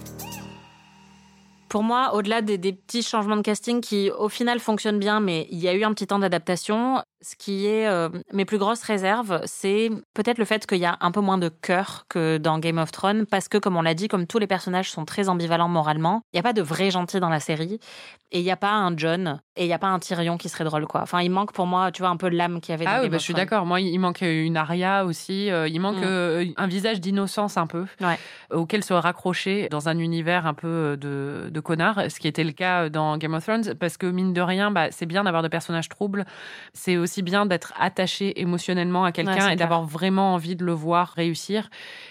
Pour 1.71 1.83
moi, 1.83 2.13
au-delà 2.15 2.41
des, 2.41 2.57
des 2.57 2.73
petits 2.73 3.01
changements 3.01 3.37
de 3.37 3.41
casting 3.41 3.79
qui, 3.79 4.11
au 4.11 4.27
final, 4.27 4.59
fonctionnent 4.59 4.99
bien, 4.99 5.21
mais 5.21 5.47
il 5.51 5.57
y 5.59 5.69
a 5.69 5.73
eu 5.73 5.85
un 5.85 5.93
petit 5.93 6.05
temps 6.05 6.19
d'adaptation, 6.19 7.01
ce 7.21 7.35
qui 7.37 7.65
est 7.65 7.87
euh, 7.87 8.09
mes 8.33 8.43
plus 8.43 8.57
grosses 8.57 8.83
réserves, 8.83 9.39
c'est 9.45 9.89
peut-être 10.13 10.37
le 10.37 10.43
fait 10.43 10.67
qu'il 10.67 10.79
y 10.79 10.85
a 10.85 10.97
un 10.99 11.11
peu 11.11 11.21
moins 11.21 11.37
de 11.37 11.47
cœur 11.47 12.05
que 12.09 12.37
dans 12.37 12.59
Game 12.59 12.77
of 12.77 12.91
Thrones, 12.91 13.25
parce 13.25 13.47
que, 13.47 13.57
comme 13.57 13.77
on 13.77 13.83
l'a 13.83 13.93
dit, 13.93 14.09
comme 14.09 14.27
tous 14.27 14.37
les 14.37 14.47
personnages 14.47 14.91
sont 14.91 15.05
très 15.05 15.29
ambivalents 15.29 15.69
moralement, 15.69 16.23
il 16.33 16.35
n'y 16.35 16.39
a 16.41 16.43
pas 16.43 16.51
de 16.51 16.61
vrai 16.61 16.91
gentil 16.91 17.21
dans 17.21 17.29
la 17.29 17.39
série, 17.39 17.79
et 18.33 18.39
il 18.39 18.43
n'y 18.43 18.51
a 18.51 18.57
pas 18.57 18.71
un 18.73 18.97
John, 18.97 19.39
et 19.55 19.63
il 19.63 19.67
n'y 19.67 19.73
a 19.73 19.79
pas 19.79 19.87
un 19.87 19.99
Tyrion 19.99 20.37
qui 20.37 20.49
serait 20.49 20.63
drôle, 20.65 20.87
quoi. 20.87 21.01
Enfin, 21.03 21.21
il 21.21 21.29
manque 21.31 21.53
pour 21.53 21.67
moi, 21.67 21.91
tu 21.93 22.01
vois, 22.01 22.09
un 22.09 22.17
peu 22.17 22.27
l'âme 22.27 22.59
qu'il 22.59 22.73
y 22.73 22.75
avait 22.75 22.83
dans 22.85 22.91
Ah 22.91 22.95
oui, 22.97 23.03
Game 23.03 23.11
bah, 23.11 23.15
of 23.15 23.21
je 23.21 23.25
suis 23.25 23.33
d'accord. 23.33 23.65
Moi, 23.65 23.79
il 23.79 23.97
manque 23.99 24.21
une 24.21 24.57
aria 24.57 25.05
aussi. 25.05 25.49
euh, 25.51 25.69
il 25.69 25.79
manque 25.79 25.97
Mm. 25.97 26.03
euh, 26.05 26.45
un 26.57 26.67
visage 26.67 26.99
d'innocence 26.99 27.55
un 27.55 27.67
peu, 27.67 27.85
Ouais. 28.01 28.17
auquel 28.51 28.83
se 28.83 28.93
raccrocher 28.93 29.69
dans 29.69 29.87
un 29.89 29.97
univers 29.99 30.47
un 30.47 30.53
peu 30.53 30.67
euh, 30.67 30.95
de, 30.97 31.49
de 31.49 31.59
connard, 31.61 32.03
ce 32.09 32.19
qui 32.19 32.27
était 32.27 32.43
le 32.43 32.51
cas 32.51 32.89
dans 32.89 33.17
Game 33.17 33.33
of 33.33 33.43
Thrones, 33.43 33.75
parce 33.79 33.97
que 33.97 34.05
mine 34.05 34.33
de 34.33 34.41
rien, 34.41 34.71
bah, 34.71 34.87
c'est 34.91 35.05
bien 35.05 35.23
d'avoir 35.23 35.43
des 35.43 35.49
personnages 35.49 35.89
troubles. 35.89 36.25
C'est 36.73 36.97
aussi 36.97 37.21
bien 37.21 37.45
d'être 37.45 37.73
attaché 37.79 38.39
émotionnellement 38.41 39.05
à 39.05 39.11
quelqu'un 39.11 39.49
et 39.49 39.55
d'avoir 39.55 39.83
vraiment 39.83 40.33
envie 40.33 40.55
de 40.55 40.65
le 40.65 40.73
voir 40.73 41.13
réussir. 41.15 41.69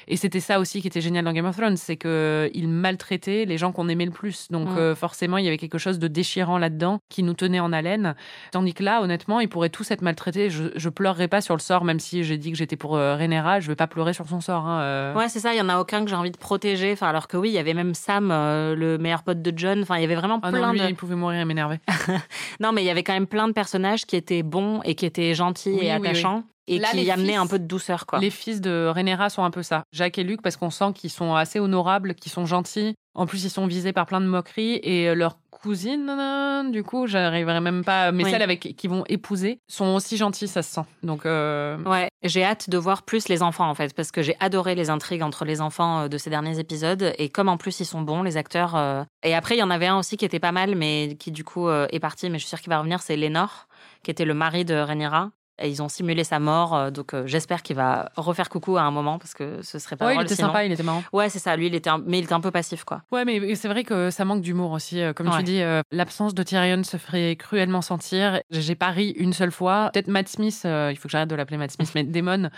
Et 0.09 0.17
c'était 0.17 0.41
ça 0.41 0.61
aussi 0.61 0.81
qui 0.81 0.89
était 0.89 1.01
génial 1.01 1.25
dans 1.25 1.33
Game 1.33 1.47
of 1.47 1.57
Thrones, 1.57 1.77
c'est 1.77 1.97
que 1.97 2.51
il 2.55 2.69
maltraitait 2.69 3.45
les 3.45 3.59
gens 3.59 3.73
qu'on 3.73 3.89
aimait 3.89 4.07
le 4.07 4.11
plus. 4.11 4.51
Donc 4.51 4.69
euh, 4.77 4.95
forcément, 4.95 5.39
il 5.39 5.45
y 5.45 5.49
avait 5.49 5.59
quelque 5.59 5.79
chose 5.79 5.99
de 5.99 6.09
déchirant 6.09 6.59
là-dedans 6.59 7.01
qui 7.09 7.23
nous 7.23 7.35
tenait 7.35 7.61
en 7.61 7.73
haleine. 7.73 8.15
Tandis 8.53 8.75
que 8.75 8.83
là, 8.83 9.03
honnêtement, 9.03 9.41
ils 9.41 9.49
pourraient 9.49 9.69
tous 9.69 9.91
être 9.91 10.03
maltraités. 10.03 10.51
Je, 10.51 10.65
je 10.75 10.89
pleurerais 10.89 11.29
pas 11.29 11.41
sur 11.41 11.55
le 11.55 11.61
sort, 11.61 11.85
même 11.85 12.01
si 12.01 12.25
j'ai 12.25 12.39
dit 12.39 12.51
que 12.51 12.59
j'étais 12.59 12.77
pour 12.77 12.97
euh, 12.97 13.17
Rhaenyra, 13.17 13.61
je 13.61 13.69
vais 13.69 13.77
pas 13.77 13.87
pleurer 13.87 14.13
sur 14.13 14.29
son 14.29 14.41
sort. 14.41 14.67
Hein, 14.67 14.81
euh. 14.81 15.15
Ouais, 15.15 15.29
c'est 15.29 15.41
ça, 15.41 15.55
il 15.55 15.59
y 15.59 15.61
en 15.61 15.69
a 15.69 15.79
aucun 15.79 16.05
que 16.05 16.11
j'ai 16.11 16.17
envie 16.17 16.31
de 16.31 16.37
protéger. 16.37 16.93
Enfin, 16.93 17.09
alors 17.09 17.29
que 17.29 17.37
oui, 17.37 17.51
il 17.51 17.55
y 17.55 17.59
avait 17.59 17.75
même 17.75 17.95
Sam, 17.95 18.31
euh, 18.31 18.75
le 18.75 18.99
meilleur 18.99 19.23
pote 19.23 19.40
de 19.43 19.53
John. 19.57 19.83
Enfin, 19.83 19.97
il 19.97 20.03
y 20.03 20.05
avait 20.05 20.15
vraiment 20.15 20.39
Ah 20.43 20.51
plein 20.51 20.61
non, 20.67 20.73
lui, 20.73 20.81
de. 20.81 20.87
il 20.89 20.95
pouvait 20.95 21.15
mourir 21.17 21.41
et 21.41 21.45
m'énerver. 21.45 21.79
Non, 22.61 22.73
mais 22.73 22.83
il 22.83 22.87
y 22.87 22.91
avait 22.91 23.03
quand 23.03 23.13
même 23.15 23.27
plein 23.27 23.49
de 23.49 23.53
personnages 23.53 24.05
qui 24.07 24.17
étaient 24.17 24.43
bons 24.43 24.81
et 24.85 24.95
qui 24.95 25.07
étaient 25.07 25.35
gentils 25.35 25.71
Oui, 25.71 25.87
et 25.87 25.91
oui, 25.97 26.09
attachants 26.09 26.45
et 26.69 26.79
Là, 26.79 26.89
qui 26.93 27.11
amenaient 27.11 27.29
fils- 27.33 27.37
un 27.39 27.47
peu 27.49 27.59
de 27.59 27.67
douceur, 27.67 28.07
quoi. 28.07 28.21
Les 28.21 28.31
fils 28.31 28.61
de 28.61 28.87
Rhaenyra 28.95 29.29
sont 29.31 29.43
un 29.43 29.51
peu 29.51 29.63
ça. 29.63 29.83
Jacques 29.93 30.19
et 30.19 30.23
Luc, 30.25 30.41
parce 30.43 30.57
qu'on 30.57 30.71
sent 30.71 30.93
qu'ils 30.95 31.11
sont 31.11 31.35
assez 31.35 31.59
honorables, 31.59 32.15
qu'ils 32.15 32.31
sont 32.31 32.47
gentils. 32.47 32.95
En 33.15 33.27
plus, 33.27 33.45
ils 33.45 33.51
sont 33.51 33.67
visés 33.67 33.93
par 33.93 34.07
plein 34.07 34.21
de 34.21 34.27
moqueries. 34.27 34.81
Et 34.83 35.09
euh, 35.09 35.15
leurs 35.15 35.37
cousines, 35.51 36.09
euh, 36.09 36.71
du 36.71 36.83
coup, 36.85 37.07
j'arriverai 37.07 37.61
même 37.61 37.85
pas... 37.85 38.13
Mais 38.13 38.25
Oui. 38.25 38.31
celles 38.31 38.41
avec 38.43 38.61
qui 38.77 38.89
vont 38.89 39.05
épouser 39.09 39.61
sont 39.69 39.95
aussi 39.95 40.17
gentilles, 40.17 40.49
ça 40.49 40.63
se 40.63 40.73
sent. 40.73 40.85
Donc, 41.03 41.27
euh, 41.27 41.77
Ouais, 41.85 42.09
j'ai 42.23 42.45
hâte 42.45 42.71
de 42.71 42.79
voir 42.79 43.03
plus 43.03 43.29
les 43.29 43.43
enfants 43.43 43.69
en 43.69 43.75
fait, 43.75 43.93
parce 43.95 44.11
que 44.11 44.23
j'ai 44.23 44.37
adoré 44.41 44.75
les 44.75 44.89
intrigues 44.89 45.23
entre 45.23 45.45
les 45.45 45.61
enfants 45.61 46.03
euh, 46.03 46.09
de 46.09 46.17
ces 46.19 46.31
derniers 46.31 46.59
épisodes, 46.59 47.13
et 47.19 47.29
comme 47.29 47.49
en 47.51 47.57
plus 47.59 47.81
ils 47.81 47.85
sont 47.85 48.01
bons, 48.01 48.23
les 48.23 48.37
acteurs. 48.39 48.75
euh, 48.77 49.03
Et 49.23 49.35
après, 49.35 49.57
il 49.57 49.59
y 49.59 49.63
en 49.63 49.71
avait 49.71 49.87
un 49.89 49.99
aussi 49.99 50.17
qui 50.17 50.25
était 50.25 50.41
pas 50.41 50.53
mal, 50.53 50.75
mais 50.77 51.17
qui 51.19 51.31
du 51.31 51.45
coup 51.45 51.69
euh, 51.69 51.87
est 51.91 52.01
parti, 52.01 52.31
mais 52.31 52.39
je 52.39 52.45
suis 52.45 52.49
sûre 52.51 52.61
qu'il 52.61 52.71
va 52.71 52.79
revenir, 52.79 53.03
c'est 53.03 53.17
Lénore, 53.17 53.67
qui 54.03 54.11
était 54.11 54.25
le 54.25 54.35
mari 54.35 54.65
de 54.65 54.75
Rhaenyra. 54.75 55.31
Et 55.61 55.69
ils 55.69 55.83
ont 55.83 55.89
simulé 55.89 56.25
sa 56.25 56.39
mort, 56.39 56.75
euh, 56.75 56.91
donc 56.91 57.13
euh, 57.15 57.27
j'espère 57.27 57.63
qu'il 57.63 57.77
va 57.77 58.11
refaire 58.17 58.49
coucou 58.49 58.77
à 58.79 58.83
un 58.83 58.91
moment, 58.91 59.19
parce 59.19 59.35
que 59.35 59.61
ce 59.63 59.79
serait 59.79 59.97
pas 59.97 60.07
ouais, 60.07 60.17
il 60.17 60.23
était 60.23 60.35
sinon. 60.35 60.49
sympa, 60.49 60.65
il 60.65 60.73
était 60.73 60.83
marrant. 60.83 61.03
Ouais, 61.13 61.29
c'est 61.29 61.39
ça, 61.39 61.55
lui, 61.57 61.67
il 61.67 61.75
était 61.75 61.91
un... 61.91 62.03
mais 62.05 62.19
il 62.19 62.25
était 62.25 62.33
un 62.33 62.41
peu 62.41 62.51
passif, 62.51 62.85
quoi. 62.85 63.03
Ouais, 63.13 63.25
mais 63.25 63.55
c'est 63.55 63.69
vrai 63.69 63.85
que 63.85 64.11
ça 64.11 64.25
manque 64.25 64.41
d'humour 64.43 64.73
aussi. 64.73 65.01
euh, 65.01 65.13
Comme 65.13 65.29
Ouais. 65.29 65.37
tu 65.39 65.43
dis, 65.45 65.63
euh, 65.63 65.83
l'absence 65.93 66.35
de 66.35 66.43
Tyrion 66.43 66.83
se 66.83 66.97
ferait 66.97 67.37
cruellement 67.37 67.83
sentir. 67.83 68.41
J'ai 68.51 68.75
pas 68.75 68.89
ri 68.91 69.11
une 69.19 69.33
seule 69.33 69.53
fois. 69.53 69.91
Peut-être 69.93 70.09
Matt 70.09 70.29
Smith, 70.29 70.63
euh, 70.65 70.89
il 70.93 70.97
faut 70.97 71.09
que 71.09 71.13
j'arrête 71.13 71.29
de 71.31 71.35
l'appeler 71.35 71.57
Matt 71.59 71.71
Smith, 71.73 71.91
mais 71.95 72.05
Damon 72.05 72.49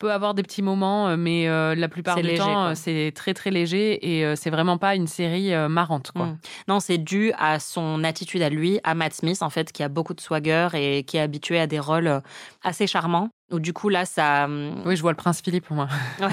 peut 0.00 0.10
avoir 0.10 0.34
des 0.34 0.42
petits 0.42 0.62
moments, 0.62 1.08
euh, 1.08 1.16
mais 1.16 1.46
euh, 1.46 1.76
la 1.76 1.88
plupart 1.88 2.16
du 2.16 2.22
léger, 2.22 2.38
temps, 2.38 2.68
euh, 2.68 2.72
c'est 2.74 3.12
très 3.14 3.34
très 3.34 3.50
léger 3.50 4.16
et 4.16 4.24
euh, 4.24 4.34
c'est 4.34 4.50
vraiment 4.50 4.78
pas 4.78 4.96
une 4.96 5.06
série 5.06 5.54
euh, 5.54 5.68
marrante, 5.68 6.10
quoi. 6.10 6.26
Mm. 6.26 6.38
Non, 6.66 6.80
c'est 6.80 6.98
dû 6.98 7.32
à 7.38 7.60
son 7.60 8.02
attitude 8.02 8.42
à 8.42 8.48
lui, 8.48 8.80
à 8.82 8.94
Matt 8.94 9.12
Smith, 9.12 9.42
en 9.42 9.50
fait, 9.50 9.70
qui 9.70 9.82
a 9.84 9.88
beaucoup 9.88 10.14
de 10.14 10.20
swagger 10.20 10.68
et 10.74 11.04
qui 11.04 11.18
est 11.18 11.20
habitué 11.20 11.60
à 11.60 11.66
des 11.66 11.78
rôles 11.78 12.22
assez 12.62 12.86
charmants. 12.86 13.28
Où 13.52 13.58
du 13.58 13.72
coup, 13.72 13.88
là, 13.88 14.04
ça. 14.04 14.44
hum, 14.44 14.82
Oui, 14.86 14.96
je 14.96 15.02
vois 15.02 15.10
le 15.12 15.16
prince 15.16 15.40
Philippe, 15.42 15.70
moi. 15.70 15.88
Ouais. 16.20 16.28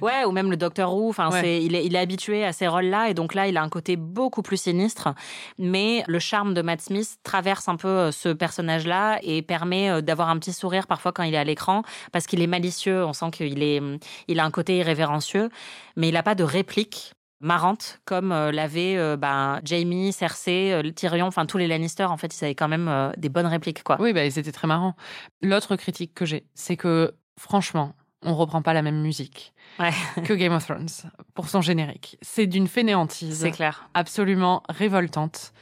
ouais, 0.00 0.24
ou 0.24 0.32
même 0.32 0.50
le 0.50 0.56
Docteur 0.56 0.92
Who. 0.94 1.08
Enfin, 1.10 1.30
Ouais. 1.30 1.40
c'est, 1.40 1.62
il, 1.62 1.74
est, 1.74 1.84
il 1.86 1.94
est 1.94 1.98
habitué 1.98 2.44
à 2.44 2.52
ces 2.52 2.66
rôles-là, 2.66 3.08
et 3.10 3.14
donc 3.14 3.34
là, 3.34 3.46
il 3.46 3.56
a 3.56 3.62
un 3.62 3.68
côté 3.68 3.96
beaucoup 3.96 4.42
plus 4.42 4.56
sinistre. 4.60 5.14
Mais 5.58 6.02
le 6.08 6.18
charme 6.18 6.54
de 6.54 6.62
Matt 6.62 6.80
Smith 6.80 7.16
traverse 7.22 7.68
un 7.68 7.76
peu 7.76 7.88
euh, 7.88 8.10
ce 8.12 8.28
personnage-là 8.30 9.18
et 9.22 9.42
permet 9.42 9.90
euh, 9.90 10.00
d'avoir 10.00 10.28
un 10.30 10.38
petit 10.38 10.52
sourire 10.52 10.86
parfois 10.86 11.12
quand 11.12 11.22
il 11.22 11.34
est 11.34 11.38
à 11.38 11.44
l'écran, 11.44 11.82
parce 12.12 12.26
qu'il 12.26 12.42
est 12.42 12.46
malicieux. 12.46 13.04
On 13.04 13.12
sent 13.12 13.30
qu'il 13.32 13.62
est, 13.62 13.80
il 14.28 14.40
a 14.40 14.44
un 14.44 14.50
côté 14.50 14.78
irrévérencieux, 14.78 15.48
mais 15.96 16.08
il 16.08 16.14
n'a 16.14 16.22
pas 16.22 16.34
de 16.34 16.44
réplique 16.44 17.12
marrante 17.42 18.00
comme 18.04 18.32
euh, 18.32 18.52
l'avaient 18.52 18.96
euh, 18.96 19.16
ben, 19.16 19.60
Jamie, 19.64 20.12
Cersei, 20.12 20.72
euh, 20.72 20.90
Tyrion, 20.92 21.26
enfin 21.26 21.44
tous 21.44 21.58
les 21.58 21.66
Lannister. 21.66 22.04
En 22.04 22.16
fait, 22.16 22.34
ils 22.34 22.44
avaient 22.44 22.54
quand 22.54 22.68
même 22.68 22.88
euh, 22.88 23.10
des 23.18 23.28
bonnes 23.28 23.46
répliques, 23.46 23.82
quoi. 23.82 23.96
Oui, 24.00 24.12
bah, 24.12 24.28
c'était 24.30 24.52
très 24.52 24.68
marrant. 24.68 24.94
L'autre 25.42 25.76
critique 25.76 26.14
que 26.14 26.24
j'ai, 26.24 26.46
c'est 26.54 26.76
que 26.76 27.12
franchement, 27.38 27.94
on 28.22 28.34
reprend 28.34 28.62
pas 28.62 28.72
la 28.72 28.82
même 28.82 29.02
musique 29.02 29.52
Ouais. 29.78 29.90
que 30.24 30.32
Game 30.34 30.52
of 30.52 30.64
Thrones 30.64 30.88
pour 31.34 31.48
son 31.48 31.60
générique. 31.60 32.16
C'est 32.22 32.46
d'une 32.46 32.68
fainéantise. 32.68 33.40
C'est 33.40 33.50
clair. 33.50 33.88
absolument 33.94 34.62
révoltante. 34.68 35.52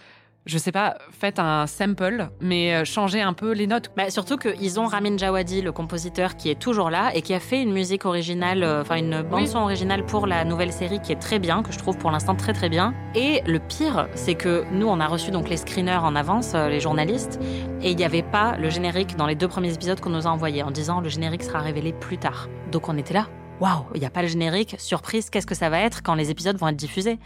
Je 0.51 0.59
sais 0.59 0.73
pas, 0.73 0.97
faites 1.13 1.39
un 1.39 1.69
sample, 1.69 2.29
mais 2.41 2.75
euh, 2.75 2.85
changez 2.85 3.23
un 3.23 3.35
peu 3.35 3.53
les 3.53 3.69
notes. 3.69 3.93
Bah, 3.97 4.11
surtout 4.11 4.37
qu'ils 4.37 4.81
ont 4.81 4.87
Ramin 4.87 5.17
Djawadi, 5.17 5.63
le 5.63 5.71
compositeur, 5.71 6.37
qui 6.37 6.51
est 6.51 6.59
toujours 6.59 6.91
là 6.91 7.13
et 7.15 7.23
qui 7.23 7.33
a 7.35 7.39
fait 7.39 7.63
une 7.63 7.73
musique 7.73 8.05
originale, 8.05 8.65
euh, 8.65 8.83
enfin 8.83 8.97
une 8.97 9.23
bande-son 9.23 9.59
originale 9.59 10.05
pour 10.05 10.27
la 10.27 10.45
nouvelle 10.45 10.73
série 10.73 11.01
qui 11.01 11.13
est 11.13 11.21
très 11.21 11.39
bien, 11.39 11.63
que 11.63 11.73
je 11.73 11.79
trouve 11.79 11.97
pour 11.99 12.11
l'instant 12.11 12.35
très 12.35 12.53
très 12.53 12.69
bien. 12.69 12.95
Et 13.15 13.43
le 13.47 13.61
pire, 13.61 14.09
c'est 14.17 14.35
que 14.35 14.65
nous, 14.73 14.89
on 14.89 14.99
a 14.99 15.07
reçu 15.07 15.31
donc 15.31 15.49
les 15.49 15.57
screeners 15.57 16.03
en 16.03 16.17
avance, 16.17 16.53
euh, 16.55 16.69
les 16.69 16.81
journalistes, 16.81 17.39
et 17.81 17.93
il 17.93 17.97
n'y 17.97 18.05
avait 18.05 18.25
pas 18.25 18.57
le 18.57 18.71
générique 18.71 19.17
dans 19.17 19.27
les 19.27 19.37
deux 19.37 19.49
premiers 19.49 19.73
épisodes 19.73 20.01
qu'on 20.01 20.11
nous 20.11 20.27
a 20.27 20.31
envoyés 20.31 20.65
en 20.65 20.73
disant 20.73 21.01
le 21.01 21.09
générique 21.09 21.45
sera 21.45 21.61
révélé 21.61 21.93
plus 21.93 22.19
tard. 22.19 22.49
Donc 22.73 22.89
on 22.89 22.99
était 22.99 23.15
là. 23.15 23.29
Waouh, 23.61 23.85
il 23.95 24.01
n'y 24.01 24.07
a 24.07 24.11
pas 24.11 24.23
le 24.23 24.29
générique, 24.29 24.77
surprise, 24.79 25.29
qu'est-ce 25.29 25.47
que 25.47 25.55
ça 25.55 25.69
va 25.69 25.81
être 25.81 26.03
quand 26.03 26.15
les 26.15 26.31
épisodes 26.31 26.57
vont 26.57 26.69
être 26.69 26.77
diffusés? 26.77 27.19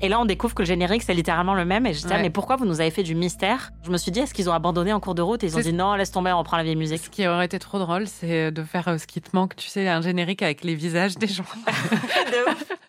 Et 0.00 0.08
là, 0.08 0.20
on 0.20 0.24
découvre 0.24 0.54
que 0.54 0.62
le 0.62 0.66
générique, 0.66 1.02
c'est 1.02 1.14
littéralement 1.14 1.54
le 1.54 1.64
même. 1.64 1.86
Et 1.86 1.92
je 1.94 2.02
disais, 2.02 2.14
Ouais. 2.14 2.22
mais 2.22 2.30
pourquoi 2.30 2.56
vous 2.56 2.64
nous 2.64 2.80
avez 2.80 2.90
fait 2.90 3.02
du 3.02 3.14
mystère? 3.14 3.70
Je 3.84 3.90
me 3.90 3.96
suis 3.96 4.10
dit, 4.12 4.20
est-ce 4.20 4.32
qu'ils 4.34 4.48
ont 4.48 4.52
abandonné 4.52 4.92
en 4.92 5.00
cours 5.00 5.14
de 5.14 5.22
route? 5.22 5.42
Et 5.42 5.46
ils 5.46 5.56
ont 5.56 5.60
dit, 5.60 5.72
non, 5.72 5.94
laisse 5.94 6.10
tomber, 6.12 6.32
on 6.32 6.38
reprend 6.38 6.56
la 6.56 6.62
vieille 6.62 6.76
musique. 6.76 7.02
Ce 7.04 7.10
qui 7.10 7.26
aurait 7.26 7.46
été 7.46 7.58
trop 7.58 7.78
drôle, 7.78 8.06
c'est 8.06 8.50
de 8.52 8.62
faire 8.62 8.86
euh, 8.88 8.98
ce 8.98 9.06
qui 9.06 9.20
te 9.20 9.30
manque, 9.34 9.56
tu 9.56 9.68
sais, 9.68 9.88
un 9.88 10.00
générique 10.00 10.42
avec 10.42 10.62
les 10.64 10.74
visages 10.74 11.16
des 11.18 11.26
gens. 11.28 11.44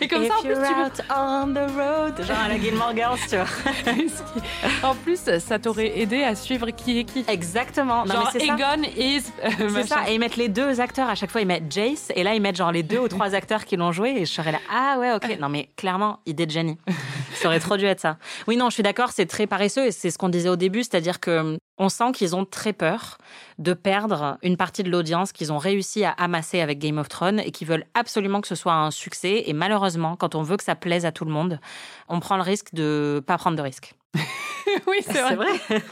Et 0.00 0.08
comme 0.08 0.22
If 0.22 0.28
ça, 0.28 0.34
en 0.38 0.42
plus, 0.42 0.54
tu 0.54 0.60
out 0.60 1.04
on 1.16 1.54
the 1.54 1.70
road, 1.76 2.26
genre 2.26 2.38
à 2.44 2.48
la 2.48 2.58
Gilmore 2.58 2.92
Girls, 2.94 3.18
tu 3.28 3.36
vois. 3.36 3.46
en 4.90 4.94
plus, 4.94 5.18
ça 5.38 5.58
t'aurait 5.58 5.98
aidé 5.98 6.22
à 6.24 6.34
suivre 6.34 6.70
qui 6.70 7.00
est 7.00 7.04
qui. 7.04 7.24
Exactement. 7.28 8.04
Non, 8.04 8.14
Genre, 8.14 8.30
mais 8.34 8.40
c'est 8.40 8.46
ça. 8.46 8.54
Egon 8.54 8.82
is. 8.96 9.22
euh, 9.44 9.68
C'est 9.74 9.86
ça, 9.88 10.08
et 10.10 10.14
ils 10.14 10.18
mettent 10.18 10.36
les 10.36 10.48
deux 10.48 10.80
acteurs 10.80 11.08
à 11.08 11.14
chaque 11.14 11.30
fois. 11.30 11.40
Ils 11.40 11.46
mettent 11.46 11.70
Jace, 11.72 12.10
et 12.14 12.22
là 12.22 12.34
ils 12.34 12.40
mettent 12.40 12.56
genre 12.56 12.72
les 12.72 12.82
deux 12.82 12.98
ou 12.98 13.08
trois 13.08 13.34
acteurs 13.34 13.64
qui 13.64 13.76
l'ont 13.76 13.92
joué, 13.92 14.10
et 14.10 14.24
je 14.26 14.32
serais 14.32 14.52
là, 14.52 14.58
ah 14.72 14.96
ouais, 14.98 15.12
ok. 15.12 15.38
Non 15.40 15.48
mais 15.48 15.68
clairement, 15.76 16.20
idée 16.26 16.46
de 16.46 16.50
génie. 16.50 16.78
Ça 17.34 17.48
aurait 17.48 17.60
trop 17.60 17.76
dû 17.76 17.86
être 17.86 18.00
ça. 18.00 18.16
Oui, 18.46 18.56
non, 18.56 18.68
je 18.68 18.74
suis 18.74 18.82
d'accord, 18.82 19.10
c'est 19.12 19.26
très 19.26 19.46
paresseux, 19.46 19.86
et 19.86 19.92
c'est 19.92 20.10
ce 20.10 20.18
qu'on 20.18 20.28
disait 20.28 20.48
au 20.48 20.56
début, 20.56 20.80
c'est-à-dire 20.80 21.20
que 21.20 21.56
on 21.80 21.88
sent 21.88 22.12
qu'ils 22.12 22.36
ont 22.36 22.44
très 22.44 22.74
peur 22.74 23.16
de 23.58 23.72
perdre 23.72 24.36
une 24.42 24.58
partie 24.58 24.82
de 24.82 24.90
l'audience 24.90 25.32
qu'ils 25.32 25.50
ont 25.50 25.58
réussi 25.58 26.04
à 26.04 26.10
amasser 26.10 26.60
avec 26.60 26.78
Game 26.78 26.98
of 26.98 27.08
Thrones 27.08 27.40
et 27.40 27.50
qui 27.50 27.64
veulent 27.64 27.86
absolument 27.94 28.42
que 28.42 28.48
ce 28.48 28.54
soit 28.54 28.74
un 28.74 28.90
succès. 28.90 29.44
Et 29.46 29.54
malheureusement, 29.54 30.14
quand 30.14 30.34
on 30.34 30.42
veut 30.42 30.58
que 30.58 30.62
ça 30.62 30.74
plaise 30.74 31.06
à 31.06 31.10
tout 31.10 31.24
le 31.24 31.32
monde, 31.32 31.58
on 32.08 32.20
prend 32.20 32.36
le 32.36 32.42
risque 32.42 32.74
de 32.74 33.22
pas 33.26 33.38
prendre 33.38 33.56
de 33.56 33.62
risque. 33.62 33.94
oui, 34.86 34.98
c'est 35.00 35.34
vrai. 35.34 35.46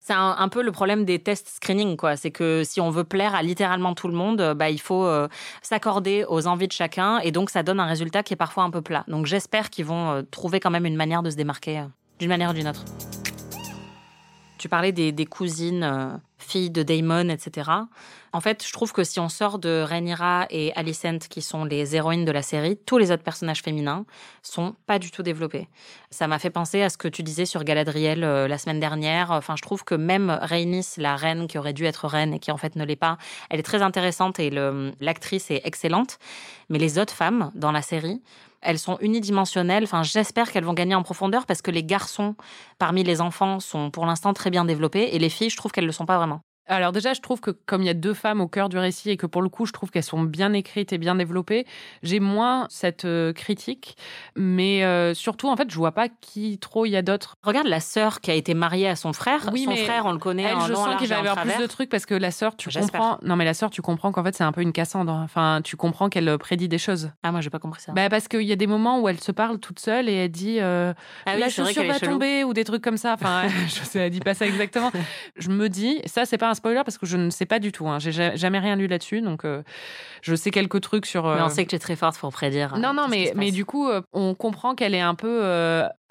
C'est 0.00 0.14
un, 0.14 0.36
un 0.38 0.48
peu 0.48 0.62
le 0.62 0.72
problème 0.72 1.04
des 1.04 1.18
tests 1.18 1.56
screening, 1.56 1.98
quoi. 1.98 2.16
C'est 2.16 2.30
que 2.30 2.62
si 2.64 2.80
on 2.80 2.88
veut 2.88 3.04
plaire 3.04 3.34
à 3.34 3.42
littéralement 3.42 3.94
tout 3.94 4.08
le 4.08 4.14
monde, 4.14 4.54
bah, 4.56 4.70
il 4.70 4.80
faut 4.80 5.04
euh, 5.04 5.28
s'accorder 5.60 6.24
aux 6.26 6.46
envies 6.46 6.66
de 6.66 6.72
chacun 6.72 7.18
et 7.18 7.30
donc 7.30 7.50
ça 7.50 7.62
donne 7.62 7.78
un 7.78 7.84
résultat 7.84 8.22
qui 8.22 8.32
est 8.32 8.38
parfois 8.38 8.62
un 8.62 8.70
peu 8.70 8.80
plat. 8.80 9.04
Donc 9.06 9.26
j'espère 9.26 9.68
qu'ils 9.68 9.84
vont 9.84 10.10
euh, 10.12 10.22
trouver 10.30 10.60
quand 10.60 10.70
même 10.70 10.86
une 10.86 10.96
manière 10.96 11.22
de 11.22 11.28
se 11.28 11.36
démarquer 11.36 11.80
euh, 11.80 11.84
d'une 12.20 12.30
manière 12.30 12.50
ou 12.50 12.54
d'une 12.54 12.68
autre. 12.68 12.86
Tu 14.58 14.68
parlais 14.68 14.92
des, 14.92 15.26
cousines, 15.26 15.84
euh, 15.84 16.16
filles 16.38 16.70
de 16.70 16.82
Damon, 16.82 17.28
etc. 17.28 17.70
En 18.32 18.40
fait, 18.40 18.66
je 18.66 18.72
trouve 18.72 18.92
que 18.92 19.04
si 19.04 19.20
on 19.20 19.28
sort 19.28 19.58
de 19.58 19.82
Rhaenyra 19.82 20.46
et 20.50 20.72
Alicent, 20.74 21.28
qui 21.30 21.42
sont 21.42 21.64
les 21.64 21.96
héroïnes 21.96 22.24
de 22.24 22.32
la 22.32 22.42
série, 22.42 22.76
tous 22.76 22.98
les 22.98 23.10
autres 23.10 23.22
personnages 23.22 23.62
féminins 23.62 24.04
sont 24.42 24.74
pas 24.86 24.98
du 24.98 25.10
tout 25.10 25.22
développés. 25.22 25.68
Ça 26.10 26.26
m'a 26.26 26.38
fait 26.38 26.50
penser 26.50 26.82
à 26.82 26.90
ce 26.90 26.98
que 26.98 27.08
tu 27.08 27.22
disais 27.22 27.46
sur 27.46 27.64
Galadriel 27.64 28.24
euh, 28.24 28.48
la 28.48 28.58
semaine 28.58 28.80
dernière. 28.80 29.30
Enfin, 29.30 29.54
je 29.56 29.62
trouve 29.62 29.84
que 29.84 29.94
même 29.94 30.36
Rhaenys, 30.42 30.94
la 30.96 31.16
reine 31.16 31.46
qui 31.46 31.56
aurait 31.56 31.72
dû 31.72 31.84
être 31.84 32.06
reine 32.06 32.34
et 32.34 32.38
qui 32.38 32.50
en 32.50 32.56
fait 32.56 32.76
ne 32.76 32.84
l'est 32.84 32.96
pas, 32.96 33.16
elle 33.48 33.60
est 33.60 33.64
très 33.64 33.82
intéressante 33.82 34.38
et 34.40 34.50
l'actrice 35.00 35.50
est 35.50 35.62
excellente. 35.64 36.18
Mais 36.68 36.78
les 36.78 36.98
autres 36.98 37.14
femmes 37.14 37.50
dans 37.54 37.72
la 37.72 37.82
série, 37.82 38.20
elles 38.60 38.78
sont 38.78 38.98
unidimensionnelles. 39.00 39.84
Enfin, 39.84 40.02
j'espère 40.02 40.50
qu'elles 40.52 40.64
vont 40.64 40.74
gagner 40.74 40.94
en 40.94 41.02
profondeur 41.02 41.46
parce 41.46 41.62
que 41.62 41.70
les 41.70 41.84
garçons 41.84 42.34
parmi 42.78 43.04
les 43.04 43.20
enfants 43.20 43.60
sont 43.60 43.90
pour 43.90 44.06
l'instant 44.06 44.32
très 44.34 44.50
bien 44.50 44.64
développés 44.64 45.10
et 45.14 45.18
les 45.18 45.30
filles, 45.30 45.50
je 45.50 45.56
trouve 45.56 45.72
qu'elles 45.72 45.86
le 45.86 45.92
sont 45.92 46.06
pas 46.06 46.18
vraiment. 46.18 46.40
Alors 46.68 46.92
déjà, 46.92 47.14
je 47.14 47.20
trouve 47.20 47.40
que 47.40 47.50
comme 47.50 47.82
il 47.82 47.86
y 47.86 47.90
a 47.90 47.94
deux 47.94 48.14
femmes 48.14 48.40
au 48.40 48.48
cœur 48.48 48.68
du 48.68 48.78
récit 48.78 49.10
et 49.10 49.16
que 49.16 49.26
pour 49.26 49.42
le 49.42 49.48
coup, 49.48 49.66
je 49.66 49.72
trouve 49.72 49.90
qu'elles 49.90 50.02
sont 50.02 50.22
bien 50.22 50.52
écrites 50.52 50.92
et 50.92 50.98
bien 50.98 51.14
développées, 51.14 51.66
j'ai 52.02 52.20
moins 52.20 52.66
cette 52.68 53.06
euh, 53.06 53.32
critique. 53.32 53.96
Mais 54.36 54.84
euh, 54.84 55.14
surtout, 55.14 55.48
en 55.48 55.56
fait, 55.56 55.70
je 55.70 55.76
vois 55.76 55.92
pas 55.92 56.08
qui 56.08 56.58
trop 56.58 56.84
il 56.84 56.90
y 56.90 56.96
a 56.96 57.02
d'autres. 57.02 57.36
Regarde 57.42 57.66
la 57.66 57.80
sœur 57.80 58.20
qui 58.20 58.30
a 58.30 58.34
été 58.34 58.54
mariée 58.54 58.88
à 58.88 58.96
son 58.96 59.12
frère. 59.12 59.48
Oui, 59.52 59.64
son 59.64 59.70
mais 59.70 59.84
frère, 59.84 60.04
on 60.04 60.12
le 60.12 60.18
connaît. 60.18 60.42
Elle, 60.42 60.56
en 60.56 60.60
je 60.60 60.72
long, 60.72 60.80
en 60.80 60.84
sens 60.84 60.96
qu'il 60.96 61.08
va 61.08 61.16
y 61.16 61.18
avoir 61.18 61.42
plus 61.42 61.58
de 61.58 61.66
trucs 61.66 61.88
parce 61.88 62.06
que 62.06 62.14
la 62.14 62.30
sœur, 62.30 62.56
tu 62.56 62.68
comprends. 62.68 63.18
Non, 63.22 63.36
mais 63.36 63.44
la 63.44 63.54
sœur, 63.54 63.70
tu 63.70 63.80
comprends 63.80 64.12
qu'en 64.12 64.22
fait, 64.22 64.34
c'est 64.34 64.44
un 64.44 64.52
peu 64.52 64.60
une 64.60 64.72
Cassandre. 64.72 65.12
Enfin, 65.12 65.60
tu 65.64 65.76
comprends 65.76 66.08
qu'elle 66.08 66.28
euh, 66.28 66.38
prédit 66.38 66.68
des 66.68 66.78
choses. 66.78 67.10
Ah, 67.22 67.32
moi, 67.32 67.40
j'ai 67.40 67.50
pas 67.50 67.58
compris 67.58 67.80
ça. 67.80 67.92
Bah, 67.92 68.08
parce 68.10 68.28
qu'il 68.28 68.42
y 68.42 68.52
a 68.52 68.56
des 68.56 68.66
moments 68.66 69.00
où 69.00 69.08
elle 69.08 69.20
se 69.20 69.32
parle 69.32 69.58
toute 69.58 69.78
seule 69.78 70.08
et 70.08 70.14
elle 70.14 70.30
dit 70.30 70.58
euh, 70.60 70.92
Ah 71.24 71.32
oui, 71.34 71.40
la 71.40 71.48
chaussure 71.48 71.84
va 71.84 71.98
tomber 71.98 72.44
ou 72.44 72.52
des 72.52 72.64
trucs 72.64 72.82
comme 72.82 72.98
ça. 72.98 73.14
Enfin, 73.14 73.48
je 73.68 73.84
sais, 73.84 74.00
elle 74.00 74.10
dit 74.10 74.20
pas 74.20 74.34
ça 74.34 74.46
exactement. 74.46 74.92
Je 75.36 75.48
me 75.48 75.68
dis, 75.68 76.00
ça, 76.04 76.26
c'est 76.26 76.38
pas 76.38 76.50
un 76.50 76.54
spoiler 76.58 76.82
parce 76.84 76.98
que 76.98 77.06
je 77.06 77.16
ne 77.16 77.30
sais 77.30 77.46
pas 77.46 77.58
du 77.58 77.72
tout. 77.72 77.88
Hein. 77.88 77.98
J'ai 77.98 78.12
ja- 78.12 78.36
jamais 78.36 78.58
rien 78.58 78.76
lu 78.76 78.86
là-dessus, 78.86 79.20
donc 79.22 79.44
euh, 79.44 79.62
je 80.22 80.34
sais 80.34 80.50
quelques 80.50 80.80
trucs 80.80 81.06
sur. 81.06 81.24
Mais 81.24 81.40
on 81.40 81.46
euh, 81.46 81.48
sait 81.48 81.64
que 81.64 81.70
tu 81.70 81.76
es 81.76 81.78
très 81.78 81.96
forte 81.96 82.18
pour 82.18 82.30
prédire. 82.32 82.74
euh, 82.74 82.78
non, 82.78 82.92
non, 82.92 83.08
mais, 83.08 83.32
mais 83.34 83.46
passe. 83.46 83.54
du 83.54 83.64
coup, 83.64 83.88
euh, 83.88 84.02
on 84.12 84.34
comprend 84.34 84.74
qu'elle 84.74 84.94
est 84.94 85.00
un 85.00 85.14
peu 85.14 85.40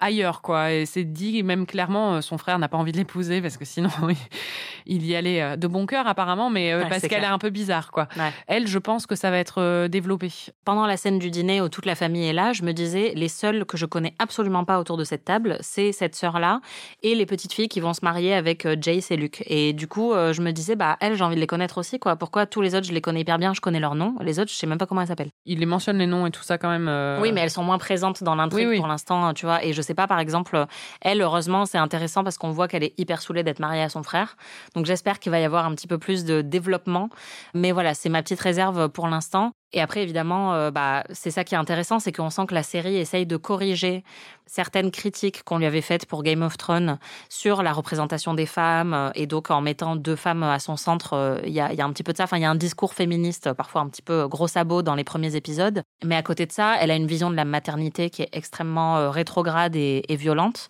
ailleurs, 0.00 0.42
quoi. 0.42 0.72
Et 0.72 0.86
c'est 0.86 1.04
dit 1.04 1.42
même 1.42 1.66
clairement, 1.66 2.14
euh, 2.14 2.20
son 2.20 2.38
frère 2.38 2.58
n'a 2.58 2.68
pas 2.68 2.76
envie 2.78 2.92
de 2.92 2.96
l'épouser 2.96 3.40
parce 3.40 3.56
que 3.56 3.64
sinon, 3.64 3.88
il- 4.86 5.06
y 5.06 5.14
allait 5.16 5.42
euh, 5.42 5.56
de 5.56 5.66
bon 5.66 5.86
cœur 5.86 6.06
apparemment, 6.06 6.50
mais 6.50 6.72
euh, 6.72 6.82
Ouais, 6.82 6.88
parce 6.88 7.02
qu'elle 7.06 7.22
est 7.22 7.26
un 7.26 7.38
peu 7.38 7.50
bizarre, 7.50 7.90
quoi. 7.90 8.08
Ouais. 8.16 8.30
Elle, 8.46 8.66
je 8.66 8.78
pense 8.78 9.06
que 9.06 9.14
ça 9.14 9.30
va 9.30 9.38
être 9.38 9.86
développé. 9.88 10.30
Pendant 10.64 10.86
la 10.86 10.96
scène 10.96 11.18
du 11.18 11.30
dîner 11.30 11.60
où 11.60 11.68
toute 11.68 11.86
la 11.86 11.94
famille 11.94 12.26
est 12.26 12.32
là, 12.32 12.52
je 12.52 12.62
me 12.62 12.72
disais, 12.72 13.12
les 13.14 13.28
seuls 13.28 13.64
que 13.64 13.76
je 13.76 13.86
connais 13.86 14.14
absolument 14.18 14.64
pas 14.64 14.78
autour 14.78 14.96
de 14.96 15.04
cette 15.04 15.24
table, 15.24 15.56
c'est 15.60 15.92
cette 15.92 16.14
sœur-là 16.14 16.60
et 17.02 17.14
les 17.14 17.26
petites 17.26 17.52
filles 17.52 17.68
qui 17.68 17.80
vont 17.80 17.92
se 17.94 18.00
marier 18.04 18.34
avec 18.34 18.66
Jace 18.80 19.10
et 19.10 19.16
Luke. 19.16 19.42
Et 19.46 19.72
du 19.72 19.88
coup, 19.88 20.12
je 20.14 20.40
me 20.42 20.52
disais, 20.52 20.76
bah, 20.76 20.96
elles, 21.00 21.16
j'ai 21.16 21.24
envie 21.24 21.34
de 21.36 21.40
les 21.40 21.46
connaître 21.46 21.78
aussi, 21.78 21.98
quoi. 21.98 22.16
Pourquoi 22.16 22.46
tous 22.46 22.60
les 22.60 22.74
autres, 22.74 22.86
je 22.86 22.92
les 22.92 23.00
connais 23.00 23.20
hyper 23.20 23.38
bien, 23.38 23.54
je 23.54 23.60
connais 23.60 23.80
leur 23.80 23.94
nom. 23.94 24.14
Les 24.20 24.38
autres, 24.38 24.50
je 24.50 24.56
sais 24.56 24.66
même 24.66 24.78
pas 24.78 24.86
comment 24.86 25.00
elles 25.00 25.08
s'appellent. 25.08 25.30
Il 25.46 25.58
les 25.60 25.66
mentionne 25.66 25.98
les 25.98 26.06
noms 26.06 26.26
et 26.26 26.30
tout 26.30 26.42
ça 26.42 26.58
quand 26.58 26.68
même. 26.70 26.88
euh, 26.88 27.18
Oui, 27.20 27.32
mais 27.32 27.40
elles 27.40 27.50
sont 27.50 27.64
moins 27.64 27.78
présentes 27.78 28.22
dans 28.22 28.34
l'intrigue 28.34 28.66
Oui, 28.66 28.72
oui. 28.74 28.78
pour 28.78 28.86
l'instant, 28.88 29.32
tu 29.34 29.46
vois. 29.46 29.64
Et 29.64 29.72
je 29.72 29.82
sais 29.88 29.94
pas, 29.94 30.06
par 30.06 30.20
exemple, 30.20 30.66
elle, 31.00 31.20
heureusement, 31.20 31.66
c'est 31.66 31.78
intéressant 31.78 32.22
parce 32.24 32.38
qu'on 32.38 32.50
voit 32.50 32.68
qu'elle 32.68 32.84
est 32.84 32.94
hyper 32.98 33.20
saoulée 33.20 33.42
d'être 33.42 33.60
mariée 33.60 33.82
à 33.82 33.88
son 33.88 34.02
frère. 34.02 34.36
Donc 34.74 34.86
j'espère 34.86 35.18
qu'il 35.18 35.32
va 35.32 35.40
y 35.40 35.44
avoir 35.44 35.66
un 35.66 35.74
petit 35.74 35.86
peu 35.86 35.98
plus 35.98 36.24
de 36.24 36.40
développement. 36.40 37.08
Mais 37.54 37.72
voilà, 37.72 37.94
c'est 37.94 38.08
ma 38.08 38.22
petite 38.22 38.40
réserve 38.40 38.88
pour 38.88 39.08
l'instant. 39.08 39.52
Et 39.74 39.82
après, 39.82 40.02
évidemment, 40.02 40.54
euh, 40.54 40.70
bah, 40.70 41.04
c'est 41.10 41.30
ça 41.30 41.44
qui 41.44 41.54
est 41.54 41.58
intéressant, 41.58 41.98
c'est 41.98 42.12
qu'on 42.12 42.30
sent 42.30 42.46
que 42.46 42.54
la 42.54 42.62
série 42.62 42.96
essaye 42.96 43.26
de 43.26 43.36
corriger 43.36 44.02
certaines 44.46 44.90
critiques 44.90 45.42
qu'on 45.42 45.58
lui 45.58 45.66
avait 45.66 45.82
faites 45.82 46.06
pour 46.06 46.22
Game 46.22 46.40
of 46.40 46.56
Thrones 46.56 46.98
sur 47.28 47.62
la 47.62 47.74
représentation 47.74 48.32
des 48.32 48.46
femmes. 48.46 48.94
euh, 48.94 49.10
Et 49.14 49.26
donc, 49.26 49.50
en 49.50 49.60
mettant 49.60 49.94
deux 49.94 50.16
femmes 50.16 50.42
à 50.42 50.58
son 50.58 50.78
centre, 50.78 51.12
euh, 51.12 51.38
il 51.44 51.52
y, 51.52 51.60
a, 51.60 51.66
un 51.84 51.92
petit 51.92 52.02
peu 52.02 52.12
de 52.12 52.16
ça. 52.16 52.24
Enfin, 52.24 52.38
il 52.38 52.42
y 52.42 52.46
a 52.46 52.50
un 52.50 52.54
discours 52.54 52.94
féministe, 52.94 53.52
parfois 53.52 53.82
un 53.82 53.88
petit 53.88 54.00
peu 54.00 54.26
gros 54.26 54.48
sabot 54.48 54.80
dans 54.80 54.94
les 54.94 55.04
premiers 55.04 55.36
épisodes. 55.36 55.82
Mais 56.02 56.16
à 56.16 56.22
côté 56.22 56.46
de 56.46 56.52
ça, 56.52 56.76
elle 56.80 56.90
a 56.90 56.96
une 56.96 57.06
vision 57.06 57.30
de 57.30 57.36
la 57.36 57.44
maternité 57.44 58.08
qui 58.08 58.22
est 58.22 58.30
extrêmement 58.32 59.10
rétrograde 59.10 59.76
et 59.76 60.02
violente. 60.10 60.68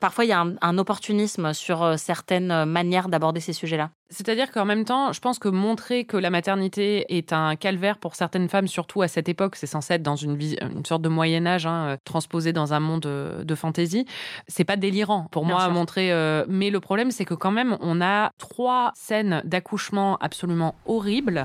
Parfois, 0.00 0.24
il 0.24 0.28
y 0.28 0.32
a 0.32 0.40
un, 0.40 0.54
un 0.60 0.78
opportunisme 0.78 1.52
sur 1.52 1.82
euh, 1.82 1.96
certaines 1.96 2.64
manières 2.64 3.08
d'aborder 3.08 3.40
ces 3.40 3.52
sujets-là. 3.52 3.90
C'est-à-dire 4.08 4.52
qu'en 4.52 4.64
même 4.64 4.84
temps, 4.84 5.12
je 5.12 5.18
pense 5.18 5.40
que 5.40 5.48
montrer 5.48 6.04
que 6.04 6.16
la 6.16 6.30
maternité 6.30 7.16
est 7.16 7.32
un 7.32 7.56
calvaire 7.56 7.98
pour 7.98 8.14
certaines 8.14 8.48
femmes, 8.48 8.68
surtout 8.68 9.02
à 9.02 9.08
cette 9.08 9.28
époque, 9.28 9.56
c'est 9.56 9.66
censé 9.66 9.94
être 9.94 10.02
dans 10.02 10.14
une, 10.14 10.38
sorte 10.84 11.02
de 11.02 11.08
Moyen 11.08 11.44
Âge, 11.44 11.66
hein, 11.66 11.86
euh, 11.86 11.96
transposé 12.04 12.52
dans 12.52 12.72
un 12.72 12.78
monde 12.78 13.06
euh, 13.06 13.42
de 13.42 13.54
fantaisie. 13.56 14.06
C'est 14.46 14.64
pas 14.64 14.76
délirant 14.76 15.26
pour 15.32 15.44
Bien 15.44 15.54
moi 15.56 15.64
à 15.64 15.68
montrer. 15.70 16.12
euh, 16.12 16.44
mais 16.48 16.70
le 16.70 16.78
problème, 16.78 17.10
c'est 17.10 17.24
que 17.24 17.34
quand 17.34 17.50
même, 17.50 17.76
on 17.80 18.00
a 18.00 18.30
trois 18.38 18.92
scènes 18.94 19.42
d'accouchement 19.44 20.18
absolument 20.20 20.76
horribles. 20.86 21.44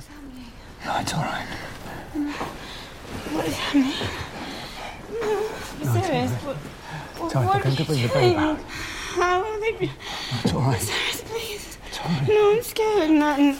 No, 0.86 0.92
it's 1.02 1.14
all 1.14 1.22
right. 1.22 1.48
What 3.34 3.48
is 3.48 3.56
happening? 3.56 3.94
No, 5.12 5.94
I'm 5.94 6.02
serious? 6.02 6.32
What, 6.44 6.58
It's 7.26 7.36
all 7.36 7.44
right. 7.44 7.54
what 7.54 7.54
They're 7.54 7.64
going 7.64 7.76
to 7.76 7.86
bring 7.86 8.02
the 8.02 8.08
babe 8.10 8.38
out. 8.38 8.60
How 8.62 9.44
will 9.44 9.60
they 9.60 9.72
be? 9.74 9.86
No, 9.88 9.94
it's 10.44 10.54
all 10.54 10.62
right. 10.62 10.80
Serious, 10.80 11.22
please. 11.22 11.78
It's 11.88 12.00
all 12.00 12.06
right. 12.08 12.28
No, 12.28 12.52
I'm 12.52 12.64
scared. 12.64 13.12
Nothing. 13.12 13.58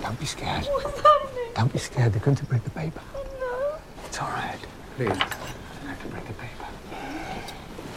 Don't 0.00 0.18
be 0.18 0.26
scared. 0.26 0.64
What's 0.64 1.00
happening? 1.00 1.52
Don't 1.54 1.72
be 1.72 1.78
scared. 1.78 2.12
They're 2.12 2.22
going 2.22 2.36
to 2.36 2.44
bring 2.46 2.60
the 2.62 2.70
babe 2.70 2.96
out. 2.96 3.04
Oh, 3.14 3.24
no. 3.40 3.78
It's 4.06 4.18
all 4.20 4.28
right. 4.28 4.58
Please. 4.96 5.08
They're 5.08 5.16
going 5.16 5.98
to 6.00 6.06
bring 6.08 6.24
the 6.24 6.32
babe 6.32 6.60
out. 6.60 6.74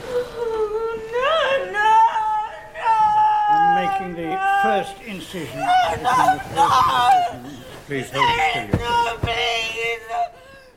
Oh, 0.08 1.00
no, 1.16 1.72
no, 1.72 1.92
no. 2.82 2.96
I'm 3.56 3.66
making 3.86 4.12
the 4.22 4.38
first 4.62 4.96
incision. 5.06 5.62
Please 7.88 8.10
hold 8.12 8.30
it 8.30 8.70
still. 8.70 8.80
No, 8.80 9.18
please. 9.22 10.02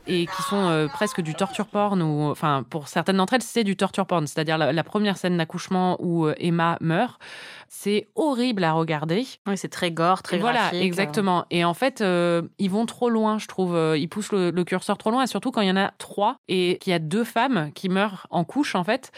Et 0.09 0.25
qui 0.25 0.41
sont 0.43 0.67
euh, 0.67 0.87
presque 0.87 1.21
du 1.21 1.35
torture 1.35 1.67
porn 1.67 2.01
ou 2.01 2.29
enfin 2.29 2.63
pour 2.69 2.87
certaines 2.87 3.17
d'entre 3.17 3.33
elles 3.33 3.41
c'est 3.43 3.63
du 3.63 3.75
torture 3.77 4.05
porn. 4.05 4.25
C'est-à-dire 4.27 4.57
la, 4.57 4.73
la 4.73 4.83
première 4.83 5.17
scène 5.17 5.37
d'accouchement 5.37 5.97
où 5.99 6.25
euh, 6.25 6.33
Emma 6.39 6.77
meurt 6.81 7.19
c'est 7.67 8.07
horrible 8.15 8.63
à 8.63 8.71
regarder. 8.73 9.25
Oui, 9.47 9.55
c'est 9.55 9.69
très 9.69 9.91
gore, 9.91 10.23
très 10.23 10.39
voilà 10.39 10.61
graphique. 10.61 10.83
exactement. 10.83 11.45
Et 11.51 11.63
en 11.63 11.75
fait 11.75 12.01
euh, 12.01 12.41
ils 12.57 12.69
vont 12.71 12.85
trop 12.85 13.09
loin 13.09 13.37
je 13.37 13.47
trouve. 13.47 13.75
Euh, 13.75 13.97
ils 13.97 14.09
poussent 14.09 14.31
le, 14.31 14.49
le 14.51 14.63
curseur 14.63 14.97
trop 14.97 15.11
loin 15.11 15.23
et 15.23 15.27
surtout 15.27 15.51
quand 15.51 15.61
il 15.61 15.67
y 15.67 15.71
en 15.71 15.77
a 15.77 15.91
trois 15.99 16.37
et 16.47 16.77
qu'il 16.81 16.91
y 16.91 16.93
a 16.95 16.99
deux 16.99 17.23
femmes 17.23 17.71
qui 17.73 17.87
meurent 17.89 18.25
en 18.31 18.43
couche 18.43 18.73
en 18.75 18.83
fait 18.83 19.11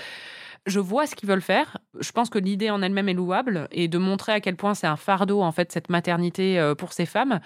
Je 0.67 0.79
vois 0.79 1.07
ce 1.07 1.15
qu'ils 1.15 1.29
veulent 1.29 1.41
faire. 1.41 1.77
Je 1.99 2.11
pense 2.11 2.29
que 2.29 2.37
l'idée 2.39 2.69
en 2.69 2.81
elle-même 2.81 3.09
est 3.09 3.13
louable 3.13 3.67
et 3.71 3.87
de 3.87 3.97
montrer 3.97 4.33
à 4.33 4.41
quel 4.41 4.55
point 4.55 4.73
c'est 4.73 4.87
un 4.87 4.97
fardeau 4.97 5.41
en 5.41 5.51
fait 5.51 5.71
cette 5.71 5.89
maternité 5.89 6.59
euh, 6.59 6.75
pour 6.75 6.91
ces 6.93 7.05
femmes 7.05 7.39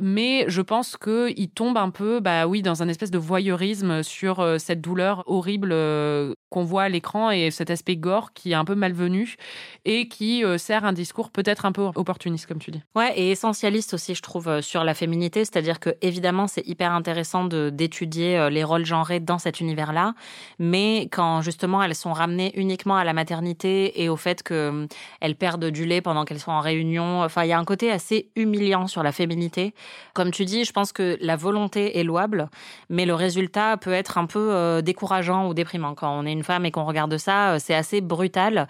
mais 0.00 0.44
je 0.48 0.60
pense 0.60 0.96
qu'il 0.96 1.50
tombe 1.50 1.78
un 1.78 1.90
peu, 1.90 2.18
bah 2.18 2.46
oui, 2.46 2.62
dans 2.62 2.82
un 2.82 2.88
espèce 2.88 3.12
de 3.12 3.18
voyeurisme 3.18 4.02
sur 4.02 4.40
euh, 4.40 4.58
cette 4.58 4.80
douleur 4.80 5.22
horrible 5.26 5.70
euh, 5.72 6.34
qu'on 6.50 6.64
voit 6.64 6.82
à 6.82 6.88
l'écran 6.88 7.30
et 7.30 7.52
cet 7.52 7.70
aspect 7.70 7.96
gore 7.96 8.32
qui 8.32 8.52
est 8.52 8.56
un 8.56 8.64
peu 8.64 8.74
malvenu 8.74 9.36
et 9.84 10.08
qui 10.08 10.44
euh, 10.44 10.58
sert 10.58 10.84
un 10.84 10.92
discours 10.92 11.30
peut-être 11.30 11.64
un 11.64 11.70
peu 11.70 11.82
opportuniste, 11.94 12.46
comme 12.46 12.58
tu 12.58 12.72
dis. 12.72 12.82
Ouais, 12.96 13.12
et 13.16 13.30
essentialiste 13.30 13.94
aussi, 13.94 14.16
je 14.16 14.22
trouve, 14.22 14.60
sur 14.62 14.82
la 14.82 14.94
féminité, 14.94 15.44
c'est-à-dire 15.44 15.78
que 15.78 15.90
évidemment, 16.02 16.48
c'est 16.48 16.66
hyper 16.66 16.92
intéressant 16.92 17.44
d'étudier 17.44 18.48
les 18.50 18.64
rôles 18.64 18.84
genrés 18.84 19.20
dans 19.20 19.38
cet 19.38 19.60
univers-là, 19.60 20.14
mais 20.58 21.08
quand 21.12 21.40
justement 21.42 21.82
elles 21.82 21.94
sont 21.94 22.12
ramenées 22.12 22.52
uniquement 22.58 22.96
à 22.96 23.04
la 23.04 23.12
maternité 23.12 24.02
et 24.02 24.08
au 24.08 24.16
fait 24.16 24.42
qu'elles 24.42 25.36
perdent 25.38 25.66
du 25.66 25.84
lait 25.84 26.00
pendant 26.00 26.24
qu'elles 26.24 26.40
sont 26.40 26.52
en 26.52 26.60
réunion, 26.60 27.22
enfin, 27.22 27.44
il 27.44 27.48
y 27.48 27.52
a 27.52 27.58
un 27.58 27.64
côté 27.64 27.90
assez 27.90 28.30
humiliant 28.34 28.86
sur 28.86 29.02
la 29.02 29.12
féminité 29.12 29.74
comme 30.12 30.30
tu 30.30 30.44
dis, 30.44 30.64
je 30.64 30.72
pense 30.72 30.92
que 30.92 31.16
la 31.20 31.36
volonté 31.36 31.98
est 31.98 32.04
louable, 32.04 32.48
mais 32.88 33.06
le 33.06 33.14
résultat 33.14 33.76
peut 33.76 33.92
être 33.92 34.18
un 34.18 34.26
peu 34.26 34.52
euh, 34.52 34.82
décourageant 34.82 35.48
ou 35.48 35.54
déprimant. 35.54 35.94
Quand 35.94 36.16
on 36.18 36.26
est 36.26 36.32
une 36.32 36.42
femme 36.44 36.64
et 36.66 36.70
qu'on 36.70 36.84
regarde 36.84 37.16
ça, 37.16 37.54
euh, 37.54 37.58
c'est 37.58 37.74
assez 37.74 38.00
brutal. 38.00 38.68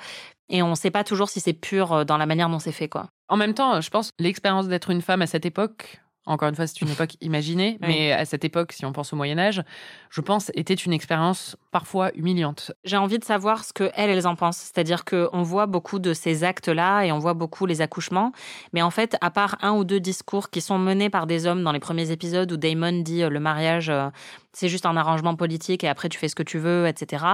Et 0.49 0.63
on 0.63 0.71
ne 0.71 0.75
sait 0.75 0.91
pas 0.91 1.05
toujours 1.05 1.29
si 1.29 1.41
c'est 1.41 1.53
pur 1.53 1.93
euh, 1.93 2.05
dans 2.05 2.17
la 2.17 2.27
manière 2.27 2.49
dont 2.49 2.59
c'est 2.59 2.73
fait, 2.73 2.89
quoi. 2.89 3.09
En 3.29 3.37
même 3.37 3.55
temps, 3.55 3.81
je 3.81 3.91
pense 3.91 4.11
l'expérience 4.19 4.69
d'être 4.69 4.91
une 4.91 5.01
femme 5.01 5.23
à 5.23 5.27
cette 5.27 5.47
époque, 5.47 6.01
encore 6.27 6.49
une 6.49 6.55
fois, 6.55 6.67
c'est 6.67 6.81
une 6.81 6.89
époque 6.93 7.17
imaginée, 7.21 7.79
mais 7.81 8.13
à 8.13 8.25
cette 8.25 8.45
époque, 8.45 8.73
si 8.73 8.85
on 8.85 8.93
pense 8.93 9.13
au 9.13 9.17
Moyen 9.17 9.39
Âge, 9.39 9.63
je 10.11 10.21
pense 10.21 10.51
était 10.55 10.75
une 10.75 10.93
expérience 10.93 11.57
parfois 11.71 12.11
humiliante. 12.15 12.73
J'ai 12.85 12.97
envie 12.97 13.19
de 13.19 13.25
savoir 13.25 13.65
ce 13.65 13.73
que 13.73 13.91
elles, 13.95 14.11
elles 14.11 14.27
en 14.27 14.37
pensent. 14.37 14.59
C'est-à-dire 14.59 15.05
qu'on 15.05 15.43
voit 15.43 15.67
beaucoup 15.67 15.99
de 15.99 16.15
ces 16.15 16.45
actes-là 16.45 17.03
et 17.05 17.13
on 17.13 17.19
voit 17.19 17.35
beaucoup 17.35 17.67
les 17.67 17.81
accouchements, 17.81 18.33
mais 18.73 18.83
en 18.83 18.91
fait, 18.91 19.17
à 19.21 19.31
part 19.31 19.57
un 19.63 19.73
ou 19.73 19.85
deux 19.85 20.01
discours 20.01 20.51
qui 20.51 20.61
sont 20.61 20.79
menés 20.79 21.11
par 21.11 21.27
des 21.27 21.47
hommes 21.47 21.63
dans 21.63 21.73
les 21.73 21.81
premiers 21.81 22.11
épisodes 22.11 22.51
où 22.51 22.57
Damon 22.57 23.03
dit 23.03 23.23
euh, 23.23 23.29
le 23.29 23.41
mariage, 23.41 23.91
euh, 23.91 24.09
c'est 24.53 24.69
juste 24.69 24.87
un 24.87 24.97
arrangement 24.97 25.35
politique 25.35 25.85
et 25.85 25.89
après 25.89 26.09
tu 26.09 26.19
fais 26.19 26.29
ce 26.29 26.35
que 26.35 26.43
tu 26.43 26.59
veux, 26.59 26.87
etc. 26.87 27.25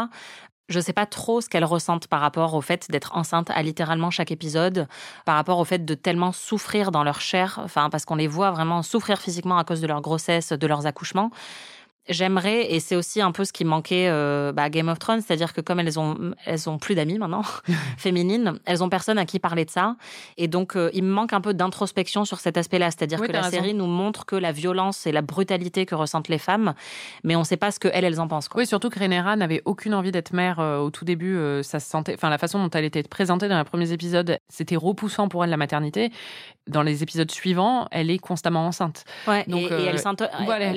Je 0.70 0.78
ne 0.78 0.82
sais 0.82 0.92
pas 0.92 1.04
trop 1.04 1.40
ce 1.40 1.48
qu'elles 1.48 1.64
ressentent 1.64 2.06
par 2.06 2.20
rapport 2.20 2.54
au 2.54 2.60
fait 2.60 2.90
d'être 2.90 3.16
enceinte 3.16 3.50
à 3.50 3.60
littéralement 3.62 4.10
chaque 4.10 4.30
épisode, 4.30 4.86
par 5.24 5.34
rapport 5.34 5.58
au 5.58 5.64
fait 5.64 5.84
de 5.84 5.94
tellement 5.94 6.30
souffrir 6.30 6.92
dans 6.92 7.02
leur 7.02 7.20
chair, 7.20 7.60
enfin 7.64 7.90
parce 7.90 8.04
qu'on 8.04 8.14
les 8.14 8.28
voit 8.28 8.52
vraiment 8.52 8.82
souffrir 8.82 9.18
physiquement 9.18 9.58
à 9.58 9.64
cause 9.64 9.80
de 9.80 9.88
leur 9.88 10.00
grossesse, 10.00 10.52
de 10.52 10.66
leurs 10.66 10.86
accouchements 10.86 11.30
j'aimerais, 12.08 12.72
et 12.72 12.80
c'est 12.80 12.96
aussi 12.96 13.20
un 13.20 13.32
peu 13.32 13.44
ce 13.44 13.52
qui 13.52 13.64
manquait 13.64 14.08
euh, 14.08 14.52
bah, 14.52 14.70
Game 14.70 14.88
of 14.88 14.98
Thrones, 14.98 15.20
c'est-à-dire 15.20 15.52
que 15.52 15.60
comme 15.60 15.80
elles 15.80 15.98
ont, 15.98 16.32
elles 16.44 16.68
ont 16.68 16.78
plus 16.78 16.94
d'amis 16.94 17.18
maintenant, 17.18 17.42
féminines, 17.98 18.58
elles 18.64 18.82
ont 18.82 18.88
personne 18.88 19.18
à 19.18 19.26
qui 19.26 19.38
parler 19.38 19.64
de 19.64 19.70
ça. 19.70 19.96
Et 20.36 20.48
donc, 20.48 20.76
euh, 20.76 20.90
il 20.94 21.04
me 21.04 21.12
manque 21.12 21.32
un 21.32 21.40
peu 21.40 21.54
d'introspection 21.54 22.24
sur 22.24 22.40
cet 22.40 22.56
aspect-là. 22.56 22.90
C'est-à-dire 22.90 23.20
que 23.20 23.32
la 23.32 23.50
série 23.50 23.74
nous 23.74 23.86
montre 23.86 24.24
que 24.24 24.36
la 24.36 24.52
violence 24.52 25.06
et 25.06 25.12
la 25.12 25.22
brutalité 25.22 25.86
que 25.86 25.94
ressentent 25.94 26.28
les 26.28 26.38
femmes, 26.38 26.74
mais 27.24 27.36
on 27.36 27.40
ne 27.40 27.44
sait 27.44 27.56
pas 27.56 27.70
ce 27.70 27.78
qu'elles, 27.78 28.04
elles 28.04 28.20
en 28.20 28.28
pensent. 28.28 28.48
Oui, 28.54 28.66
surtout 28.66 28.90
que 28.90 28.98
Rhaenyra 28.98 29.36
n'avait 29.36 29.62
aucune 29.64 29.94
envie 29.94 30.12
d'être 30.12 30.32
mère 30.32 30.60
euh, 30.60 30.78
au 30.78 30.90
tout 30.90 31.04
début. 31.04 31.38
ça 31.62 31.80
se 31.80 31.88
sentait, 31.88 32.14
enfin, 32.14 32.30
la 32.30 32.38
façon 32.38 32.58
dont 32.58 32.70
elle 32.70 32.84
était 32.84 33.02
présentée 33.02 33.48
dans 33.48 33.58
les 33.58 33.64
premiers 33.64 33.92
épisodes, 33.92 34.38
c'était 34.48 34.76
repoussant 34.76 35.28
pour 35.28 35.44
elle 35.44 35.50
la 35.50 35.56
maternité. 35.56 36.10
Dans 36.66 36.82
les 36.82 37.02
épisodes 37.02 37.30
suivants, 37.30 37.88
elle 37.90 38.10
est 38.10 38.18
constamment 38.18 38.66
enceinte. 38.66 39.04
Ouais, 39.26 39.44
donc, 39.48 39.70
et, 39.70 39.84
elle 39.84 39.96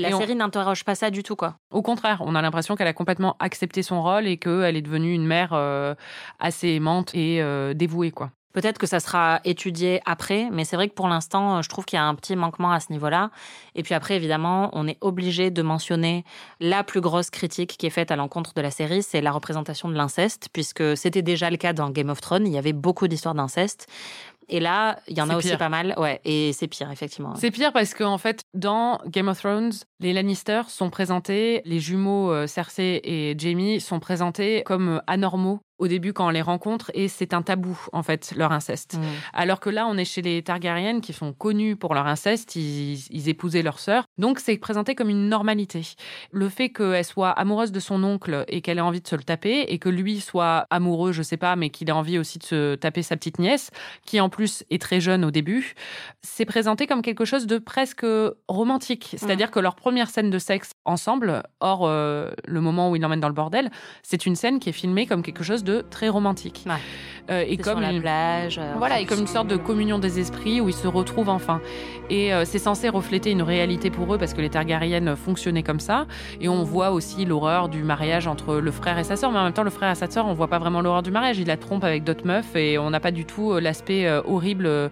la 0.02 0.18
série 0.18 0.36
n'interroge 0.36 0.84
pas 0.84 0.96
ça 0.96 1.12
du 1.14 1.24
tout, 1.24 1.36
quoi. 1.36 1.56
Au 1.72 1.82
contraire, 1.82 2.22
on 2.26 2.36
a 2.36 2.42
l'impression 2.42 2.76
qu'elle 2.76 2.88
a 2.88 2.94
complètement 2.94 3.38
accepté 3.40 3.84
son 3.84 4.02
rôle 4.04 4.28
et 4.28 4.38
qu'elle 4.38 4.76
est 4.76 4.82
devenue 4.82 5.14
une 5.14 5.26
mère 5.26 5.52
euh, 5.54 5.96
assez 6.40 6.70
aimante 6.70 7.16
et 7.16 7.42
euh, 7.42 7.74
dévouée, 7.74 8.12
quoi. 8.12 8.32
Peut-être 8.54 8.78
que 8.78 8.86
ça 8.86 9.00
sera 9.00 9.42
étudié 9.46 10.00
après, 10.06 10.48
mais 10.52 10.64
c'est 10.64 10.76
vrai 10.76 10.88
que 10.88 10.94
pour 10.94 11.08
l'instant, 11.08 11.64
je 11.64 11.70
trouve 11.70 11.86
qu'il 11.86 11.98
y 11.98 12.00
a 12.00 12.06
un 12.06 12.14
petit 12.14 12.36
manquement 12.36 12.72
à 12.72 12.80
ce 12.80 12.92
niveau-là. 12.92 13.32
Et 13.74 13.82
puis 13.82 13.96
après, 13.96 14.16
évidemment, 14.16 14.70
on 14.74 14.88
est 14.88 15.00
obligé 15.02 15.50
de 15.50 15.64
mentionner 15.64 16.24
la 16.60 16.84
plus 16.84 17.02
grosse 17.02 17.32
critique 17.32 17.78
qui 17.78 17.88
est 17.88 17.90
faite 17.90 18.12
à 18.12 18.16
l'encontre 18.16 18.54
de 18.54 18.62
la 18.62 18.70
série, 18.70 19.02
c'est 19.02 19.22
la 19.22 19.32
représentation 19.32 19.90
de 19.90 19.96
l'inceste, 19.96 20.50
puisque 20.54 20.96
c'était 20.96 21.24
déjà 21.24 21.50
le 21.50 21.58
cas 21.58 21.74
dans 21.74 21.90
Game 21.90 22.10
of 22.10 22.22
Thrones. 22.22 22.46
Il 22.46 22.54
y 22.54 22.60
avait 22.60 22.74
beaucoup 22.74 23.08
d'histoires 23.08 23.34
d'inceste. 23.34 23.88
Et 24.50 24.60
là, 24.60 25.00
il 25.08 25.18
y 25.18 25.22
en 25.22 25.30
a 25.30 25.38
aussi 25.38 25.56
pas 25.58 25.70
mal. 25.70 25.94
Ouais, 25.98 26.22
et 26.26 26.54
c'est 26.54 26.68
pire, 26.68 26.92
effectivement. 26.92 27.34
C'est 27.36 27.52
pire 27.52 27.74
parce 27.74 27.94
qu'en 27.94 28.14
en 28.14 28.18
fait, 28.18 28.42
dans 28.54 29.00
Game 29.08 29.28
of 29.28 29.40
Thrones, 29.40 29.72
les 30.04 30.12
Lannister 30.12 30.64
sont 30.68 30.90
présentés, 30.90 31.62
les 31.66 31.80
jumeaux 31.80 32.30
euh, 32.32 32.46
Cersei 32.46 33.00
et 33.04 33.36
Jaime 33.38 33.80
sont 33.80 34.02
présentés 34.02 34.62
comme 34.66 35.02
anormaux 35.08 35.62
au 35.80 35.88
début 35.88 36.14
quand 36.14 36.28
on 36.28 36.30
les 36.30 36.42
rencontre 36.42 36.92
et 36.94 37.08
c'est 37.08 37.34
un 37.34 37.42
tabou 37.42 37.78
en 37.92 38.04
fait 38.04 38.34
leur 38.36 38.52
inceste. 38.52 38.96
Mm. 38.96 39.02
Alors 39.34 39.60
que 39.60 39.70
là 39.70 39.86
on 39.88 39.98
est 39.98 40.06
chez 40.06 40.22
les 40.22 40.42
Targaryennes 40.42 41.02
qui 41.02 41.14
sont 41.14 41.34
connus 41.34 41.76
pour 41.76 41.94
leur 41.94 42.08
inceste, 42.08 42.56
ils, 42.56 43.30
épousaient 43.30 43.62
leur 43.62 43.80
sœur, 43.80 44.06
donc 44.18 44.40
c'est 44.40 44.58
présenté 44.58 44.96
comme 44.96 45.10
une 45.10 45.30
normalité. 45.30 45.82
Le 46.32 46.50
fait 46.50 46.70
qu'elle 46.70 47.06
soit 47.06 47.32
amoureuse 47.32 47.72
de 47.72 47.80
son 47.80 48.04
oncle 48.04 48.46
et 48.48 48.62
qu'elle 48.62 48.78
ait 48.78 48.82
envie 48.82 49.02
de 49.02 49.08
se 49.08 49.16
le 49.16 49.24
taper 49.24 49.62
et 49.68 49.80
que 49.80 49.90
lui 49.90 50.20
soit 50.20 50.68
amoureux, 50.70 51.12
je 51.12 51.24
sais 51.24 51.38
pas, 51.38 51.56
mais 51.56 51.70
qu'il 51.70 51.90
ait 51.90 51.94
envie 51.94 52.18
aussi 52.18 52.40
de 52.40 52.44
se 52.44 52.76
taper 52.76 53.02
sa 53.02 53.18
petite 53.18 53.40
nièce, 53.40 53.72
qui 54.06 54.20
en 54.20 54.30
plus 54.30 54.64
est 54.70 54.82
très 54.82 55.00
jeune 55.00 55.26
au 55.26 55.32
début, 55.32 55.74
c'est 56.22 56.46
présenté 56.46 56.88
comme 56.88 57.02
quelque 57.02 57.26
chose 57.26 57.48
de 57.48 57.58
presque 57.58 58.06
romantique. 58.48 59.16
C'est-à-dire 59.18 59.48
mm. 59.48 59.52
que 59.52 59.60
leur 59.60 59.76
première 59.94 60.10
scène 60.10 60.32
de 60.32 60.40
sexe 60.40 60.72
ensemble, 60.86 61.44
hors 61.60 61.82
euh, 61.84 62.32
le 62.48 62.62
moment 62.62 62.90
où 62.90 62.96
ils 62.96 63.00
l'emmènent 63.00 63.20
dans 63.20 63.28
le 63.28 63.34
bordel, 63.36 63.70
c'est 64.02 64.26
une 64.26 64.36
scène 64.36 64.58
qui 64.58 64.70
est 64.70 64.74
filmée 64.74 65.06
comme 65.06 65.22
quelque 65.22 65.44
chose 65.44 65.64
de 65.64 65.86
très 65.88 66.10
romantique. 66.10 66.66
Euh, 67.30 67.46
et 67.48 67.58
comme 67.58 67.80
sur 67.80 67.92
la 67.94 68.00
plage. 68.00 68.58
Euh, 68.58 68.74
voilà, 68.80 69.00
et 69.00 69.06
comme 69.06 69.20
une 69.20 69.28
sorte 69.28 69.48
de 69.48 69.56
communion 69.56 70.00
des 70.00 70.20
esprits 70.20 70.62
où 70.62 70.70
ils 70.70 70.74
se 70.74 70.88
retrouvent 70.88 71.30
enfin. 71.30 71.62
Et 72.10 72.34
euh, 72.34 72.44
c'est 72.44 72.58
censé 72.58 72.90
refléter 72.90 73.30
une 73.30 73.44
réalité 73.44 73.92
pour 73.92 74.12
eux 74.16 74.18
parce 74.18 74.34
que 74.34 74.42
les 74.42 74.50
Targaryennes 74.50 75.16
fonctionnaient 75.16 75.62
comme 75.62 75.80
ça. 75.80 76.08
Et 76.42 76.50
on 76.50 76.64
voit 76.64 76.90
aussi 76.90 77.24
l'horreur 77.24 77.70
du 77.70 77.84
mariage 77.84 78.26
entre 78.26 78.56
le 78.56 78.72
frère 78.72 78.98
et 78.98 79.04
sa 79.04 79.16
sœur. 79.16 79.32
Mais 79.32 79.38
en 79.38 79.44
même 79.44 79.54
temps, 79.54 79.62
le 79.62 79.70
frère 79.70 79.92
et 79.92 79.96
sa 79.96 80.10
sœur, 80.10 80.26
on 80.26 80.34
voit 80.34 80.50
pas 80.50 80.58
vraiment 80.58 80.82
l'horreur 80.82 81.04
du 81.04 81.12
mariage. 81.12 81.38
Il 81.38 81.46
la 81.46 81.58
trompe 81.58 81.84
avec 81.84 82.04
d'autres 82.04 82.26
meufs 82.26 82.56
et 82.56 82.80
on 82.80 82.90
n'a 82.90 83.00
pas 83.00 83.12
du 83.12 83.26
tout 83.26 83.60
l'aspect 83.60 84.10
horrible 84.26 84.90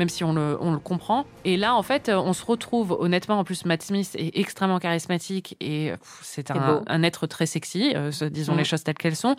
même 0.00 0.08
si 0.08 0.24
on 0.24 0.32
le, 0.32 0.56
on 0.62 0.72
le 0.72 0.78
comprend. 0.78 1.26
Et 1.44 1.58
là, 1.58 1.76
en 1.76 1.82
fait, 1.82 2.08
on 2.08 2.32
se 2.32 2.42
retrouve, 2.42 2.96
honnêtement, 2.98 3.38
en 3.38 3.44
plus, 3.44 3.66
Matt 3.66 3.82
Smith 3.82 4.16
est 4.18 4.34
extrêmement 4.38 4.78
charismatique 4.78 5.58
et 5.60 5.92
c'est 6.22 6.50
un, 6.50 6.82
un, 6.86 7.02
être 7.02 7.26
très 7.26 7.44
sexy, 7.44 7.92
euh, 7.94 8.10
disons 8.30 8.54
les 8.54 8.64
choses 8.64 8.82
telles 8.82 8.96
qu'elles 8.96 9.14
sont. 9.14 9.36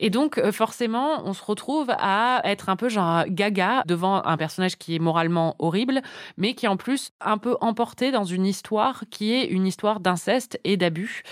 Et 0.00 0.10
donc, 0.10 0.38
euh, 0.38 0.50
forcément, 0.50 1.22
on 1.24 1.34
se 1.34 1.44
retrouve 1.44 1.90
à 1.90 2.40
être 2.44 2.68
un 2.68 2.74
peu 2.74 2.88
genre 2.88 3.24
gaga 3.28 3.84
devant 3.86 4.24
un 4.24 4.36
personnage 4.36 4.76
qui 4.76 4.96
est 4.96 4.98
moralement 4.98 5.54
horrible, 5.60 6.02
mais 6.36 6.54
qui 6.54 6.66
est 6.66 6.68
en 6.68 6.76
plus 6.76 7.12
un 7.20 7.38
peu 7.38 7.56
emporté 7.60 8.10
dans 8.10 8.24
une 8.24 8.44
histoire 8.44 9.04
qui 9.08 9.32
est 9.32 9.44
une 9.44 9.68
histoire 9.68 10.00
d'inceste 10.00 10.58
et 10.64 10.76
d'abus. 10.76 11.22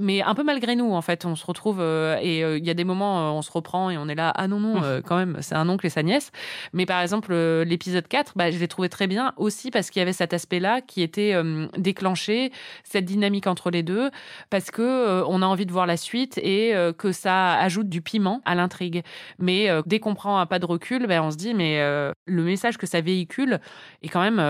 Mais 0.00 0.22
un 0.22 0.34
peu 0.34 0.42
malgré 0.42 0.74
nous, 0.74 0.92
en 0.92 1.02
fait, 1.02 1.24
on 1.24 1.36
se 1.36 1.46
retrouve 1.46 1.78
euh, 1.80 2.18
et 2.20 2.40
il 2.40 2.66
y 2.66 2.70
a 2.70 2.74
des 2.74 2.84
moments, 2.84 3.38
on 3.38 3.42
se 3.42 3.52
reprend 3.52 3.90
et 3.90 3.96
on 3.96 4.08
est 4.08 4.16
là, 4.16 4.32
ah 4.34 4.48
non, 4.48 4.58
non, 4.58 5.00
quand 5.06 5.16
même, 5.16 5.36
c'est 5.40 5.54
un 5.54 5.68
oncle 5.68 5.86
et 5.86 5.90
sa 5.90 6.02
nièce. 6.02 6.32
Mais 6.72 6.84
par 6.84 7.00
exemple, 7.00 7.32
l'épisode 7.62 8.07
4, 8.08 8.32
bah, 8.36 8.50
je 8.50 8.58
l'ai 8.58 8.68
trouvé 8.68 8.88
très 8.88 9.06
bien 9.06 9.32
aussi 9.36 9.70
parce 9.70 9.90
qu'il 9.90 10.00
y 10.00 10.02
avait 10.02 10.12
cet 10.12 10.32
aspect-là 10.32 10.80
qui 10.80 11.02
était 11.02 11.34
euh, 11.34 11.66
déclenché, 11.76 12.52
cette 12.84 13.04
dynamique 13.04 13.46
entre 13.46 13.70
les 13.70 13.82
deux, 13.82 14.10
parce 14.50 14.70
que 14.70 14.82
euh, 14.82 15.24
on 15.26 15.42
a 15.42 15.46
envie 15.46 15.66
de 15.66 15.72
voir 15.72 15.86
la 15.86 15.96
suite 15.96 16.38
et 16.38 16.74
euh, 16.74 16.92
que 16.92 17.12
ça 17.12 17.54
ajoute 17.54 17.88
du 17.88 18.02
piment 18.02 18.42
à 18.44 18.54
l'intrigue. 18.54 19.02
Mais 19.38 19.68
dès 19.86 20.00
qu'on 20.00 20.14
prend 20.14 20.38
un 20.38 20.46
pas 20.46 20.58
de 20.58 20.66
recul, 20.66 21.06
ben, 21.06 21.22
on 21.22 21.30
se 21.30 21.36
dit 21.36 21.54
mais 21.54 21.78
le 21.80 22.42
message 22.42 22.78
que 22.78 22.86
ça 22.86 23.00
véhicule 23.00 23.60
est 24.02 24.08
quand 24.08 24.20
même 24.20 24.40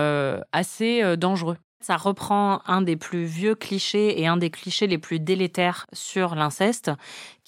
assez 0.51 1.17
dangereux. 1.17 1.57
Ça 1.81 1.95
reprend 1.95 2.61
un 2.65 2.81
des 2.81 2.97
plus 2.97 3.23
vieux 3.23 3.55
clichés 3.55 4.19
et 4.19 4.27
un 4.27 4.35
des 4.35 4.49
clichés 4.49 4.85
les 4.85 4.97
plus 4.97 5.21
délétères 5.21 5.85
sur 5.93 6.35
l'inceste, 6.35 6.91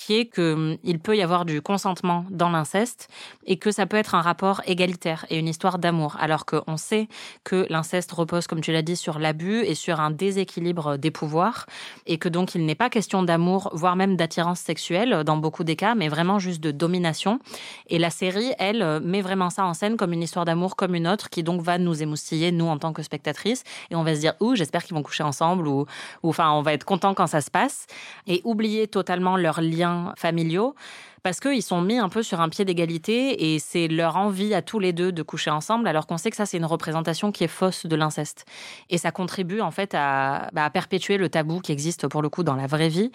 qui 0.06 0.16
est 0.16 0.26
que 0.26 0.78
hum, 0.84 0.99
peut 0.99 1.16
y 1.16 1.22
avoir 1.22 1.45
du 1.45 1.62
consentement 1.62 2.26
dans 2.30 2.49
l'inceste 2.49 3.08
et 3.45 3.58
que 3.58 3.72
ça 3.72 3.86
peut 3.86 3.97
être 3.97 4.16
un 4.16 4.22
rapport 4.22 4.62
égalitaire 4.66 5.26
et 5.30 5.38
une 5.38 5.47
histoire 5.47 5.78
d'amour, 5.78 6.16
alors 6.20 6.45
qu'on 6.45 6.78
sait 6.78 7.08
que 7.43 7.66
l'inceste 7.70 8.12
repose, 8.12 8.47
comme 8.47 8.62
tu 8.62 8.72
l'as 8.72 8.82
dit, 8.82 8.95
sur 8.95 9.20
l'abus 9.20 9.64
et 9.64 9.76
sur 9.76 9.99
un 9.99 10.12
déséquilibre 10.12 10.97
des 10.97 11.12
pouvoirs 11.12 11.66
et 12.06 12.18
que 12.18 12.30
donc 12.30 12.56
il 12.56 12.66
n'est 12.66 12.76
pas 12.76 12.89
question 12.89 13.24
d'amour, 13.24 13.70
voire 13.74 13.95
même 13.95 14.16
d'attirance 14.16 14.60
sexuelle 14.60 15.24
dans 15.24 15.38
beaucoup 15.38 15.64
des 15.64 15.76
cas, 15.76 15.95
mais 15.95 16.08
vraiment 16.08 16.39
juste 16.39 16.62
de 16.62 16.72
domination. 16.72 17.39
Et 17.88 17.99
la 17.99 18.10
série, 18.10 18.54
elle, 18.58 19.02
met 19.04 19.22
vraiment 19.22 19.49
ça 19.49 19.66
en 19.66 19.74
scène 19.74 19.97
comme 19.97 20.14
une 20.14 20.24
histoire 20.24 20.45
d'amour 20.45 20.76
comme 20.76 20.95
une 20.95 21.08
autre 21.08 21.30
qui 21.30 21.43
donc 21.43 21.62
va 21.62 21.78
nous 21.78 22.02
émoustiller, 22.02 22.52
nous, 22.52 22.68
en 22.68 22.78
tant 22.78 22.93
que 22.93 23.04
spectatrices, 23.04 23.64
et 23.89 23.95
on 23.95 24.04
va 24.04 24.16
se 24.16 24.22
dire, 24.22 24.34
ouh, 24.39 24.56
j'espère 24.56 24.84
qu'ils 24.84 24.95
vont 24.95 25.04
coucher 25.04 25.24
ensemble 25.24 25.68
ou, 25.68 25.86
ou 26.24 26.30
enfin, 26.30 26.52
on 26.52 26.62
va 26.62 26.74
être 26.74 26.86
content 26.86 27.14
quand 27.14 27.28
ça 27.28 27.41
se 27.41 27.52
passe. 27.52 27.88
Et 28.28 28.41
oublier 28.43 28.88
totalement 28.88 29.38
leur 29.38 29.62
lien 29.62 29.91
familiaux 30.18 30.76
parce 31.24 31.39
qu'ils 31.39 31.62
sont 31.62 31.82
mis 31.82 31.98
un 31.98 32.10
peu 32.10 32.24
sur 32.24 32.42
un 32.42 32.50
pied 32.50 32.66
d'égalité 32.66 33.54
et 33.54 33.60
c'est 33.60 33.88
leur 33.88 34.18
envie 34.18 34.54
à 34.54 34.62
tous 34.62 34.80
les 34.80 34.94
deux 34.94 35.12
de 35.12 35.22
coucher 35.22 35.52
ensemble, 35.52 35.88
alors 35.88 36.08
qu'on 36.08 36.18
sait 36.18 36.32
que 36.32 36.36
ça, 36.36 36.46
c'est 36.46 36.58
une 36.58 36.66
représentation 36.66 37.32
qui 37.32 37.44
est 37.44 37.50
fausse 37.50 37.86
de 37.86 37.96
l'inceste. 37.96 38.46
Et 38.89 38.98
ça 38.98 39.12
contribue 39.12 39.62
en 39.62 39.72
fait 39.72 39.94
à, 39.94 40.50
bah, 40.54 40.66
à, 40.66 40.70
perpétuer 40.70 41.18
le 41.18 41.30
tabou 41.30 41.60
qui 41.60 41.72
existe 41.72 42.08
pour 42.08 42.22
le 42.22 42.30
coup 42.30 42.44
dans 42.44 42.56
la 42.56 42.68
vraie 42.68 42.89
vie. 42.89 43.12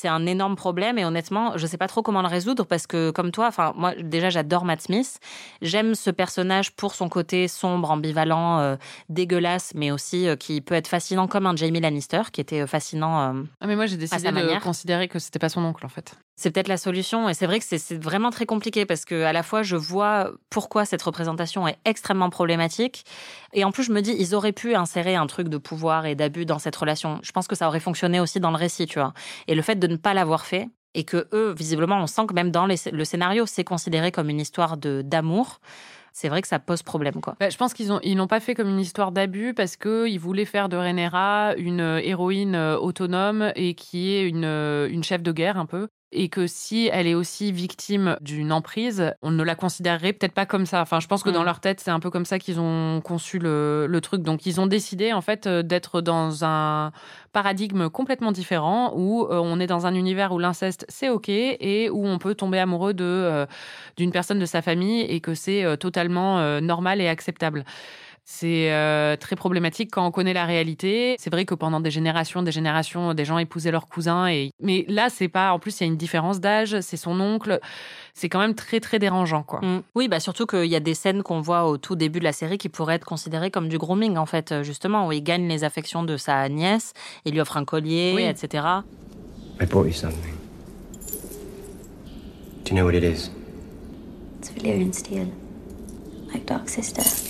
C'est 0.00 0.06
un 0.06 0.26
énorme 0.26 0.54
problème 0.54 0.96
et 0.96 1.04
honnêtement, 1.04 1.58
je 1.58 1.66
sais 1.66 1.76
pas 1.76 1.88
trop 1.88 2.02
comment 2.02 2.22
le 2.22 2.28
résoudre 2.28 2.64
parce 2.64 2.86
que 2.86 3.10
comme 3.10 3.32
toi, 3.32 3.48
enfin 3.48 3.72
moi 3.74 3.96
déjà 3.96 4.30
j'adore 4.30 4.64
Matt 4.64 4.82
Smith, 4.82 5.18
j'aime 5.60 5.96
ce 5.96 6.10
personnage 6.10 6.70
pour 6.70 6.94
son 6.94 7.08
côté 7.08 7.48
sombre, 7.48 7.90
ambivalent, 7.90 8.60
euh, 8.60 8.76
dégueulasse, 9.08 9.72
mais 9.74 9.90
aussi 9.90 10.28
euh, 10.28 10.36
qui 10.36 10.60
peut 10.60 10.76
être 10.76 10.86
fascinant 10.86 11.26
comme 11.26 11.46
un 11.46 11.56
Jamie 11.56 11.80
Lannister 11.80 12.22
qui 12.32 12.40
était 12.40 12.60
euh, 12.60 12.68
fascinant. 12.68 13.38
Euh, 13.38 13.42
ah 13.60 13.66
mais 13.66 13.74
moi 13.74 13.86
j'ai 13.86 13.96
décidé 13.96 14.30
de 14.30 14.62
considérer 14.62 15.08
que 15.08 15.18
c'était 15.18 15.40
pas 15.40 15.48
son 15.48 15.64
oncle 15.64 15.84
en 15.84 15.88
fait. 15.88 16.14
C'est 16.36 16.52
peut-être 16.52 16.68
la 16.68 16.76
solution 16.76 17.28
et 17.28 17.34
c'est 17.34 17.46
vrai 17.46 17.58
que 17.58 17.64
c'est 17.64 18.00
vraiment 18.00 18.30
très 18.30 18.46
compliqué 18.46 18.86
parce 18.86 19.04
que 19.04 19.24
à 19.24 19.32
la 19.32 19.42
fois 19.42 19.64
je 19.64 19.74
vois 19.74 20.30
pourquoi 20.48 20.84
cette 20.84 21.02
représentation 21.02 21.66
est 21.66 21.76
extrêmement 21.84 22.30
problématique 22.30 23.04
et 23.52 23.64
en 23.64 23.72
plus 23.72 23.82
je 23.84 23.92
me 23.92 24.00
dis 24.00 24.14
ils 24.18 24.34
auraient 24.34 24.52
pu 24.52 24.74
insérer 24.74 25.14
un 25.14 25.26
truc 25.26 25.48
de 25.48 25.58
pouvoir 25.58 26.06
et 26.06 26.14
d'abus 26.14 26.46
dans 26.46 26.58
cette 26.58 26.76
relation. 26.76 27.18
Je 27.22 27.32
pense 27.32 27.46
que 27.46 27.56
ça 27.56 27.68
aurait 27.68 27.80
fonctionné 27.80 28.20
aussi 28.20 28.40
dans 28.40 28.50
le 28.50 28.56
récit, 28.56 28.86
tu 28.86 28.98
vois. 28.98 29.12
Et 29.46 29.54
le 29.54 29.62
fait 29.62 29.76
de 29.76 29.86
ne 29.86 29.96
pas 29.96 30.14
l'avoir 30.14 30.46
fait 30.46 30.68
et 30.94 31.04
que 31.04 31.28
eux 31.32 31.54
visiblement 31.56 31.98
on 32.00 32.06
sent 32.06 32.26
que 32.26 32.34
même 32.34 32.50
dans 32.50 32.66
le 32.66 33.04
scénario 33.04 33.44
c'est 33.46 33.64
considéré 33.64 34.10
comme 34.10 34.30
une 34.30 34.40
histoire 34.40 34.76
de 34.76 35.02
d'amour 35.02 35.60
c'est 36.18 36.28
vrai 36.28 36.42
que 36.42 36.48
ça 36.48 36.58
pose 36.58 36.82
problème. 36.82 37.20
Quoi. 37.20 37.36
Bah, 37.38 37.48
je 37.48 37.56
pense 37.56 37.74
qu'ils 37.74 37.92
ont 37.92 38.00
ils 38.02 38.16
n'ont 38.16 38.26
pas 38.26 38.40
fait 38.40 38.54
comme 38.56 38.68
une 38.68 38.80
histoire 38.80 39.12
d'abus 39.12 39.54
parce 39.54 39.76
qu'ils 39.76 40.18
voulaient 40.18 40.44
faire 40.44 40.68
de 40.68 40.76
Rhaenyra 40.76 41.54
une 41.56 41.80
euh, 41.80 42.00
héroïne 42.02 42.56
euh, 42.56 42.76
autonome 42.76 43.52
et 43.54 43.74
qui 43.74 44.10
est 44.14 44.28
une, 44.28 44.44
euh, 44.44 44.88
une 44.90 45.04
chef 45.04 45.22
de 45.22 45.30
guerre 45.30 45.58
un 45.58 45.66
peu 45.66 45.86
et 46.10 46.28
que 46.28 46.46
si 46.46 46.88
elle 46.92 47.06
est 47.06 47.14
aussi 47.14 47.52
victime 47.52 48.16
d'une 48.20 48.50
emprise, 48.52 49.12
on 49.20 49.30
ne 49.30 49.42
la 49.42 49.54
considérerait 49.54 50.14
peut-être 50.14 50.32
pas 50.32 50.46
comme 50.46 50.64
ça. 50.64 50.80
Enfin, 50.80 51.00
je 51.00 51.06
pense 51.06 51.22
que 51.22 51.30
dans 51.30 51.42
mm. 51.42 51.46
leur 51.46 51.60
tête, 51.60 51.80
c'est 51.80 51.90
un 51.90 52.00
peu 52.00 52.10
comme 52.10 52.24
ça 52.24 52.38
qu'ils 52.38 52.60
ont 52.60 53.00
conçu 53.02 53.38
le, 53.38 53.86
le, 53.86 54.00
truc. 54.00 54.22
Donc, 54.22 54.46
ils 54.46 54.60
ont 54.60 54.66
décidé 54.66 55.12
en 55.12 55.20
fait 55.20 55.46
euh, 55.46 55.62
d'être 55.62 56.00
dans 56.00 56.44
un 56.44 56.92
paradigme 57.32 57.90
complètement 57.90 58.32
différent 58.32 58.92
où 58.96 59.24
euh, 59.24 59.38
on 59.42 59.60
est 59.60 59.66
dans 59.66 59.86
un 59.86 59.94
univers 59.94 60.32
où 60.32 60.38
l'inceste 60.38 60.86
c'est 60.88 61.10
ok 61.10 61.28
et 61.28 61.90
où 61.90 62.06
on 62.06 62.18
peut 62.18 62.34
tomber 62.34 62.58
amoureux 62.58 62.94
de 62.94 63.04
euh, 63.04 63.46
d'une 63.96 64.10
personne 64.10 64.38
de 64.38 64.46
sa 64.46 64.62
famille 64.62 65.02
et 65.02 65.20
que 65.20 65.34
c'est 65.34 65.76
totalement 65.78 66.60
normal 66.60 67.00
et 67.00 67.08
acceptable. 67.08 67.64
C'est 68.30 68.70
euh, 68.72 69.16
très 69.16 69.36
problématique 69.36 69.90
quand 69.90 70.06
on 70.06 70.10
connaît 70.10 70.34
la 70.34 70.44
réalité. 70.44 71.16
C'est 71.18 71.30
vrai 71.30 71.46
que 71.46 71.54
pendant 71.54 71.80
des 71.80 71.90
générations, 71.90 72.42
des 72.42 72.52
générations, 72.52 73.14
des 73.14 73.24
gens 73.24 73.38
épousaient 73.38 73.70
leurs 73.70 73.88
cousins. 73.88 74.26
Et... 74.26 74.50
Mais 74.60 74.84
là, 74.86 75.08
c'est 75.08 75.28
pas. 75.28 75.50
En 75.52 75.58
plus, 75.58 75.80
il 75.80 75.84
y 75.84 75.86
a 75.86 75.86
une 75.86 75.96
différence 75.96 76.38
d'âge. 76.38 76.78
C'est 76.82 76.98
son 76.98 77.18
oncle. 77.20 77.58
C'est 78.12 78.28
quand 78.28 78.38
même 78.38 78.54
très, 78.54 78.80
très 78.80 78.98
dérangeant, 78.98 79.42
quoi. 79.42 79.60
Mm. 79.62 79.82
Oui, 79.94 80.08
bah 80.08 80.20
surtout 80.20 80.44
qu'il 80.44 80.66
y 80.66 80.76
a 80.76 80.80
des 80.80 80.92
scènes 80.92 81.22
qu'on 81.22 81.40
voit 81.40 81.64
au 81.64 81.78
tout 81.78 81.96
début 81.96 82.18
de 82.18 82.24
la 82.24 82.34
série 82.34 82.58
qui 82.58 82.68
pourraient 82.68 82.96
être 82.96 83.06
considérées 83.06 83.50
comme 83.50 83.70
du 83.70 83.78
grooming, 83.78 84.18
en 84.18 84.26
fait, 84.26 84.62
justement, 84.62 85.06
où 85.06 85.12
il 85.12 85.22
gagne 85.22 85.48
les 85.48 85.64
affections 85.64 86.02
de 86.02 86.18
sa 86.18 86.50
nièce, 86.50 86.92
il 87.24 87.32
lui 87.32 87.40
offre 87.40 87.56
un 87.56 87.64
collier, 87.64 88.28
etc. 88.28 88.62
I 89.58 89.64
brought 89.64 89.86
you 89.86 89.94
something. 89.94 90.34
Do 92.64 92.74
you 92.74 92.76
know 92.76 92.84
what 92.84 92.94
it 92.94 93.04
is? 93.04 93.30
It's 94.38 94.50
Valyrian 94.50 94.92
steel, 94.92 95.28
like 96.30 96.44
Dark 96.44 96.68
Sister. 96.68 97.27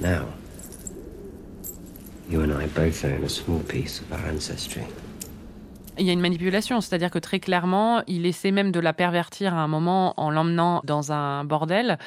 Now, 0.00 0.24
you 2.30 2.40
and 2.40 2.52
I 2.52 2.66
both 2.68 3.04
own 3.04 3.22
a 3.22 3.28
small 3.28 3.60
piece 3.60 4.00
of 4.00 4.10
our 4.12 4.26
ancestry. 4.32 4.84
Il 5.98 6.06
y 6.06 6.10
a 6.10 6.14
une 6.14 6.20
manipulation, 6.20 6.80
c'est-à-dire 6.80 7.10
que 7.10 7.18
très 7.18 7.40
clairement, 7.40 8.02
il 8.06 8.24
essaie 8.24 8.52
même 8.52 8.72
de 8.72 8.80
la 8.80 8.94
pervertir 8.94 9.54
à 9.54 9.58
un 9.58 9.68
moment 9.68 10.14
en 10.16 10.30
l'emmenant 10.30 10.80
dans 10.84 11.12
un 11.12 11.44
bordel. 11.44 11.98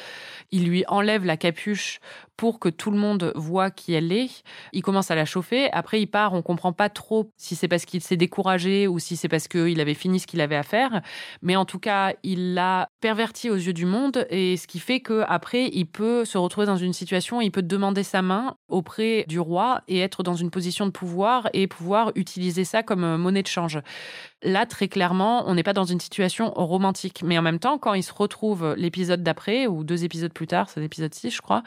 Il 0.50 0.66
lui 0.66 0.84
enlève 0.88 1.26
la 1.26 1.38
capuche 1.38 2.00
pour 2.38 2.60
que 2.60 2.70
tout 2.70 2.92
le 2.92 2.98
monde 2.98 3.32
voit 3.36 3.72
qui 3.72 3.94
elle 3.94 4.12
est. 4.12 4.44
Il 4.72 4.82
commence 4.82 5.12
à 5.12 5.16
la 5.16 5.26
chauffer. 5.26 5.72
Après, 5.72 6.02
il 6.02 6.08
part. 6.08 6.34
On 6.34 6.42
comprend 6.42 6.74
pas 6.74 6.90
trop 6.90 7.30
si 7.38 7.56
c'est 7.56 7.68
parce 7.68 7.86
qu'il 7.86 8.02
s'est 8.02 8.18
découragé 8.18 8.88
ou 8.88 9.00
si 9.00 9.16
c'est 9.16 9.28
parce 9.28 9.48
qu'il 9.48 9.80
avait 9.80 9.94
fini 9.94 10.20
ce 10.20 10.28
qu'il 10.28 10.42
avait 10.42 10.56
à 10.56 10.64
faire. 10.64 11.02
Mais 11.42 11.56
en 11.56 11.66
tout 11.66 11.80
cas, 11.80 12.14
il 12.24 12.54
l'a 12.54 12.90
perverti 13.02 13.50
aux 13.50 13.56
yeux 13.56 13.74
du 13.74 13.86
monde 13.86 14.26
et 14.30 14.58
ce 14.58 14.68
qui 14.68 14.80
fait 14.80 15.00
que 15.00 15.24
après, 15.28 15.70
il 15.74 15.86
peut 15.86 16.26
se 16.26 16.38
retrouver 16.38 16.66
dans 16.66 16.78
une 16.78 16.94
situation, 16.94 17.42
il 17.42 17.52
peut 17.52 17.62
demander 17.62 18.04
sa 18.04 18.22
main 18.22 18.56
auprès 18.68 19.26
du 19.28 19.40
roi 19.40 19.82
et 19.88 20.00
être 20.00 20.24
dans 20.24 20.36
une 20.36 20.50
position 20.50 20.86
de 20.86 20.92
pouvoir 20.92 21.50
et 21.54 21.68
pouvoir 21.68 22.12
utiliser 22.16 22.64
ça 22.64 22.84
comme 22.84 23.18
monnaie 23.18 23.44
de 23.44 23.48
change. 23.48 23.80
Là, 24.44 24.66
très 24.66 24.88
clairement, 24.88 25.44
on 25.48 25.56
n'est 25.56 25.64
pas 25.64 25.74
dans 25.74 25.86
une 25.86 26.00
situation 26.00 26.52
romantique. 26.52 27.22
Mais 27.24 27.38
en 27.38 27.42
même 27.42 27.60
temps, 27.60 27.78
quand 27.78 27.94
il 27.94 28.04
se 28.04 28.14
retrouve 28.14 28.74
l'épisode 28.78 29.24
d'après, 29.24 29.68
ou 29.68 29.84
deux 29.84 30.04
épisodes 30.04 30.34
plus 30.34 30.48
tard, 30.48 30.70
c'est 30.70 30.80
l'épisode 30.80 31.14
6, 31.14 31.32
je 31.32 31.42
crois, 31.42 31.64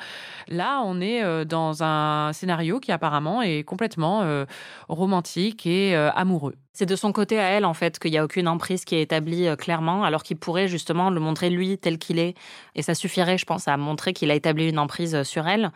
là, 0.57 0.83
on 0.85 1.01
est 1.01 1.23
euh, 1.23 1.45
dans 1.45 1.83
un 1.83 2.33
scénario 2.33 2.81
qui 2.81 2.91
apparemment 2.91 3.43
est 3.43 3.63
complètement 3.63 4.23
euh, 4.23 4.45
romantique 4.89 5.67
et 5.67 5.95
euh, 5.95 6.11
amoureux. 6.13 6.55
C'est 6.73 6.87
de 6.87 6.97
son 6.97 7.13
côté 7.13 7.39
à 7.39 7.45
elle, 7.45 7.65
en 7.65 7.75
fait, 7.75 7.99
qu'il 7.99 8.11
n'y 8.11 8.19
a 8.19 8.25
aucune 8.25 8.49
emprise 8.49 8.85
qui 8.85 8.97
est 8.97 9.03
établie 9.03 9.49
clairement, 9.57 10.05
alors 10.05 10.23
qu'il 10.23 10.37
pourrait 10.37 10.69
justement 10.69 11.11
le 11.11 11.21
montrer 11.21 11.49
lui 11.49 11.79
tel 11.79 11.99
qu'il 11.99 12.19
est. 12.19 12.35
Et 12.75 12.83
ça 12.83 12.95
suffirait, 12.95 13.39
je 13.39 13.47
pense, 13.47 13.69
à 13.69 13.77
montrer 13.77 14.13
qu'il 14.13 14.31
a 14.31 14.35
établi 14.35 14.69
une 14.69 14.79
emprise 14.79 15.23
sur 15.23 15.47
elle. 15.47 15.71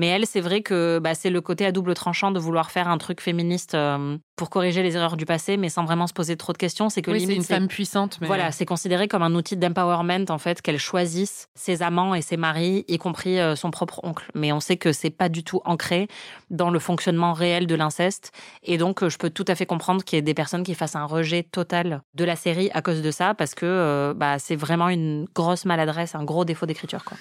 Mais 0.00 0.06
elle, 0.06 0.26
c'est 0.26 0.40
vrai 0.40 0.62
que 0.62 0.98
bah, 0.98 1.14
c'est 1.14 1.28
le 1.28 1.42
côté 1.42 1.66
à 1.66 1.72
double 1.72 1.92
tranchant 1.92 2.30
de 2.30 2.40
vouloir 2.40 2.70
faire 2.70 2.88
un 2.88 2.96
truc 2.96 3.20
féministe 3.20 3.74
euh, 3.74 4.16
pour 4.34 4.48
corriger 4.48 4.82
les 4.82 4.96
erreurs 4.96 5.18
du 5.18 5.26
passé, 5.26 5.58
mais 5.58 5.68
sans 5.68 5.84
vraiment 5.84 6.06
se 6.06 6.14
poser 6.14 6.38
trop 6.38 6.54
de 6.54 6.56
questions. 6.56 6.88
C'est 6.88 7.02
que 7.02 7.10
oui, 7.10 7.26
c'est 7.26 7.34
une 7.34 7.42
femme 7.42 7.68
puissante. 7.68 8.16
Mais... 8.22 8.26
Voilà, 8.26 8.50
c'est 8.50 8.64
considéré 8.64 9.08
comme 9.08 9.22
un 9.22 9.34
outil 9.34 9.58
d'empowerment 9.58 10.24
en 10.30 10.38
fait 10.38 10.62
qu'elle 10.62 10.78
choisisse 10.78 11.48
ses 11.54 11.82
amants 11.82 12.14
et 12.14 12.22
ses 12.22 12.38
maris, 12.38 12.86
y 12.88 12.96
compris 12.96 13.38
euh, 13.38 13.56
son 13.56 13.70
propre 13.70 14.00
oncle. 14.02 14.30
Mais 14.34 14.52
on 14.52 14.60
sait 14.60 14.78
que 14.78 14.90
c'est 14.90 15.10
pas 15.10 15.28
du 15.28 15.44
tout 15.44 15.60
ancré 15.66 16.08
dans 16.48 16.70
le 16.70 16.78
fonctionnement 16.78 17.34
réel 17.34 17.66
de 17.66 17.74
l'inceste, 17.74 18.32
et 18.62 18.78
donc 18.78 19.02
euh, 19.02 19.10
je 19.10 19.18
peux 19.18 19.28
tout 19.28 19.44
à 19.48 19.54
fait 19.54 19.66
comprendre 19.66 20.02
qu'il 20.02 20.16
y 20.16 20.18
ait 20.18 20.22
des 20.22 20.32
personnes 20.32 20.62
qui 20.62 20.74
fassent 20.74 20.96
un 20.96 21.04
rejet 21.04 21.42
total 21.42 22.00
de 22.14 22.24
la 22.24 22.36
série 22.36 22.70
à 22.72 22.80
cause 22.80 23.02
de 23.02 23.10
ça, 23.10 23.34
parce 23.34 23.54
que 23.54 24.14
bah, 24.16 24.38
c'est 24.38 24.56
vraiment 24.56 24.88
une 24.88 25.26
grosse 25.34 25.66
maladresse, 25.66 26.14
un 26.14 26.24
gros 26.24 26.46
défaut 26.46 26.64
d'écriture, 26.64 27.04
quoi. 27.04 27.18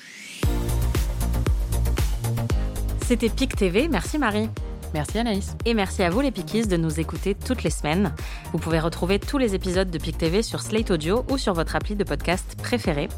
C'était 3.10 3.30
PIC 3.30 3.56
TV. 3.56 3.88
Merci 3.88 4.20
Marie. 4.20 4.52
Merci 4.94 5.18
Anaïs. 5.18 5.58
Et 5.66 5.74
merci 5.74 6.04
à 6.04 6.12
vous 6.12 6.22
les 6.22 6.30
Pikis 6.30 6.68
de 6.68 6.78
nous 6.78 7.00
écouter 7.00 7.34
toutes 7.34 7.64
les 7.64 7.72
semaines. 7.72 8.14
Vous 8.54 8.60
pouvez 8.60 8.80
retrouver 8.80 9.18
tous 9.18 9.40
les 9.40 9.56
épisodes 9.56 9.90
de 9.90 9.98
PIC 9.98 10.20
TV 10.20 10.44
sur 10.44 10.62
Slate 10.62 10.92
Audio 10.92 11.26
ou 11.32 11.40
sur 11.40 11.56
votre 11.56 11.76
appli 11.76 11.96
de 11.96 12.04
podcast 12.04 12.56
préféré. 12.62 13.10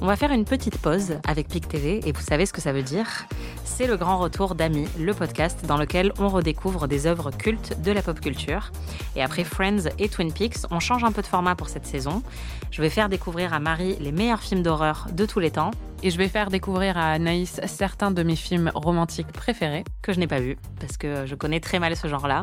On 0.00 0.06
va 0.06 0.14
faire 0.14 0.30
une 0.30 0.44
petite 0.44 0.78
pause 0.78 1.14
avec 1.26 1.48
PIC 1.48 1.66
TV 1.66 2.00
et 2.06 2.12
vous 2.12 2.20
savez 2.20 2.46
ce 2.46 2.52
que 2.52 2.60
ça 2.60 2.72
veut 2.72 2.84
dire? 2.84 3.26
C'est 3.64 3.88
le 3.88 3.96
grand 3.96 4.18
retour 4.18 4.54
d'Ami, 4.54 4.86
le 4.96 5.12
podcast 5.12 5.66
dans 5.66 5.76
lequel 5.76 6.12
on 6.20 6.28
redécouvre 6.28 6.86
des 6.86 7.08
œuvres 7.08 7.32
cultes 7.32 7.82
de 7.82 7.90
la 7.90 8.02
pop 8.02 8.20
culture. 8.20 8.70
Et 9.16 9.24
après 9.24 9.42
Friends 9.42 9.88
et 9.98 10.08
Twin 10.08 10.32
Peaks, 10.32 10.66
on 10.70 10.78
change 10.78 11.02
un 11.02 11.10
peu 11.10 11.20
de 11.22 11.26
format 11.26 11.56
pour 11.56 11.68
cette 11.68 11.86
saison. 11.86 12.22
Je 12.70 12.80
vais 12.80 12.90
faire 12.90 13.08
découvrir 13.08 13.52
à 13.54 13.58
Marie 13.58 13.96
les 13.98 14.12
meilleurs 14.12 14.40
films 14.40 14.62
d'horreur 14.62 15.08
de 15.12 15.26
tous 15.26 15.40
les 15.40 15.50
temps 15.50 15.72
et 16.02 16.10
je 16.10 16.18
vais 16.18 16.28
faire 16.28 16.50
découvrir 16.50 16.98
à 16.98 17.12
Anaïs 17.12 17.60
certains 17.66 18.10
de 18.10 18.22
mes 18.22 18.36
films 18.36 18.70
romantiques 18.74 19.32
préférés. 19.32 19.84
Que 20.02 20.12
je 20.12 20.18
n'ai 20.18 20.26
pas 20.26 20.40
vus, 20.40 20.56
parce 20.80 20.96
que 20.96 21.26
je 21.26 21.34
connais 21.34 21.60
très 21.60 21.78
mal 21.78 21.96
ce 21.96 22.08
genre-là. 22.08 22.42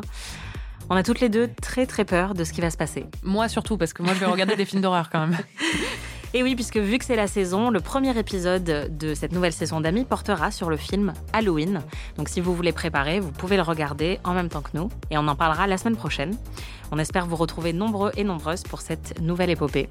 On 0.88 0.96
a 0.96 1.02
toutes 1.02 1.20
les 1.20 1.28
deux 1.28 1.48
très 1.60 1.86
très 1.86 2.04
peur 2.04 2.34
de 2.34 2.42
ce 2.42 2.52
qui 2.52 2.60
va 2.60 2.70
se 2.70 2.76
passer. 2.76 3.06
Moi 3.22 3.48
surtout, 3.48 3.76
parce 3.76 3.92
que 3.92 4.02
moi 4.02 4.14
je 4.14 4.20
vais 4.20 4.26
regarder 4.26 4.56
des 4.56 4.64
films 4.64 4.82
d'horreur 4.82 5.10
quand 5.10 5.20
même. 5.20 5.38
Et 6.32 6.44
oui, 6.44 6.54
puisque 6.54 6.76
vu 6.76 6.98
que 6.98 7.04
c'est 7.04 7.16
la 7.16 7.26
saison, 7.26 7.70
le 7.70 7.80
premier 7.80 8.16
épisode 8.16 8.96
de 8.96 9.14
cette 9.14 9.32
nouvelle 9.32 9.52
saison 9.52 9.80
d'Amis 9.80 10.04
portera 10.04 10.52
sur 10.52 10.70
le 10.70 10.76
film 10.76 11.12
Halloween. 11.32 11.82
Donc 12.16 12.28
si 12.28 12.40
vous 12.40 12.54
voulez 12.54 12.70
préparer, 12.70 13.18
vous 13.18 13.32
pouvez 13.32 13.56
le 13.56 13.62
regarder 13.62 14.20
en 14.22 14.32
même 14.32 14.48
temps 14.48 14.62
que 14.62 14.70
nous. 14.74 14.90
Et 15.10 15.18
on 15.18 15.26
en 15.26 15.34
parlera 15.34 15.66
la 15.66 15.76
semaine 15.76 15.96
prochaine. 15.96 16.36
On 16.92 16.98
espère 16.98 17.26
vous 17.26 17.34
retrouver 17.34 17.72
nombreux 17.72 18.12
et 18.16 18.22
nombreuses 18.22 18.62
pour 18.62 18.80
cette 18.80 19.20
nouvelle 19.20 19.50
épopée. 19.50 19.88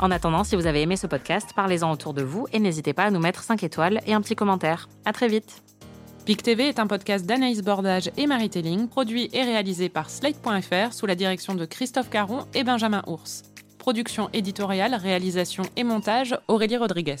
En 0.00 0.10
attendant, 0.10 0.44
si 0.44 0.56
vous 0.56 0.66
avez 0.66 0.80
aimé 0.80 0.96
ce 0.96 1.06
podcast, 1.06 1.50
parlez-en 1.54 1.92
autour 1.92 2.14
de 2.14 2.22
vous 2.22 2.46
et 2.54 2.58
n'hésitez 2.58 2.94
pas 2.94 3.04
à 3.04 3.10
nous 3.10 3.20
mettre 3.20 3.42
5 3.42 3.62
étoiles 3.62 4.00
et 4.06 4.14
un 4.14 4.22
petit 4.22 4.34
commentaire. 4.34 4.88
À 5.04 5.12
très 5.12 5.28
vite. 5.28 5.62
PIC 6.24 6.42
TV 6.42 6.68
est 6.68 6.78
un 6.78 6.86
podcast 6.86 7.26
d'Anaïs 7.26 7.60
Bordage 7.60 8.10
et 8.16 8.26
Marie 8.26 8.48
Telling, 8.48 8.88
produit 8.88 9.28
et 9.34 9.42
réalisé 9.42 9.90
par 9.90 10.08
Slate.fr 10.08 10.94
sous 10.94 11.06
la 11.06 11.14
direction 11.14 11.54
de 11.54 11.66
Christophe 11.66 12.08
Caron 12.08 12.46
et 12.54 12.64
Benjamin 12.64 13.02
Ours. 13.08 13.42
Production 13.78 14.30
éditoriale, 14.32 14.94
réalisation 14.94 15.64
et 15.76 15.84
montage, 15.84 16.38
Aurélie 16.48 16.78
Rodriguez. 16.78 17.16